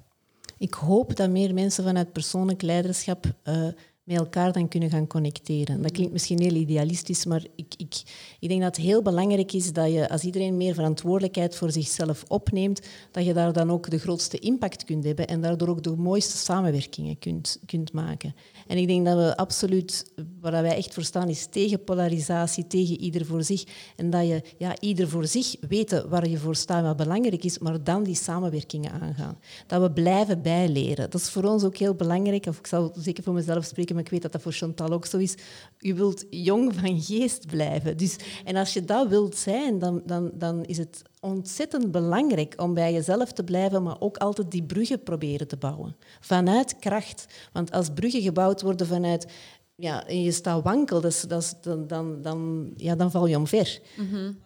Ik 0.58 0.74
hoop 0.74 1.16
dat 1.16 1.30
meer 1.30 1.54
mensen 1.54 1.84
vanuit 1.84 2.12
persoonlijk 2.12 2.62
leiderschap 2.62 3.26
uh, 3.44 3.68
met 4.08 4.18
elkaar 4.18 4.52
dan 4.52 4.68
kunnen 4.68 4.90
gaan 4.90 5.08
connecteren. 5.08 5.82
Dat 5.82 5.92
klinkt 5.92 6.14
misschien 6.14 6.42
heel 6.42 6.54
idealistisch, 6.54 7.26
maar 7.26 7.46
ik, 7.56 7.74
ik, 7.78 8.02
ik 8.40 8.50
denk 8.50 8.62
dat 8.62 8.76
het 8.76 8.86
heel 8.86 9.02
belangrijk 9.02 9.54
is 9.54 9.74
dat 9.74 9.92
je, 9.92 10.10
als 10.10 10.24
iedereen 10.24 10.58
meer 10.58 10.74
verantwoordelijkheid 10.74 11.56
voor 11.56 11.72
zichzelf 11.72 12.24
opneemt, 12.28 12.88
dat 13.12 13.26
je 13.26 13.34
daar 13.34 13.54
dan 13.54 13.72
ook 13.72 13.90
de 13.90 13.98
grootste 13.98 14.40
impact 14.40 14.84
kunt 14.84 15.04
hebben 15.04 15.28
en 15.28 15.42
daardoor 15.42 15.68
ook 15.68 15.84
de 15.84 15.96
mooiste 15.96 16.38
samenwerkingen 16.38 17.20
kunt, 17.20 17.60
kunt 17.66 17.94
maken. 17.94 18.36
En 18.68 18.78
ik 18.78 18.88
denk 18.88 19.06
dat 19.06 19.18
we 19.18 19.38
absoluut, 19.38 20.14
waar 20.42 20.62
wij 20.62 20.76
echt 20.76 20.94
voor 20.94 21.04
staan, 21.04 21.30
is 21.30 21.46
tegen 21.46 21.84
polarisatie, 21.84 22.68
tegen 22.68 23.00
ieder 23.00 23.26
voor 23.26 23.44
zich. 23.44 23.64
En 23.96 24.10
dat 24.10 24.28
je 24.28 24.42
ja, 24.58 24.80
ieder 24.80 25.10
voor 25.10 25.28
zich 25.28 25.56
weten 25.68 26.10
waar 26.10 26.28
je 26.28 26.38
voor 26.38 26.56
staat, 26.56 26.84
wat 26.84 26.98
belangrijk 26.98 27.44
is, 27.44 27.60
maar 27.60 27.84
dan 27.84 28.04
die 28.04 28.16
samenwerkingen 28.16 28.92
aangaan. 28.92 29.38
Dat 29.68 29.82
we 29.82 29.92
blijven 29.92 30.42
bijleren. 30.42 31.10
Dat 31.10 31.22
is 31.22 31.30
voor 31.30 31.44
ons 31.44 31.64
ook 31.64 31.78
heel 31.78 31.96
belangrijk, 31.96 32.46
of 32.46 32.58
ik 32.60 32.68
zal 32.68 32.92
zeker 32.98 33.24
voor 33.24 33.34
mezelf 33.34 33.66
spreken, 33.66 33.96
maar 33.96 34.04
ik 34.04 34.10
weet 34.10 34.22
dat 34.22 34.32
dat 34.32 34.42
voor 34.42 34.52
Chantal 34.52 34.92
ook 34.92 35.06
zo 35.06 35.18
is. 35.18 35.36
Je 35.80 35.94
wilt 35.94 36.26
jong 36.30 36.74
van 36.76 37.02
geest 37.02 37.48
blijven. 37.48 37.98
Dus, 37.98 38.16
en 38.46 38.56
als 38.56 38.74
je 38.74 38.86
dat 38.86 39.08
wilt 39.08 39.36
zijn, 39.36 39.80
dan, 39.80 40.02
dan, 40.06 40.32
dan 40.34 40.66
is 40.66 40.78
het 40.78 41.02
ontzettend 41.20 41.92
belangrijk 41.92 42.54
om 42.58 42.74
bij 42.74 42.94
jezelf 42.94 43.32
te 43.32 43.44
blijven, 43.44 43.84
maar 43.84 44.00
ook 44.00 44.18
altijd 44.18 44.52
die 44.52 44.64
bruggen 44.64 45.04
proberen 45.04 45.48
te 45.48 45.58
bouwen. 45.58 45.96
Vanuit 46.20 46.80
kracht. 46.80 47.26
Want 47.54 47.72
als 47.72 47.90
bruggen 47.94 48.22
gebouwd 48.22 48.62
worden 48.62 48.88
vanuit... 48.88 49.28
Ja, 49.76 50.08
en 50.08 50.22
je 50.24 50.32
staat 50.32 50.64
wankel, 50.64 51.02
dus, 51.02 51.22
dan, 51.62 51.88
dan, 51.88 52.22
dan, 52.22 52.72
ja, 52.76 52.96
dan 52.96 53.12
val 53.12 53.28
je 53.28 53.38
omver. 53.38 53.80
Mm 53.96 54.38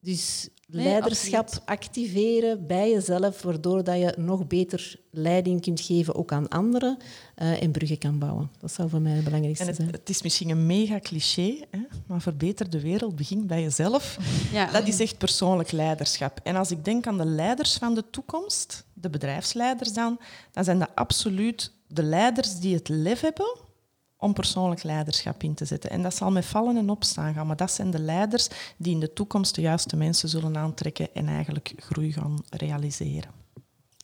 Dus 0.00 0.48
leiderschap 0.70 1.48
activeren 1.64 2.66
bij 2.66 2.90
jezelf, 2.90 3.42
waardoor 3.42 3.84
dat 3.84 3.98
je 3.98 4.14
nog 4.16 4.46
beter 4.46 4.96
leiding 5.10 5.60
kunt 5.60 5.80
geven 5.80 6.14
ook 6.14 6.32
aan 6.32 6.48
anderen 6.48 6.96
uh, 7.42 7.62
en 7.62 7.70
bruggen 7.70 7.98
kan 7.98 8.18
bouwen. 8.18 8.50
Dat 8.58 8.72
zou 8.72 8.88
voor 8.88 9.00
mij 9.00 9.12
het 9.12 9.24
belangrijkste 9.24 9.64
het, 9.64 9.76
zijn. 9.76 9.90
Het 9.90 10.08
is 10.08 10.22
misschien 10.22 10.50
een 10.50 10.66
mega 10.66 11.00
cliché, 11.00 11.64
hè, 11.70 11.80
maar 12.06 12.20
verbeter 12.20 12.70
de 12.70 12.80
wereld 12.80 13.16
begint 13.16 13.46
bij 13.46 13.62
jezelf. 13.62 14.18
Ja. 14.52 14.70
Dat 14.70 14.88
is 14.88 15.00
echt 15.00 15.18
persoonlijk 15.18 15.72
leiderschap. 15.72 16.40
En 16.42 16.56
als 16.56 16.70
ik 16.70 16.84
denk 16.84 17.06
aan 17.06 17.18
de 17.18 17.24
leiders 17.24 17.76
van 17.76 17.94
de 17.94 18.04
toekomst, 18.10 18.84
de 18.92 19.10
bedrijfsleiders 19.10 19.92
dan, 19.92 20.20
dan 20.52 20.64
zijn 20.64 20.78
dat 20.78 20.90
absoluut 20.94 21.72
de 21.86 22.02
leiders 22.02 22.58
die 22.58 22.74
het 22.74 22.88
lef 22.88 23.20
hebben 23.20 23.68
om 24.20 24.32
persoonlijk 24.32 24.82
leiderschap 24.82 25.42
in 25.42 25.54
te 25.54 25.64
zetten. 25.64 25.90
En 25.90 26.02
dat 26.02 26.16
zal 26.16 26.30
met 26.30 26.44
vallen 26.44 26.76
en 26.76 26.90
opstaan 26.90 27.34
gaan, 27.34 27.46
maar 27.46 27.56
dat 27.56 27.70
zijn 27.70 27.90
de 27.90 27.98
leiders 27.98 28.48
die 28.76 28.92
in 28.92 29.00
de 29.00 29.12
toekomst 29.12 29.54
de 29.54 29.60
juiste 29.60 29.96
mensen 29.96 30.28
zullen 30.28 30.56
aantrekken 30.56 31.08
en 31.14 31.28
eigenlijk 31.28 31.72
groei 31.76 32.12
gaan 32.12 32.38
realiseren. 32.50 33.30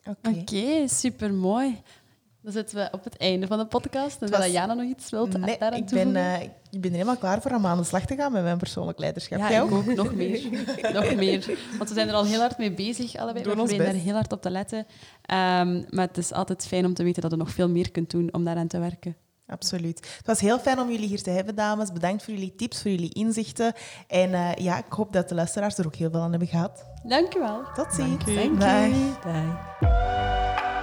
Oké, 0.04 0.28
okay. 0.28 0.86
super 0.86 1.34
mooi. 1.34 1.82
Dan 2.46 2.54
zitten 2.54 2.76
we 2.76 2.88
op 2.92 3.04
het 3.04 3.16
einde 3.16 3.46
van 3.46 3.58
de 3.58 3.66
podcast. 3.66 4.22
En 4.22 4.30
was... 4.30 4.46
Jana 4.46 4.74
nog 4.74 4.84
iets 4.84 5.10
wilt 5.10 5.38
nee, 5.38 5.58
ik 5.74 5.86
ben, 5.86 6.14
uh, 6.14 6.42
ik 6.70 6.80
ben 6.80 6.92
helemaal 6.92 7.16
klaar 7.16 7.42
voor 7.42 7.50
om 7.50 7.66
aan 7.66 7.78
de 7.78 7.84
slag 7.84 8.06
te 8.06 8.14
gaan 8.16 8.32
met 8.32 8.42
mijn 8.42 8.58
persoonlijk 8.58 8.98
leiderschap. 8.98 9.38
Ja, 9.38 9.48
ik 9.48 9.72
ook. 9.72 9.94
Nog 9.94 10.14
meer. 10.14 10.48
nog 10.92 11.14
meer. 11.14 11.58
Want 11.78 11.88
we 11.88 11.94
zijn 11.94 12.08
er 12.08 12.14
al 12.14 12.24
heel 12.24 12.40
hard 12.40 12.58
mee 12.58 12.72
bezig, 12.72 13.16
allebei. 13.16 13.44
we 13.44 13.50
proberen 13.50 13.84
daar 13.84 13.94
heel 13.94 14.14
hard 14.14 14.32
op 14.32 14.42
te 14.42 14.50
letten. 14.50 14.78
Um, 14.78 15.86
maar 15.90 16.06
het 16.06 16.18
is 16.18 16.32
altijd 16.32 16.66
fijn 16.66 16.84
om 16.84 16.94
te 16.94 17.02
weten 17.02 17.22
dat 17.22 17.30
je 17.30 17.36
nog 17.36 17.50
veel 17.50 17.68
meer 17.68 17.90
kunt 17.90 18.10
doen 18.10 18.34
om 18.34 18.44
daaraan 18.44 18.66
te 18.66 18.78
werken. 18.78 19.16
Absoluut. 19.47 19.99
Het 20.16 20.26
was 20.26 20.40
heel 20.40 20.59
fijn 20.59 20.78
om 20.78 20.90
jullie 20.90 21.09
hier 21.09 21.22
te 21.22 21.30
hebben, 21.30 21.55
dames. 21.55 21.92
Bedankt 21.92 22.24
voor 22.24 22.34
jullie 22.34 22.55
tips, 22.55 22.82
voor 22.82 22.90
jullie 22.90 23.14
inzichten. 23.14 23.72
En 24.07 24.30
uh, 24.30 24.55
ja, 24.55 24.78
ik 24.78 24.92
hoop 24.92 25.12
dat 25.12 25.28
de 25.28 25.34
luisteraars 25.34 25.78
er 25.78 25.86
ook 25.86 25.94
heel 25.94 26.11
veel 26.11 26.20
aan 26.20 26.30
hebben 26.30 26.49
gehad. 26.49 26.84
Dank 27.03 27.34
u 27.34 27.38
wel. 27.38 27.62
Tot 27.74 27.86
ziens. 27.94 28.24
Dank. 28.24 28.59
Bye. 28.59 28.92
Bye. 29.22 30.74